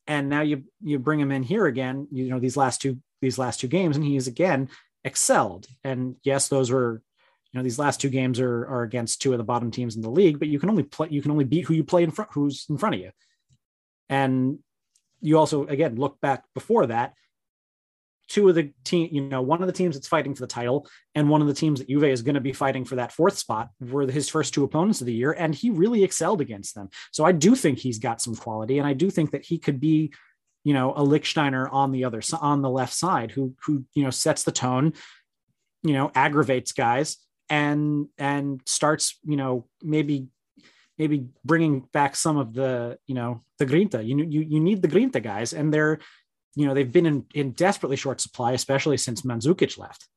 And 0.07 0.29
now 0.29 0.41
you 0.41 0.63
you 0.81 0.99
bring 0.99 1.19
him 1.19 1.31
in 1.31 1.43
here 1.43 1.65
again, 1.65 2.07
you 2.11 2.29
know, 2.29 2.39
these 2.39 2.57
last 2.57 2.81
two 2.81 2.97
these 3.21 3.37
last 3.37 3.59
two 3.59 3.67
games, 3.67 3.95
and 3.95 4.05
he's 4.05 4.27
again 4.27 4.69
excelled. 5.03 5.67
And 5.83 6.15
yes, 6.23 6.47
those 6.47 6.71
were, 6.71 7.01
you 7.51 7.57
know, 7.57 7.63
these 7.63 7.79
last 7.79 8.01
two 8.01 8.09
games 8.09 8.39
are 8.39 8.65
are 8.67 8.83
against 8.83 9.21
two 9.21 9.31
of 9.31 9.37
the 9.37 9.43
bottom 9.43 9.71
teams 9.71 9.95
in 9.95 10.01
the 10.01 10.09
league, 10.09 10.39
but 10.39 10.47
you 10.47 10.59
can 10.59 10.69
only 10.69 10.83
play 10.83 11.07
you 11.11 11.21
can 11.21 11.31
only 11.31 11.45
beat 11.45 11.65
who 11.65 11.73
you 11.73 11.83
play 11.83 12.03
in 12.03 12.11
front 12.11 12.31
who's 12.33 12.65
in 12.69 12.77
front 12.77 12.95
of 12.95 13.01
you. 13.01 13.11
And 14.09 14.59
you 15.21 15.37
also 15.37 15.65
again 15.65 15.95
look 15.95 16.19
back 16.19 16.43
before 16.53 16.87
that, 16.87 17.13
two 18.31 18.47
of 18.47 18.55
the 18.55 18.71
team, 18.85 19.09
you 19.11 19.21
know, 19.21 19.41
one 19.41 19.61
of 19.61 19.67
the 19.67 19.73
teams 19.73 19.95
that's 19.95 20.07
fighting 20.07 20.33
for 20.33 20.41
the 20.41 20.47
title 20.47 20.87
and 21.15 21.29
one 21.29 21.41
of 21.41 21.47
the 21.47 21.53
teams 21.53 21.79
that 21.79 21.89
Juve 21.89 22.05
is 22.05 22.21
going 22.21 22.35
to 22.35 22.41
be 22.41 22.53
fighting 22.53 22.85
for 22.85 22.95
that 22.95 23.11
fourth 23.11 23.37
spot 23.37 23.69
were 23.81 24.09
his 24.09 24.29
first 24.29 24.53
two 24.53 24.63
opponents 24.63 25.01
of 25.01 25.07
the 25.07 25.13
year, 25.13 25.33
and 25.33 25.53
he 25.53 25.69
really 25.69 26.03
excelled 26.03 26.39
against 26.39 26.73
them. 26.73 26.89
So 27.11 27.25
I 27.25 27.33
do 27.33 27.55
think 27.55 27.77
he's 27.77 27.99
got 27.99 28.21
some 28.21 28.35
quality, 28.35 28.77
and 28.77 28.87
I 28.87 28.93
do 28.93 29.09
think 29.09 29.31
that 29.31 29.45
he 29.45 29.59
could 29.59 29.81
be, 29.81 30.13
you 30.63 30.73
know, 30.73 30.91
a 30.91 31.01
Lichtsteiner 31.01 31.71
on 31.71 31.91
the 31.91 32.05
other 32.05 32.21
on 32.39 32.61
the 32.61 32.69
left 32.69 32.93
side 32.93 33.31
who 33.31 33.55
who 33.65 33.85
you 33.93 34.03
know 34.03 34.11
sets 34.11 34.43
the 34.43 34.51
tone, 34.51 34.93
you 35.83 35.93
know, 35.93 36.11
aggravates 36.15 36.71
guys 36.71 37.17
and 37.49 38.07
and 38.17 38.61
starts 38.65 39.19
you 39.25 39.35
know 39.35 39.65
maybe 39.83 40.27
maybe 40.97 41.27
bringing 41.43 41.81
back 41.91 42.15
some 42.15 42.37
of 42.37 42.53
the 42.53 42.97
you 43.07 43.15
know 43.15 43.41
the 43.59 43.65
grinta. 43.65 44.05
You 44.05 44.17
you 44.23 44.41
you 44.41 44.59
need 44.59 44.81
the 44.81 44.87
grinta 44.87 45.21
guys, 45.21 45.53
and 45.53 45.73
they're 45.73 45.99
you 46.55 46.65
know 46.65 46.73
they've 46.73 46.91
been 46.91 47.05
in, 47.05 47.25
in 47.33 47.51
desperately 47.51 47.97
short 47.97 48.21
supply, 48.21 48.53
especially 48.53 48.97
since 48.97 49.21
Mandzukic 49.21 49.77
left. 49.77 50.07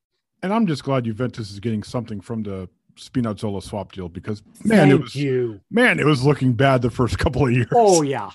And 0.42 0.52
I'm 0.52 0.66
just 0.66 0.84
glad 0.84 1.04
Juventus 1.04 1.50
is 1.50 1.58
getting 1.58 1.82
something 1.82 2.20
from 2.20 2.42
the 2.42 2.68
Spinazzola 2.96 3.62
swap 3.62 3.92
deal 3.92 4.08
because 4.08 4.42
man, 4.64 4.88
Thank 4.88 4.92
it 4.92 5.02
was 5.02 5.14
you. 5.16 5.60
man, 5.70 5.98
it 5.98 6.06
was 6.06 6.22
looking 6.24 6.52
bad 6.52 6.82
the 6.82 6.90
first 6.90 7.18
couple 7.18 7.46
of 7.46 7.52
years. 7.52 7.68
Oh 7.74 8.02
yeah, 8.02 8.30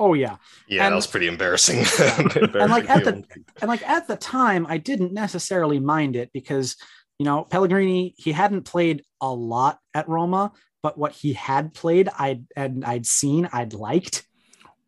oh 0.00 0.14
yeah. 0.14 0.36
Yeah, 0.66 0.84
And- 0.86 0.92
that 0.92 0.96
was 0.96 1.06
pretty 1.06 1.26
embarrassing. 1.34 1.78
and 1.78 2.70
like 2.70 2.90
at 2.90 3.04
the 3.04 3.22
and 3.60 3.68
like 3.68 3.86
at 3.88 4.08
the 4.08 4.16
time, 4.16 4.66
I 4.68 4.78
didn't 4.78 5.12
necessarily 5.12 5.78
mind 5.78 6.16
it 6.16 6.30
because 6.32 6.76
you 7.18 7.24
know 7.26 7.44
Pellegrini 7.44 8.14
he 8.16 8.32
hadn't 8.32 8.62
played 8.62 9.02
a 9.20 9.30
lot 9.32 9.78
at 9.94 10.08
Roma, 10.08 10.52
but 10.82 10.98
what 10.98 11.12
he 11.12 11.34
had 11.34 11.74
played, 11.74 12.08
I'd 12.18 12.46
and 12.56 12.84
I'd 12.84 13.06
seen, 13.06 13.48
I'd 13.52 13.74
liked. 13.74 14.26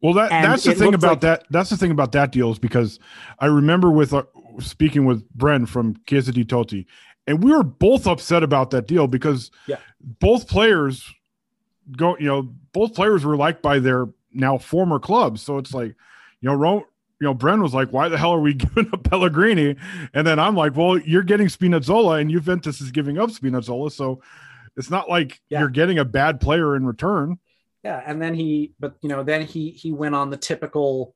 Well, 0.03 0.15
that 0.15 0.33
And 0.33 0.45
that's 0.45 0.65
the 0.65 0.75
thing 0.75 0.95
about 0.95 1.11
like- 1.11 1.21
that. 1.21 1.45
That's 1.51 1.71
the 1.71 1.77
thing 1.77 1.93
about 1.93 2.11
that 2.13 2.33
deal 2.33 2.51
is 2.51 2.59
because 2.59 2.99
I 3.39 3.47
remember 3.47 3.91
with 3.91 4.13
uh, 4.13 4.25
speaking 4.59 5.05
with 5.05 5.23
Bren 5.37 5.69
from 5.69 5.95
Chiesa 6.09 6.33
di 6.33 6.45
Totti, 6.45 6.87
and 7.29 7.45
we 7.45 7.53
were 7.53 7.63
both 7.63 8.09
upset 8.09 8.43
about 8.43 8.71
that 8.71 8.89
deal 8.89 9.07
because 9.07 9.53
Yeah. 9.69 9.77
both 10.01 10.49
players 10.49 11.09
go, 11.97 12.17
you 12.19 12.27
know, 12.27 12.53
both 12.73 12.95
players 12.95 13.25
were 13.25 13.37
liked 13.37 13.63
by 13.63 13.79
their 13.79 14.07
now 14.35 14.59
former 14.59 14.99
clubs. 14.99 15.43
So 15.43 15.59
it's 15.59 15.75
like, 15.75 15.95
you 16.41 16.51
know, 16.51 16.85
you 17.21 17.29
know, 17.29 17.35
Bren 17.35 17.63
was 17.63 17.73
like, 17.73 17.93
"Why 17.93 18.09
the 18.09 18.19
hell 18.19 18.33
are 18.33 18.41
we 18.41 18.55
giving 18.65 18.89
up 18.93 19.05
Pellegrini?" 19.05 19.77
And 20.13 20.27
then 20.27 20.39
I'm 20.39 20.57
like, 20.57 20.77
"Well, 20.77 20.99
you're 20.99 21.23
getting 21.23 21.47
Spinazzola, 21.47 22.21
and 22.21 22.31
Juventus 22.31 22.81
is 22.81 22.91
giving 22.91 23.19
up 23.19 23.31
Spinazzola, 23.31 23.93
so 23.93 24.21
it's 24.77 24.91
not 24.91 25.09
like 25.09 25.41
Yeah. 25.49 25.61
you're 25.61 25.69
getting 25.69 25.99
a 25.99 26.05
bad 26.05 26.41
player 26.41 26.75
in 26.75 26.85
return." 26.85 27.39
Yeah, 27.85 28.03
and 28.05 28.21
then 28.21 28.35
he, 28.35 28.75
but 28.81 28.95
you 29.03 29.09
know, 29.09 29.23
then 29.23 29.43
he 29.47 29.71
he 29.71 29.93
went 29.93 30.15
on 30.15 30.31
the 30.31 30.37
typical, 30.37 31.15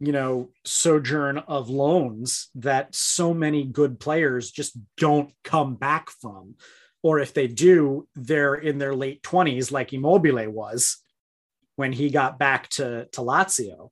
you 0.00 0.12
know, 0.12 0.50
sojourn 0.64 1.38
of 1.38 1.68
loans 1.70 2.50
that 2.56 2.94
so 2.94 3.34
many 3.34 3.64
good 3.64 3.98
players 4.00 4.50
just 4.50 4.76
don't 4.96 5.32
come 5.44 5.74
back 5.76 6.10
from, 6.10 6.54
or 7.02 7.18
if 7.20 7.34
they 7.34 7.46
do, 7.48 8.06
they're 8.14 8.54
in 8.54 8.78
their 8.78 8.94
late 8.94 9.22
twenties, 9.22 9.72
like 9.72 9.92
Immobile 9.92 10.50
was 10.50 10.98
when 11.76 11.92
he 11.92 12.10
got 12.10 12.38
back 12.38 12.68
to 12.70 13.06
to 13.12 13.20
Lazio. 13.20 13.90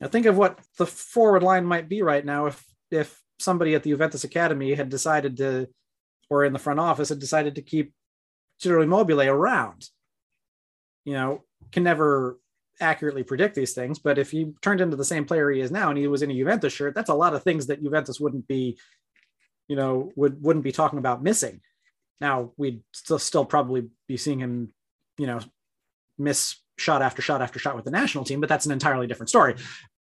Now 0.00 0.08
think 0.08 0.26
of 0.26 0.36
what 0.36 0.58
the 0.78 0.86
forward 0.86 1.42
line 1.42 1.64
might 1.64 1.88
be 1.88 2.02
right 2.02 2.24
now 2.24 2.46
if 2.46 2.64
if 2.90 3.20
somebody 3.38 3.74
at 3.74 3.82
the 3.82 3.90
Juventus 3.90 4.24
Academy 4.24 4.74
had 4.74 4.88
decided 4.88 5.36
to, 5.38 5.68
or 6.30 6.44
in 6.44 6.52
the 6.52 6.58
front 6.58 6.80
office 6.80 7.08
had 7.08 7.18
decided 7.18 7.56
to 7.56 7.62
keep 7.62 7.92
Ciro 8.58 8.82
Immobile 8.82 9.22
around 9.22 9.88
you 11.04 11.14
know, 11.14 11.42
can 11.70 11.82
never 11.82 12.38
accurately 12.80 13.22
predict 13.22 13.54
these 13.54 13.74
things. 13.74 13.98
But 13.98 14.18
if 14.18 14.30
he 14.30 14.52
turned 14.62 14.80
into 14.80 14.96
the 14.96 15.04
same 15.04 15.24
player 15.24 15.50
he 15.50 15.60
is 15.60 15.70
now 15.70 15.90
and 15.90 15.98
he 15.98 16.06
was 16.06 16.22
in 16.22 16.30
a 16.30 16.34
Juventus 16.34 16.72
shirt, 16.72 16.94
that's 16.94 17.10
a 17.10 17.14
lot 17.14 17.34
of 17.34 17.42
things 17.42 17.66
that 17.66 17.82
Juventus 17.82 18.20
wouldn't 18.20 18.46
be, 18.46 18.78
you 19.68 19.76
know, 19.76 20.12
would 20.16 20.42
wouldn't 20.42 20.64
be 20.64 20.72
talking 20.72 20.98
about 20.98 21.22
missing. 21.22 21.60
Now 22.20 22.52
we'd 22.56 22.82
still 22.92 23.18
still 23.18 23.44
probably 23.44 23.88
be 24.06 24.16
seeing 24.16 24.38
him, 24.38 24.72
you 25.18 25.26
know, 25.26 25.40
miss 26.18 26.56
shot 26.78 27.02
after 27.02 27.22
shot 27.22 27.42
after 27.42 27.58
shot 27.58 27.76
with 27.76 27.84
the 27.84 27.90
national 27.90 28.24
team, 28.24 28.40
but 28.40 28.48
that's 28.48 28.66
an 28.66 28.72
entirely 28.72 29.06
different 29.06 29.30
story. 29.30 29.54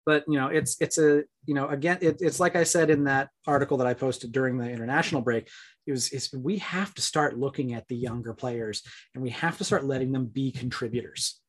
But 0.04 0.24
you 0.26 0.38
know, 0.38 0.48
it's 0.48 0.76
it's 0.80 0.98
a 0.98 1.22
you 1.46 1.54
know 1.54 1.68
again, 1.68 1.98
it, 2.00 2.18
it's 2.20 2.40
like 2.40 2.56
I 2.56 2.64
said 2.64 2.90
in 2.90 3.04
that 3.04 3.28
article 3.46 3.76
that 3.78 3.86
I 3.86 3.94
posted 3.94 4.32
during 4.32 4.58
the 4.58 4.68
international 4.68 5.22
break. 5.22 5.48
It 5.86 5.92
was 5.92 6.10
it's, 6.12 6.32
we 6.32 6.58
have 6.58 6.94
to 6.94 7.02
start 7.02 7.38
looking 7.38 7.74
at 7.74 7.86
the 7.88 7.96
younger 7.96 8.34
players 8.34 8.82
and 9.14 9.22
we 9.22 9.30
have 9.30 9.58
to 9.58 9.64
start 9.64 9.84
letting 9.84 10.12
them 10.12 10.26
be 10.26 10.52
contributors 10.52 11.40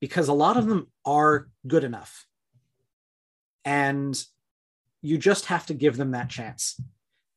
because 0.00 0.28
a 0.28 0.32
lot 0.32 0.56
of 0.56 0.66
them 0.66 0.90
are 1.06 1.48
good 1.66 1.84
enough. 1.84 2.26
And 3.64 4.20
you 5.00 5.18
just 5.18 5.46
have 5.46 5.66
to 5.66 5.74
give 5.74 5.96
them 5.96 6.10
that 6.12 6.28
chance. 6.28 6.80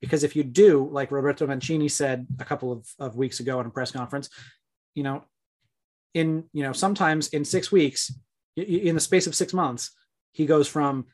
Because 0.02 0.24
if 0.24 0.36
you 0.36 0.44
do, 0.44 0.90
like 0.92 1.12
Roberto 1.12 1.48
Mancini 1.48 1.90
said 1.90 2.28
a 2.40 2.46
couple 2.46 2.72
of, 2.72 2.88
of 3.00 3.16
weeks 3.16 3.40
ago 3.40 3.60
in 3.60 3.68
a 3.68 3.70
press 3.70 3.92
conference, 3.92 4.30
you 4.94 5.04
know, 5.04 5.24
in, 6.16 6.46
you 6.54 6.64
know, 6.64 6.72
sometimes 6.72 7.28
in 7.28 7.46
six 7.46 7.72
weeks, 7.72 8.12
in 8.56 8.96
the 8.96 9.02
space 9.02 9.28
of 9.28 9.36
six 9.36 9.54
months, 9.54 9.92
he 10.32 10.46
goes 10.46 10.68
from 10.68 11.06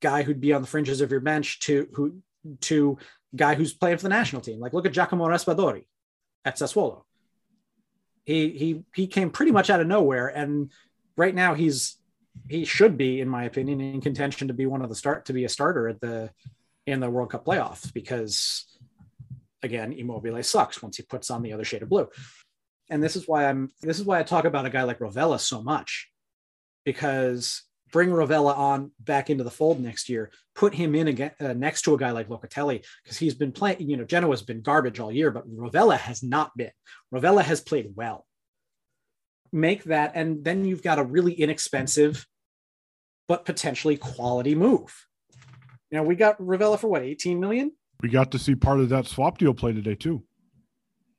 guy 0.00 0.22
who'd 0.22 0.42
be 0.42 0.52
on 0.52 0.60
the 0.60 0.68
fringes 0.68 1.00
of 1.00 1.10
your 1.10 1.20
bench 1.20 1.58
to 1.60 1.88
who 1.94 2.22
to 2.60 2.98
guy 3.34 3.54
who's 3.54 3.72
playing 3.72 3.96
for 3.96 4.02
the 4.02 4.10
national 4.10 4.42
team. 4.42 4.60
Like 4.60 4.74
look 4.74 4.84
at 4.84 4.92
Giacomo 4.92 5.26
Raspadori 5.26 5.86
at 6.44 6.56
Sassuolo. 6.56 7.02
He 8.24 8.50
he 8.50 8.84
he 8.94 9.06
came 9.06 9.30
pretty 9.30 9.52
much 9.52 9.70
out 9.70 9.80
of 9.80 9.86
nowhere, 9.86 10.28
and 10.28 10.70
right 11.16 11.34
now 11.34 11.54
he's 11.54 11.96
he 12.48 12.66
should 12.66 12.98
be, 12.98 13.20
in 13.20 13.28
my 13.28 13.44
opinion, 13.44 13.80
in 13.80 14.02
contention 14.02 14.48
to 14.48 14.54
be 14.54 14.66
one 14.66 14.82
of 14.82 14.90
the 14.90 14.94
start 14.94 15.24
to 15.26 15.32
be 15.32 15.44
a 15.44 15.48
starter 15.48 15.88
at 15.88 16.00
the 16.00 16.30
in 16.86 17.00
the 17.00 17.08
World 17.08 17.30
Cup 17.30 17.46
playoffs 17.46 17.90
because 17.92 18.66
again, 19.62 19.92
Immobile 19.92 20.42
sucks 20.42 20.82
once 20.82 20.98
he 20.98 21.04
puts 21.04 21.30
on 21.30 21.42
the 21.42 21.54
other 21.54 21.64
shade 21.64 21.82
of 21.82 21.88
blue. 21.88 22.08
And 22.92 23.02
this 23.02 23.16
is 23.16 23.26
why 23.26 23.48
I'm 23.48 23.70
this 23.80 23.98
is 23.98 24.04
why 24.04 24.20
I 24.20 24.22
talk 24.22 24.44
about 24.44 24.66
a 24.66 24.70
guy 24.70 24.82
like 24.82 24.98
Rovella 24.98 25.40
so 25.40 25.62
much 25.62 26.10
because 26.84 27.62
bring 27.90 28.10
Rovella 28.10 28.54
on 28.54 28.90
back 29.00 29.30
into 29.30 29.44
the 29.44 29.50
fold 29.50 29.80
next 29.80 30.10
year, 30.10 30.30
put 30.54 30.74
him 30.74 30.94
in 30.94 31.08
again 31.08 31.30
uh, 31.40 31.54
next 31.54 31.82
to 31.82 31.94
a 31.94 31.98
guy 31.98 32.10
like 32.10 32.28
Locatelli 32.28 32.84
because 33.02 33.16
he's 33.16 33.34
been 33.34 33.50
playing, 33.50 33.80
you 33.80 33.96
know, 33.96 34.04
Genoa's 34.04 34.42
been 34.42 34.60
garbage 34.60 35.00
all 35.00 35.10
year, 35.10 35.30
but 35.30 35.50
Rovella 35.50 35.96
has 35.96 36.22
not 36.22 36.54
been. 36.54 36.70
Rovella 37.14 37.42
has 37.42 37.62
played 37.62 37.92
well. 37.96 38.26
Make 39.54 39.84
that, 39.84 40.12
and 40.14 40.44
then 40.44 40.66
you've 40.66 40.82
got 40.82 40.98
a 40.98 41.04
really 41.04 41.32
inexpensive 41.32 42.26
but 43.26 43.46
potentially 43.46 43.96
quality 43.96 44.54
move. 44.54 45.06
You 45.90 45.96
know, 45.96 46.02
we 46.02 46.14
got 46.14 46.38
Rovella 46.38 46.78
for 46.78 46.88
what, 46.88 47.02
18 47.02 47.40
million? 47.40 47.72
We 48.02 48.10
got 48.10 48.32
to 48.32 48.38
see 48.38 48.54
part 48.54 48.80
of 48.80 48.90
that 48.90 49.06
swap 49.06 49.38
deal 49.38 49.54
play 49.54 49.72
today 49.72 49.94
too. 49.94 50.24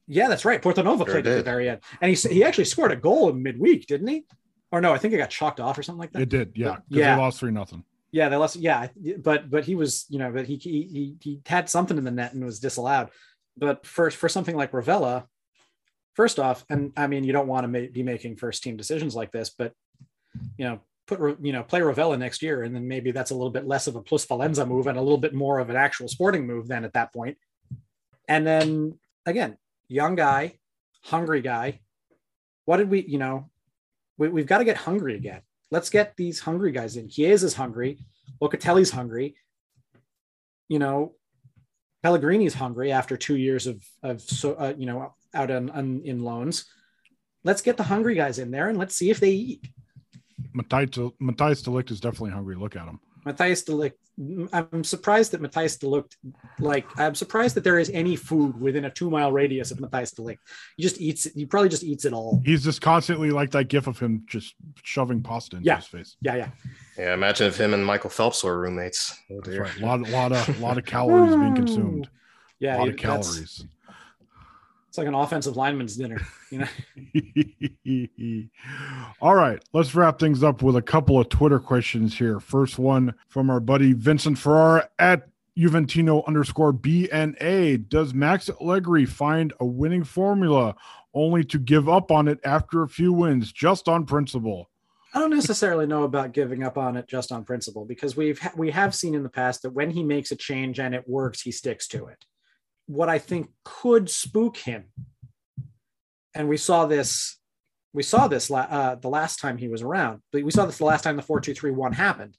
Yeah, 0.07 0.27
that's 0.27 0.45
right. 0.45 0.61
Portanova 0.61 1.05
sure 1.05 1.05
played 1.05 1.27
at 1.27 1.37
the 1.37 1.43
very 1.43 1.69
end, 1.69 1.81
and 2.01 2.15
he 2.15 2.29
he 2.29 2.43
actually 2.43 2.65
scored 2.65 2.91
a 2.91 2.95
goal 2.95 3.29
in 3.29 3.41
midweek, 3.41 3.87
didn't 3.87 4.07
he? 4.07 4.25
Or 4.71 4.81
no, 4.81 4.93
I 4.93 4.97
think 4.97 5.13
it 5.13 5.17
got 5.17 5.29
chalked 5.29 5.59
off 5.59 5.77
or 5.77 5.83
something 5.83 5.99
like 5.99 6.11
that. 6.13 6.23
It 6.23 6.29
did, 6.29 6.53
yeah. 6.55 6.77
Yeah, 6.89 7.15
they 7.15 7.21
lost 7.21 7.39
three 7.39 7.51
nothing. 7.51 7.83
Yeah, 8.11 8.29
they 8.29 8.35
lost. 8.35 8.55
Yeah, 8.55 8.87
but 9.19 9.49
but 9.49 9.65
he 9.65 9.75
was, 9.75 10.05
you 10.09 10.19
know, 10.19 10.31
but 10.31 10.45
he 10.45 10.57
he 10.57 11.15
he 11.21 11.41
had 11.45 11.69
something 11.69 11.97
in 11.97 12.03
the 12.03 12.11
net 12.11 12.33
and 12.33 12.43
was 12.43 12.59
disallowed. 12.59 13.09
But 13.55 13.85
for 13.85 14.09
for 14.11 14.27
something 14.27 14.55
like 14.55 14.71
Rovella, 14.71 15.25
first 16.15 16.39
off, 16.39 16.65
and 16.69 16.91
I 16.97 17.07
mean, 17.07 17.23
you 17.23 17.33
don't 17.33 17.47
want 17.47 17.63
to 17.63 17.67
ma- 17.67 17.87
be 17.91 18.03
making 18.03 18.37
first 18.37 18.63
team 18.63 18.77
decisions 18.77 19.15
like 19.15 19.31
this, 19.31 19.51
but 19.51 19.73
you 20.57 20.65
know, 20.65 20.79
put 21.07 21.39
you 21.41 21.53
know 21.53 21.63
play 21.63 21.81
Rovella 21.81 22.17
next 22.17 22.41
year, 22.41 22.63
and 22.63 22.75
then 22.75 22.87
maybe 22.87 23.11
that's 23.11 23.31
a 23.31 23.35
little 23.35 23.51
bit 23.51 23.67
less 23.67 23.87
of 23.87 23.95
a 23.95 24.01
plusvalenza 24.01 24.67
move 24.67 24.87
and 24.87 24.97
a 24.97 25.01
little 25.01 25.17
bit 25.17 25.33
more 25.33 25.59
of 25.59 25.69
an 25.69 25.75
actual 25.75 26.07
sporting 26.07 26.47
move 26.47 26.67
then 26.67 26.83
at 26.83 26.93
that 26.93 27.13
point. 27.13 27.37
And 28.27 28.45
then 28.45 28.97
again, 29.25 29.57
young 29.87 30.15
guy, 30.15 30.57
hungry 31.03 31.41
guy. 31.41 31.79
What 32.65 32.77
did 32.77 32.89
we, 32.89 33.03
you 33.05 33.17
know, 33.17 33.49
we, 34.17 34.41
have 34.41 34.47
got 34.47 34.59
to 34.59 34.65
get 34.65 34.77
hungry 34.77 35.15
again. 35.15 35.41
Let's 35.71 35.89
get 35.89 36.15
these 36.15 36.39
hungry 36.39 36.71
guys 36.71 36.97
in. 36.97 37.09
Chiesa's 37.09 37.55
hungry. 37.55 37.99
Locatelli's 38.41 38.91
hungry. 38.91 39.35
You 40.69 40.79
know, 40.79 41.15
Pellegrini's 42.03 42.53
hungry 42.53 42.91
after 42.91 43.15
two 43.15 43.37
years 43.37 43.65
of 43.65 43.83
of 44.03 44.21
so 44.21 44.53
uh, 44.53 44.73
you 44.77 44.85
know 44.85 45.13
out 45.33 45.49
on, 45.49 45.69
on 45.69 46.01
in 46.03 46.23
loans. 46.23 46.65
Let's 47.43 47.61
get 47.61 47.77
the 47.77 47.83
hungry 47.83 48.15
guys 48.15 48.39
in 48.39 48.51
there 48.51 48.69
and 48.69 48.77
let's 48.77 48.95
see 48.95 49.09
if 49.09 49.19
they 49.19 49.31
eat. 49.31 49.67
Matthijs 50.55 51.13
Matthijs 51.21 51.63
de 51.63 51.93
is 51.93 51.99
definitely 51.99 52.31
hungry. 52.31 52.55
Look 52.55 52.75
at 52.75 52.87
him. 52.87 52.99
Matthijs 53.25 53.65
de 53.65 53.71
Ligt. 53.71 53.93
I'm 54.53 54.83
surprised 54.83 55.31
that 55.31 55.41
Matthijs 55.41 55.79
de 55.79 55.87
Ligt, 55.87 56.15
like, 56.59 56.85
I'm 56.99 57.15
surprised 57.15 57.55
that 57.55 57.63
there 57.63 57.79
is 57.79 57.89
any 57.89 58.15
food 58.15 58.59
within 58.59 58.85
a 58.85 58.89
two 58.89 59.09
mile 59.09 59.31
radius 59.31 59.71
of 59.71 59.79
Matthijs 59.79 60.15
de 60.15 60.21
Ligt. 60.21 60.37
He 60.77 60.83
just 60.83 61.01
eats 61.01 61.25
it. 61.25 61.33
He 61.35 61.45
probably 61.45 61.69
just 61.69 61.83
eats 61.83 62.05
it 62.05 62.13
all. 62.13 62.41
He's 62.45 62.63
just 62.63 62.81
constantly 62.81 63.31
like 63.31 63.51
that 63.51 63.69
gif 63.69 63.87
of 63.87 63.99
him 63.99 64.23
just 64.27 64.55
shoving 64.83 65.23
pasta 65.23 65.57
into 65.57 65.65
yeah. 65.65 65.77
his 65.77 65.87
face. 65.87 66.15
Yeah, 66.21 66.35
yeah. 66.35 66.49
Yeah, 66.97 67.13
imagine 67.13 67.47
if 67.47 67.57
him 67.57 67.73
and 67.73 67.85
Michael 67.85 68.09
Phelps 68.11 68.43
were 68.43 68.59
roommates. 68.59 69.17
Oh, 69.31 69.41
That's 69.43 69.57
right. 69.57 69.81
A 69.81 69.85
lot, 69.85 70.07
a 70.07 70.11
lot 70.11 70.31
of, 70.31 70.59
a 70.59 70.61
lot 70.61 70.77
of 70.77 70.85
calories 70.85 71.35
being 71.35 71.55
consumed. 71.63 72.09
Yeah, 72.59 72.77
a 72.77 72.79
lot 72.79 72.89
of 72.89 72.97
calories. 72.97 73.65
It's 74.93 74.99
like 74.99 75.07
an 75.07 75.15
offensive 75.15 75.57
lineman's 75.57 75.95
dinner, 75.95 76.21
you 76.51 76.59
know. 76.59 78.47
All 79.21 79.33
right, 79.33 79.59
let's 79.73 79.95
wrap 79.95 80.19
things 80.19 80.43
up 80.43 80.61
with 80.61 80.75
a 80.75 80.83
couple 80.83 81.19
of 81.19 81.29
Twitter 81.29 81.59
questions 81.59 82.15
here. 82.15 82.39
First 82.39 82.77
one 82.77 83.15
from 83.27 83.49
our 83.49 83.59
buddy 83.59 83.93
Vincent 83.93 84.37
Ferrara 84.37 84.87
at 84.99 85.29
Juventino 85.57 86.23
underscore 86.27 86.73
BNA. 86.73 87.89
Does 87.89 88.13
Max 88.13 88.51
Allegri 88.61 89.07
find 89.07 89.51
a 89.59 89.65
winning 89.65 90.03
formula 90.03 90.75
only 91.15 91.43
to 91.45 91.57
give 91.57 91.89
up 91.89 92.11
on 92.11 92.27
it 92.27 92.39
after 92.43 92.83
a 92.83 92.87
few 92.87 93.11
wins, 93.11 93.51
just 93.51 93.87
on 93.87 94.05
principle? 94.05 94.69
I 95.11 95.17
don't 95.17 95.31
necessarily 95.31 95.87
know 95.87 96.03
about 96.03 96.33
giving 96.33 96.61
up 96.61 96.77
on 96.77 96.97
it 96.97 97.07
just 97.07 97.31
on 97.31 97.45
principle 97.45 97.83
because 97.83 98.15
we've 98.15 98.39
we 98.55 98.69
have 98.69 98.93
seen 98.93 99.15
in 99.15 99.23
the 99.23 99.29
past 99.29 99.63
that 99.63 99.71
when 99.71 99.89
he 99.89 100.03
makes 100.03 100.31
a 100.31 100.35
change 100.35 100.79
and 100.79 100.93
it 100.93 101.09
works, 101.09 101.41
he 101.41 101.51
sticks 101.51 101.87
to 101.87 102.05
it 102.05 102.23
what 102.87 103.09
I 103.09 103.19
think 103.19 103.49
could 103.63 104.09
spook 104.09 104.57
him. 104.57 104.85
And 106.35 106.49
we 106.49 106.57
saw 106.57 106.85
this, 106.85 107.37
we 107.93 108.03
saw 108.03 108.27
this 108.27 108.49
uh, 108.51 108.95
the 108.99 109.09
last 109.09 109.39
time 109.39 109.57
he 109.57 109.67
was 109.67 109.81
around, 109.81 110.21
but 110.31 110.43
we 110.43 110.51
saw 110.51 110.65
this 110.65 110.79
the 110.79 110.85
last 110.85 111.03
time 111.03 111.15
the 111.15 111.21
4231 111.21 111.93
happened. 111.93 112.35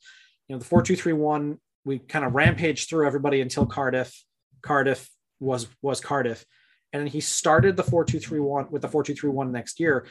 You 0.49 0.55
know, 0.55 0.59
the 0.59 0.65
4231, 0.65 1.59
we 1.85 1.99
kind 1.99 2.25
of 2.25 2.35
rampaged 2.35 2.89
through 2.89 3.07
everybody 3.07 3.41
until 3.41 3.67
Cardiff. 3.67 4.25
Cardiff 4.63 5.09
was 5.41 5.69
was 5.83 6.01
Cardiff. 6.01 6.45
And 6.93 7.01
then 7.01 7.07
he 7.09 7.21
started 7.21 7.77
the 7.77 7.83
4231 7.83 8.71
with 8.71 8.83
the 8.83 8.89
4231 8.89 9.53
next 9.53 9.81
year. 9.81 10.07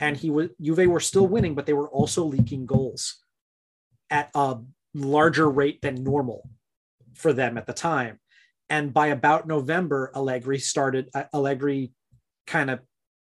And 0.00 0.16
he 0.16 0.30
was 0.30 0.48
Juve 0.60 0.86
were 0.86 1.00
still 1.00 1.26
winning, 1.26 1.54
but 1.54 1.66
they 1.66 1.72
were 1.72 1.88
also 1.88 2.24
leaking 2.24 2.66
goals 2.66 3.22
at 4.10 4.30
a 4.34 4.58
larger 4.94 5.48
rate 5.48 5.82
than 5.82 6.02
normal 6.02 6.48
for 7.14 7.32
them 7.32 7.58
at 7.58 7.66
the 7.66 7.72
time. 7.72 8.18
And 8.72 8.90
by 8.94 9.08
about 9.08 9.46
November, 9.46 10.10
Allegri 10.16 10.58
started, 10.58 11.10
uh, 11.14 11.24
Allegri 11.34 11.92
kind 12.46 12.70
of 12.70 12.80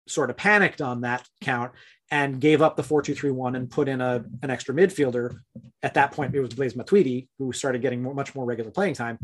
sort 0.07 0.29
of 0.29 0.37
panicked 0.37 0.79
on 0.79 1.01
that 1.01 1.27
count 1.41 1.71
and 2.11 2.39
gave 2.39 2.61
up 2.61 2.75
the 2.75 2.83
4-2-3-1 2.83 3.55
and 3.55 3.67
put 3.67 3.87
in 3.87 3.99
a, 3.99 4.23
an 4.43 4.51
extra 4.51 4.75
midfielder. 4.75 5.39
At 5.81 5.95
that 5.95 6.11
point, 6.11 6.35
it 6.35 6.39
was 6.39 6.53
Blaise 6.53 6.75
Matuidi, 6.75 7.29
who 7.39 7.51
started 7.51 7.81
getting 7.81 8.03
more, 8.03 8.13
much 8.13 8.35
more 8.35 8.45
regular 8.45 8.69
playing 8.69 8.93
time 8.93 9.17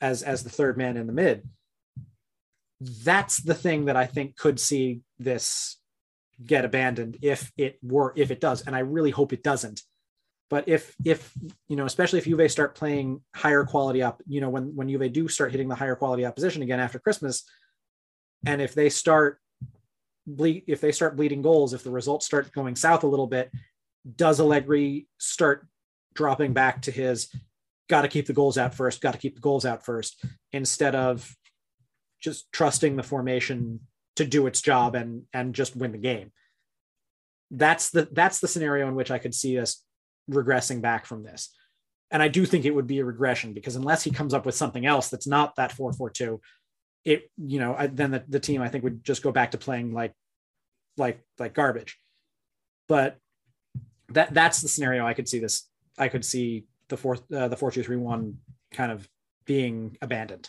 as, 0.00 0.22
as 0.22 0.42
the 0.42 0.48
third 0.48 0.78
man 0.78 0.96
in 0.96 1.06
the 1.06 1.12
mid. 1.12 1.46
That's 2.80 3.36
the 3.36 3.54
thing 3.54 3.84
that 3.84 3.96
I 3.96 4.06
think 4.06 4.38
could 4.38 4.58
see 4.58 5.02
this 5.18 5.76
get 6.42 6.64
abandoned 6.64 7.18
if 7.20 7.52
it 7.58 7.78
were, 7.82 8.14
if 8.16 8.30
it 8.30 8.40
does. 8.40 8.66
And 8.66 8.74
I 8.74 8.78
really 8.78 9.10
hope 9.10 9.34
it 9.34 9.42
doesn't 9.42 9.82
but 10.50 10.68
if 10.68 10.94
if 11.04 11.32
you 11.68 11.76
know, 11.76 11.86
especially 11.86 12.18
if 12.18 12.24
Juve 12.24 12.50
start 12.50 12.74
playing 12.74 13.22
higher 13.34 13.64
quality 13.64 14.02
up, 14.02 14.20
you 14.26 14.40
know, 14.40 14.50
when 14.50 14.74
when 14.74 14.88
Juve 14.88 15.12
do 15.12 15.28
start 15.28 15.52
hitting 15.52 15.68
the 15.68 15.76
higher 15.76 15.94
quality 15.94 16.26
opposition 16.26 16.62
again 16.62 16.80
after 16.80 16.98
Christmas, 16.98 17.44
and 18.44 18.60
if 18.60 18.74
they 18.74 18.90
start 18.90 19.38
bleed, 20.26 20.64
if 20.66 20.80
they 20.80 20.90
start 20.90 21.16
bleeding 21.16 21.40
goals, 21.40 21.72
if 21.72 21.84
the 21.84 21.90
results 21.90 22.26
start 22.26 22.52
going 22.52 22.74
south 22.74 23.04
a 23.04 23.06
little 23.06 23.28
bit, 23.28 23.50
does 24.16 24.40
Allegri 24.40 25.06
start 25.18 25.66
dropping 26.14 26.52
back 26.52 26.82
to 26.82 26.90
his 26.90 27.32
got 27.88 28.02
to 28.02 28.08
keep 28.08 28.26
the 28.26 28.32
goals 28.32 28.58
out 28.58 28.74
first, 28.74 29.00
got 29.00 29.12
to 29.12 29.18
keep 29.18 29.36
the 29.36 29.40
goals 29.40 29.64
out 29.64 29.84
first, 29.84 30.24
instead 30.52 30.96
of 30.96 31.36
just 32.20 32.50
trusting 32.52 32.96
the 32.96 33.02
formation 33.04 33.80
to 34.16 34.24
do 34.24 34.48
its 34.48 34.60
job 34.60 34.96
and 34.96 35.22
and 35.32 35.54
just 35.54 35.76
win 35.76 35.92
the 35.92 35.98
game. 35.98 36.32
That's 37.52 37.90
the 37.90 38.08
that's 38.10 38.40
the 38.40 38.48
scenario 38.48 38.88
in 38.88 38.96
which 38.96 39.12
I 39.12 39.18
could 39.18 39.34
see 39.34 39.56
us 39.56 39.84
regressing 40.30 40.80
back 40.80 41.06
from 41.06 41.22
this. 41.22 41.50
And 42.10 42.22
I 42.22 42.28
do 42.28 42.44
think 42.44 42.64
it 42.64 42.74
would 42.74 42.86
be 42.86 42.98
a 42.98 43.04
regression 43.04 43.52
because 43.52 43.76
unless 43.76 44.02
he 44.02 44.10
comes 44.10 44.34
up 44.34 44.44
with 44.44 44.54
something 44.54 44.84
else 44.84 45.08
that's 45.08 45.26
not 45.26 45.56
that 45.56 45.72
442, 45.72 46.40
it, 47.04 47.30
you 47.36 47.60
know, 47.60 47.74
I, 47.78 47.86
then 47.86 48.10
the, 48.10 48.24
the 48.28 48.40
team 48.40 48.62
I 48.62 48.68
think 48.68 48.84
would 48.84 49.04
just 49.04 49.22
go 49.22 49.32
back 49.32 49.52
to 49.52 49.58
playing 49.58 49.92
like, 49.92 50.12
like, 50.96 51.24
like 51.38 51.54
garbage. 51.54 51.98
But 52.88 53.16
that 54.08 54.34
that's 54.34 54.60
the 54.60 54.68
scenario 54.68 55.06
I 55.06 55.14
could 55.14 55.28
see 55.28 55.38
this. 55.38 55.68
I 55.96 56.08
could 56.08 56.24
see 56.24 56.64
the 56.88 56.96
fourth, 56.96 57.22
uh, 57.32 57.46
the 57.46 57.56
four 57.56 57.70
two 57.70 57.84
three 57.84 57.96
one 57.96 58.38
kind 58.72 58.90
of 58.90 59.08
being 59.46 59.96
abandoned. 60.02 60.48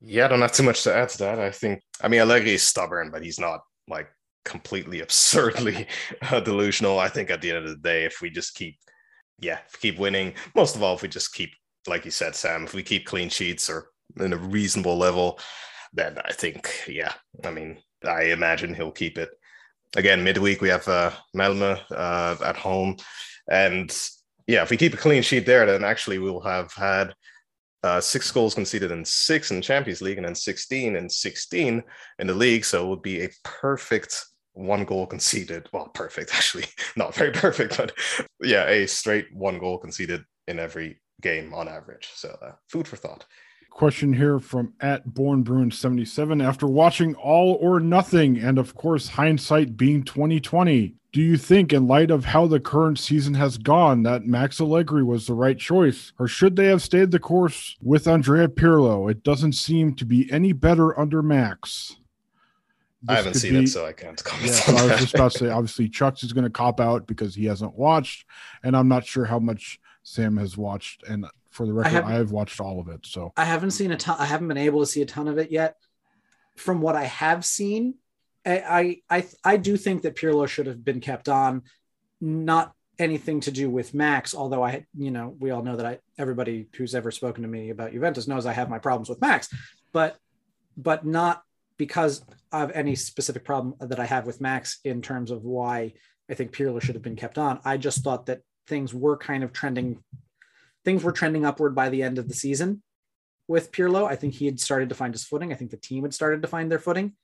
Yeah, 0.00 0.24
I 0.24 0.28
don't 0.28 0.40
have 0.40 0.52
too 0.52 0.64
much 0.64 0.82
to 0.82 0.94
add 0.94 1.08
to 1.10 1.18
that. 1.18 1.38
I 1.38 1.50
think, 1.50 1.82
I 2.00 2.08
mean, 2.08 2.20
Allegri 2.20 2.54
is 2.54 2.62
stubborn, 2.62 3.10
but 3.10 3.22
he's 3.22 3.38
not 3.38 3.60
like 3.88 4.08
completely 4.46 5.00
absurdly 5.06 5.86
uh, 6.22 6.40
delusional. 6.40 6.98
I 6.98 7.08
think 7.08 7.30
at 7.30 7.42
the 7.42 7.50
end 7.50 7.58
of 7.58 7.68
the 7.68 7.76
day, 7.76 8.04
if 8.04 8.22
we 8.22 8.30
just 8.30 8.54
keep, 8.54 8.78
yeah, 9.38 9.58
keep 9.80 9.98
winning, 9.98 10.32
most 10.54 10.76
of 10.76 10.82
all, 10.82 10.94
if 10.94 11.02
we 11.02 11.08
just 11.08 11.34
keep, 11.34 11.50
like 11.86 12.06
you 12.06 12.10
said, 12.10 12.34
Sam, 12.34 12.64
if 12.64 12.72
we 12.72 12.82
keep 12.82 13.04
clean 13.04 13.28
sheets 13.28 13.68
or 13.68 13.90
in 14.18 14.32
a 14.32 14.38
reasonable 14.38 14.96
level, 14.96 15.38
then 15.92 16.18
I 16.24 16.32
think, 16.32 16.70
yeah, 16.88 17.12
I 17.44 17.50
mean, 17.50 17.78
I 18.06 18.24
imagine 18.24 18.74
he'll 18.74 18.92
keep 18.92 19.18
it. 19.18 19.30
again, 19.96 20.24
midweek 20.24 20.60
we 20.60 20.68
have 20.68 20.86
uh, 20.88 21.10
Malmö 21.36 21.80
uh, 21.90 22.36
at 22.44 22.56
home, 22.56 22.96
and 23.50 23.90
yeah, 24.46 24.62
if 24.62 24.70
we 24.70 24.76
keep 24.76 24.94
a 24.94 24.98
clean 24.98 25.22
sheet 25.22 25.46
there, 25.46 25.66
then 25.66 25.84
actually 25.84 26.18
we 26.18 26.30
will 26.30 26.42
have 26.42 26.72
had 26.72 27.14
uh, 27.82 28.00
six 28.00 28.30
goals 28.30 28.54
conceded 28.54 28.90
in 28.90 29.04
six 29.04 29.50
in 29.50 29.62
Champions 29.62 30.02
League, 30.02 30.18
and 30.18 30.26
then 30.26 30.34
16 30.34 30.96
and 30.96 31.10
16 31.10 31.82
in 32.18 32.26
the 32.26 32.34
league. 32.34 32.64
So 32.64 32.84
it 32.84 32.88
would 32.88 33.02
be 33.02 33.24
a 33.24 33.30
perfect 33.44 34.24
one 34.56 34.84
goal 34.84 35.06
conceded. 35.06 35.68
Well, 35.72 35.88
perfect 35.88 36.30
actually, 36.34 36.64
not 36.96 37.14
very 37.14 37.32
perfect, 37.32 37.76
but 37.76 37.92
yeah, 38.40 38.66
a 38.68 38.86
straight 38.86 39.26
one 39.32 39.58
goal 39.58 39.78
conceded 39.78 40.24
in 40.48 40.58
every 40.58 41.00
game 41.20 41.54
on 41.54 41.68
average. 41.68 42.08
So 42.14 42.36
uh, 42.42 42.52
food 42.68 42.88
for 42.88 42.96
thought. 42.96 43.24
Question 43.70 44.14
here 44.14 44.38
from 44.38 44.72
at 44.80 45.12
Born 45.12 45.42
Bruin 45.42 45.70
77. 45.70 46.40
After 46.40 46.66
watching 46.66 47.14
All 47.16 47.58
or 47.60 47.78
Nothing, 47.78 48.38
and 48.38 48.58
of 48.58 48.74
course 48.74 49.08
hindsight 49.08 49.76
being 49.76 50.02
2020, 50.02 50.94
do 51.12 51.22
you 51.22 51.36
think, 51.36 51.72
in 51.72 51.86
light 51.86 52.10
of 52.10 52.26
how 52.26 52.46
the 52.46 52.60
current 52.60 52.98
season 52.98 53.34
has 53.34 53.56
gone, 53.58 54.02
that 54.02 54.26
Max 54.26 54.60
Allegri 54.60 55.02
was 55.02 55.26
the 55.26 55.34
right 55.34 55.58
choice? 55.58 56.12
Or 56.18 56.28
should 56.28 56.56
they 56.56 56.66
have 56.66 56.82
stayed 56.82 57.10
the 57.10 57.18
course 57.18 57.76
with 57.82 58.06
Andrea 58.06 58.48
Pirlo? 58.48 59.10
It 59.10 59.22
doesn't 59.22 59.54
seem 59.54 59.94
to 59.94 60.04
be 60.04 60.30
any 60.30 60.52
better 60.52 60.98
under 60.98 61.22
Max. 61.22 61.96
This 63.02 63.10
I 63.10 63.16
haven't 63.16 63.34
seen 63.34 63.52
be, 63.52 63.64
it, 63.64 63.68
so 63.68 63.84
I 63.86 63.92
can't 63.92 64.22
comment. 64.24 64.62
Yeah, 64.66 64.74
I 64.74 64.86
was 64.86 65.00
just 65.00 65.14
about 65.14 65.32
to 65.32 65.38
say, 65.38 65.48
obviously, 65.48 65.88
Chucks 65.88 66.22
is 66.22 66.32
going 66.32 66.44
to 66.44 66.50
cop 66.50 66.80
out 66.80 67.06
because 67.06 67.34
he 67.34 67.44
hasn't 67.44 67.74
watched, 67.74 68.26
and 68.62 68.76
I'm 68.76 68.88
not 68.88 69.04
sure 69.04 69.26
how 69.26 69.38
much 69.38 69.78
Sam 70.02 70.36
has 70.38 70.56
watched. 70.56 71.02
And 71.04 71.26
for 71.50 71.66
the 71.66 71.72
record, 71.72 72.04
I 72.04 72.12
have 72.12 72.32
watched 72.32 72.60
all 72.60 72.80
of 72.80 72.88
it. 72.88 73.06
So 73.06 73.32
I 73.36 73.44
haven't 73.44 73.72
seen 73.72 73.92
a 73.92 73.96
ton. 73.96 74.16
I 74.18 74.24
haven't 74.24 74.48
been 74.48 74.56
able 74.56 74.80
to 74.80 74.86
see 74.86 75.02
a 75.02 75.06
ton 75.06 75.28
of 75.28 75.38
it 75.38 75.50
yet. 75.50 75.76
From 76.56 76.80
what 76.80 76.96
I 76.96 77.04
have 77.04 77.44
seen, 77.44 77.94
I 78.44 79.00
I 79.10 79.18
I, 79.18 79.26
I 79.44 79.56
do 79.56 79.76
think 79.76 80.02
that 80.02 80.16
Pirlo 80.16 80.48
should 80.48 80.66
have 80.66 80.84
been 80.84 81.00
kept 81.00 81.28
on. 81.28 81.62
Not 82.20 82.72
anything 82.98 83.40
to 83.40 83.50
do 83.50 83.68
with 83.68 83.92
Max, 83.92 84.34
although 84.34 84.64
I, 84.64 84.86
you 84.96 85.10
know, 85.10 85.36
we 85.38 85.50
all 85.50 85.62
know 85.62 85.76
that 85.76 85.86
I 85.86 85.98
everybody 86.18 86.66
who's 86.76 86.94
ever 86.94 87.10
spoken 87.10 87.42
to 87.42 87.48
me 87.48 87.70
about 87.70 87.92
Juventus 87.92 88.26
knows 88.26 88.46
I 88.46 88.54
have 88.54 88.70
my 88.70 88.78
problems 88.78 89.08
with 89.08 89.20
Max, 89.20 89.52
but 89.92 90.16
but 90.76 91.04
not 91.04 91.42
because 91.78 92.24
of 92.52 92.70
any 92.72 92.94
specific 92.94 93.44
problem 93.44 93.74
that 93.80 94.00
I 94.00 94.06
have 94.06 94.26
with 94.26 94.40
Max 94.40 94.78
in 94.84 95.02
terms 95.02 95.30
of 95.30 95.44
why 95.44 95.94
I 96.30 96.34
think 96.34 96.52
Pirlo 96.52 96.80
should 96.80 96.94
have 96.94 97.02
been 97.02 97.16
kept 97.16 97.38
on. 97.38 97.60
I 97.64 97.76
just 97.76 98.02
thought 98.02 98.26
that 98.26 98.40
things 98.66 98.94
were 98.94 99.16
kind 99.16 99.44
of 99.44 99.52
trending 99.52 100.02
things 100.84 101.02
were 101.02 101.12
trending 101.12 101.44
upward 101.44 101.74
by 101.74 101.88
the 101.88 102.02
end 102.02 102.16
of 102.16 102.28
the 102.28 102.34
season 102.34 102.80
with 103.48 103.72
Pirlo. 103.72 104.08
I 104.08 104.14
think 104.14 104.34
he 104.34 104.46
had 104.46 104.60
started 104.60 104.88
to 104.88 104.94
find 104.94 105.12
his 105.12 105.24
footing. 105.24 105.52
I 105.52 105.56
think 105.56 105.72
the 105.72 105.76
team 105.76 106.04
had 106.04 106.14
started 106.14 106.42
to 106.42 106.48
find 106.48 106.70
their 106.70 106.78
footing 106.78 107.14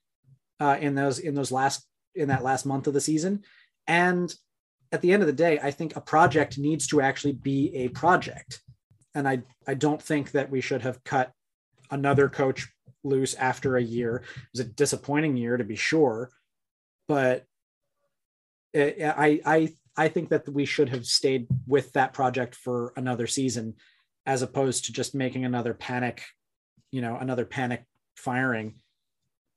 uh, 0.61 0.77
in 0.81 0.95
those 0.95 1.19
in 1.19 1.35
those 1.35 1.53
last 1.53 1.87
in 2.15 2.29
that 2.29 2.43
last 2.43 2.67
month 2.67 2.87
of 2.87 2.95
the 2.95 3.01
season. 3.01 3.43
And 3.87 4.35
at 4.91 5.01
the 5.01 5.13
end 5.13 5.23
of 5.23 5.27
the 5.27 5.33
day, 5.33 5.59
I 5.63 5.71
think 5.71 5.97
a 5.97 6.01
project 6.01 6.59
needs 6.59 6.87
to 6.89 7.01
actually 7.01 7.33
be 7.33 7.75
a 7.75 7.89
project. 7.89 8.61
And 9.15 9.29
I 9.29 9.43
I 9.67 9.75
don't 9.75 10.03
think 10.03 10.33
that 10.33 10.51
we 10.51 10.61
should 10.61 10.83
have 10.83 11.03
cut 11.05 11.33
another 11.91 12.29
coach 12.29 12.69
loose 13.05 13.35
after 13.35 13.77
a 13.77 13.83
year. 13.83 14.17
It 14.17 14.49
was 14.55 14.61
a 14.61 14.71
disappointing 14.71 15.37
year 15.37 15.57
to 15.57 15.65
be 15.65 15.77
sure, 15.77 16.31
but 17.09 17.47
I 18.75 19.41
I 19.45 19.75
I 19.97 20.09
think 20.09 20.31
that 20.31 20.49
we 20.49 20.65
should 20.65 20.89
have 20.89 21.07
stayed 21.07 21.47
with 21.67 21.93
that 21.93 22.15
project 22.15 22.55
for 22.55 22.93
another 22.97 23.27
season 23.27 23.75
as 24.25 24.43
opposed 24.43 24.87
to 24.87 24.93
just 24.93 25.15
making 25.15 25.45
another 25.45 25.75
panic, 25.75 26.23
you 26.91 27.01
know, 27.01 27.17
another 27.17 27.45
panic 27.45 27.85
firing 28.17 28.77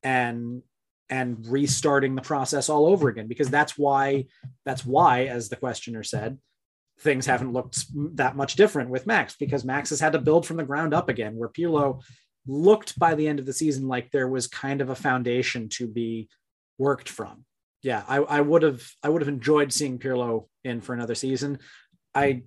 and 0.04 0.62
and 1.10 1.46
restarting 1.48 2.16
the 2.16 2.22
process 2.22 2.68
all 2.68 2.86
over 2.88 3.10
again 3.10 3.28
because 3.28 3.50
that's 3.50 3.78
why 3.78 4.26
that's 4.66 4.86
why 4.86 5.26
as 5.26 5.50
the 5.50 5.56
questioner 5.56 6.04
said 6.04 6.38
things 7.00 7.26
haven't 7.26 7.54
looked 7.54 7.86
that 8.16 8.36
much 8.36 8.56
different 8.56 8.89
with 8.89 9.06
Max 9.06 9.36
because 9.36 9.66
Max 9.66 9.89
has 9.89 10.00
had 10.00 10.14
to 10.14 10.20
build 10.20 10.46
from 10.48 10.58
the 10.58 10.64
ground 10.64 10.93
up 10.93 11.10
again 11.10 11.36
where 11.36 11.50
Pirlo 11.50 12.02
looked 12.48 12.98
by 13.00 13.16
the 13.16 13.28
end 13.28 13.39
of 13.39 13.46
the 13.46 13.54
season 13.54 13.88
like 13.88 14.12
there 14.12 14.28
was 14.28 14.48
kind 14.48 14.82
of 14.82 14.89
a 14.89 14.96
foundation 14.96 15.68
to 15.70 15.88
be 15.88 16.30
worked 16.78 17.10
from 17.10 17.46
yeah, 17.86 18.04
I, 18.08 18.41
would 18.41 18.64
have 18.64 18.84
I 19.04 19.10
would 19.10 19.22
have 19.22 19.30
enjoyed 19.30 19.72
seeing 19.72 20.00
Pirlo 20.00 20.48
in 20.64 20.82
for 20.82 20.93
another 20.96 21.14
season. 21.14 21.60
I 22.16 22.41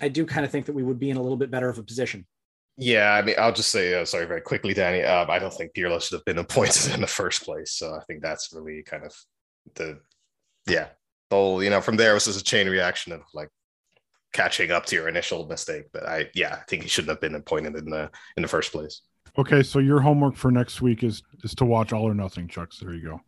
I 0.00 0.06
do 0.06 0.24
kind 0.24 0.46
of 0.46 0.52
think 0.52 0.66
that 0.66 0.72
we 0.72 0.84
would 0.84 1.00
be 1.00 1.10
in 1.10 1.16
a 1.16 1.20
little 1.20 1.36
bit 1.36 1.50
better 1.50 1.68
of 1.68 1.78
a 1.78 1.82
position. 1.82 2.24
Yeah, 2.76 3.12
I 3.12 3.22
mean, 3.22 3.34
I'll 3.40 3.52
just 3.52 3.72
say, 3.72 4.00
uh, 4.00 4.04
sorry, 4.04 4.26
very 4.26 4.40
quickly, 4.40 4.74
Danny. 4.74 5.02
Um, 5.02 5.28
I 5.28 5.40
don't 5.40 5.52
think 5.52 5.74
Pirlo 5.74 6.00
should 6.00 6.14
have 6.14 6.24
been 6.24 6.38
appointed 6.46 6.94
in 6.94 7.00
the 7.00 7.08
first 7.08 7.42
place. 7.42 7.72
So 7.72 7.92
I 7.92 8.04
think 8.04 8.22
that's 8.22 8.52
really 8.52 8.84
kind 8.84 9.02
of 9.04 9.12
the, 9.74 9.98
yeah, 10.68 10.86
the 11.30 11.36
whole, 11.36 11.60
you 11.60 11.70
know, 11.70 11.80
from 11.80 11.96
there 11.96 12.12
it 12.12 12.14
was 12.14 12.26
just 12.26 12.40
a 12.40 12.44
chain 12.44 12.68
reaction 12.68 13.12
of 13.12 13.22
like 13.34 13.48
catching 14.32 14.70
up 14.70 14.86
to 14.86 14.94
your 14.94 15.08
initial 15.08 15.48
mistake. 15.48 15.86
But 15.92 16.06
I, 16.06 16.30
yeah, 16.36 16.54
I 16.54 16.64
think 16.68 16.84
he 16.84 16.88
shouldn't 16.88 17.10
have 17.10 17.20
been 17.20 17.34
appointed 17.34 17.74
in 17.74 17.90
the 17.90 18.10
in 18.36 18.42
the 18.42 18.48
first 18.48 18.70
place. 18.70 19.00
Okay, 19.38 19.62
so 19.62 19.78
your 19.78 20.00
homework 20.00 20.34
for 20.34 20.50
next 20.50 20.82
week 20.82 21.04
is 21.04 21.22
is 21.44 21.54
to 21.54 21.64
watch 21.64 21.92
All 21.92 22.08
or 22.08 22.14
Nothing, 22.14 22.48
Chucks. 22.48 22.80
There 22.80 22.92
you 22.92 23.02
go. 23.02 23.20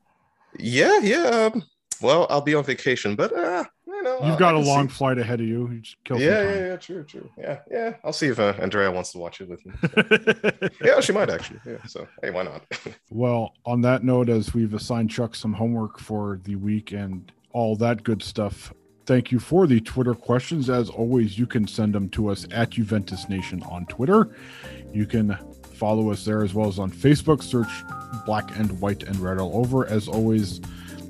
Yeah, 0.58 0.98
yeah. 0.98 1.50
Um, 1.54 1.62
well, 2.02 2.26
I'll 2.28 2.40
be 2.40 2.54
on 2.56 2.64
vacation, 2.64 3.14
but 3.14 3.32
uh, 3.32 3.64
you 3.86 4.02
know, 4.02 4.18
you've 4.24 4.38
got 4.38 4.56
a 4.56 4.58
long 4.58 4.88
see. 4.88 4.94
flight 4.96 5.18
ahead 5.18 5.40
of 5.40 5.46
you. 5.46 5.70
you 5.70 5.82
yeah, 6.16 6.42
yeah, 6.42 6.54
yeah, 6.54 6.76
true, 6.76 7.04
true. 7.04 7.30
Yeah, 7.38 7.61
yeah. 7.70 7.94
I'll 8.02 8.12
see 8.12 8.26
if 8.26 8.40
uh, 8.40 8.54
Andrea 8.58 8.90
wants 8.90 9.12
to 9.12 9.18
watch 9.18 9.40
it 9.40 9.48
with 9.48 9.64
me. 9.64 9.72
So. 9.82 10.68
yeah, 10.84 11.00
she 11.00 11.12
might 11.12 11.30
actually. 11.30 11.61
Yeah. 11.64 11.84
So 11.86 12.08
hey, 12.22 12.30
why 12.30 12.42
not? 12.42 12.64
well, 13.11 13.54
on 13.64 13.80
that 13.82 14.02
note, 14.02 14.28
as 14.28 14.52
we've 14.52 14.74
assigned 14.74 15.11
Chuck 15.11 15.36
some 15.36 15.52
homework 15.52 16.00
for 16.00 16.40
the 16.42 16.56
week 16.56 16.90
and 16.90 17.30
all 17.52 17.76
that 17.76 18.02
good 18.02 18.22
stuff. 18.22 18.74
Thank 19.06 19.32
you 19.32 19.38
for 19.38 19.66
the 19.66 19.80
Twitter 19.80 20.14
questions. 20.14 20.70
As 20.70 20.88
always, 20.88 21.38
you 21.38 21.46
can 21.46 21.66
send 21.66 21.94
them 21.94 22.08
to 22.11 22.28
us 22.28 22.46
at 22.50 22.70
Juventus 22.70 23.28
Nation 23.28 23.62
on 23.64 23.86
Twitter. 23.86 24.36
You 24.92 25.04
can 25.04 25.36
follow 25.80 26.10
us 26.10 26.26
there 26.26 26.44
as 26.44 26.52
well 26.52 26.68
as 26.68 26.78
on 26.78 26.90
Facebook. 26.90 27.42
Search 27.42 27.70
black 28.26 28.56
and 28.58 28.78
white 28.82 29.02
and 29.04 29.16
red 29.16 29.38
all 29.38 29.56
over. 29.56 29.86
As 29.86 30.08
always, 30.08 30.60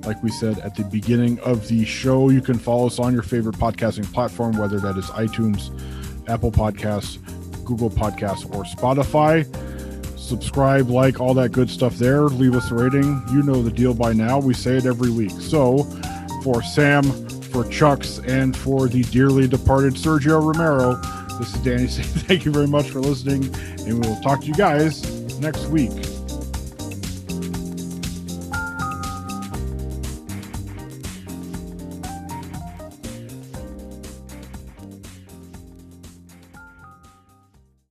like 0.04 0.22
we 0.22 0.30
said 0.30 0.58
at 0.60 0.76
the 0.76 0.84
beginning 0.84 1.40
of 1.40 1.66
the 1.66 1.84
show, 1.84 2.30
you 2.30 2.40
can 2.40 2.56
follow 2.56 2.86
us 2.86 3.00
on 3.00 3.12
your 3.12 3.24
favorite 3.24 3.56
podcasting 3.56 4.10
platform, 4.12 4.56
whether 4.56 4.78
that 4.78 4.96
is 4.96 5.06
iTunes, 5.06 5.70
Apple 6.28 6.52
Podcasts, 6.52 7.18
Google 7.64 7.90
Podcasts, 7.90 8.46
or 8.54 8.62
Spotify. 8.62 9.44
Subscribe, 10.16 10.88
like, 10.88 11.18
all 11.18 11.34
that 11.34 11.50
good 11.50 11.68
stuff 11.68 11.96
there. 11.96 12.22
Leave 12.22 12.54
us 12.54 12.70
a 12.70 12.74
rating. 12.76 13.20
You 13.32 13.42
know 13.42 13.62
the 13.62 13.72
deal 13.72 13.92
by 13.92 14.12
now. 14.12 14.38
We 14.38 14.54
say 14.54 14.76
it 14.76 14.86
every 14.86 15.10
week. 15.10 15.32
So, 15.32 15.82
for 16.44 16.62
Sam, 16.62 17.02
for 17.50 17.64
Chucks, 17.64 18.20
and 18.20 18.56
for 18.56 18.86
the 18.86 19.02
dearly 19.02 19.48
departed 19.48 19.94
Sergio 19.94 20.40
Romero, 20.40 21.00
this 21.40 21.54
is 21.54 21.60
Danny 21.60 21.86
saying 21.86 22.08
thank 22.28 22.44
you 22.44 22.52
very 22.52 22.66
much 22.66 22.90
for 22.90 23.00
listening, 23.00 23.44
and 23.54 24.00
we 24.00 24.08
will 24.08 24.20
talk 24.20 24.42
to 24.42 24.46
you 24.46 24.54
guys 24.54 25.02
next 25.40 25.66
week. 25.66 26.09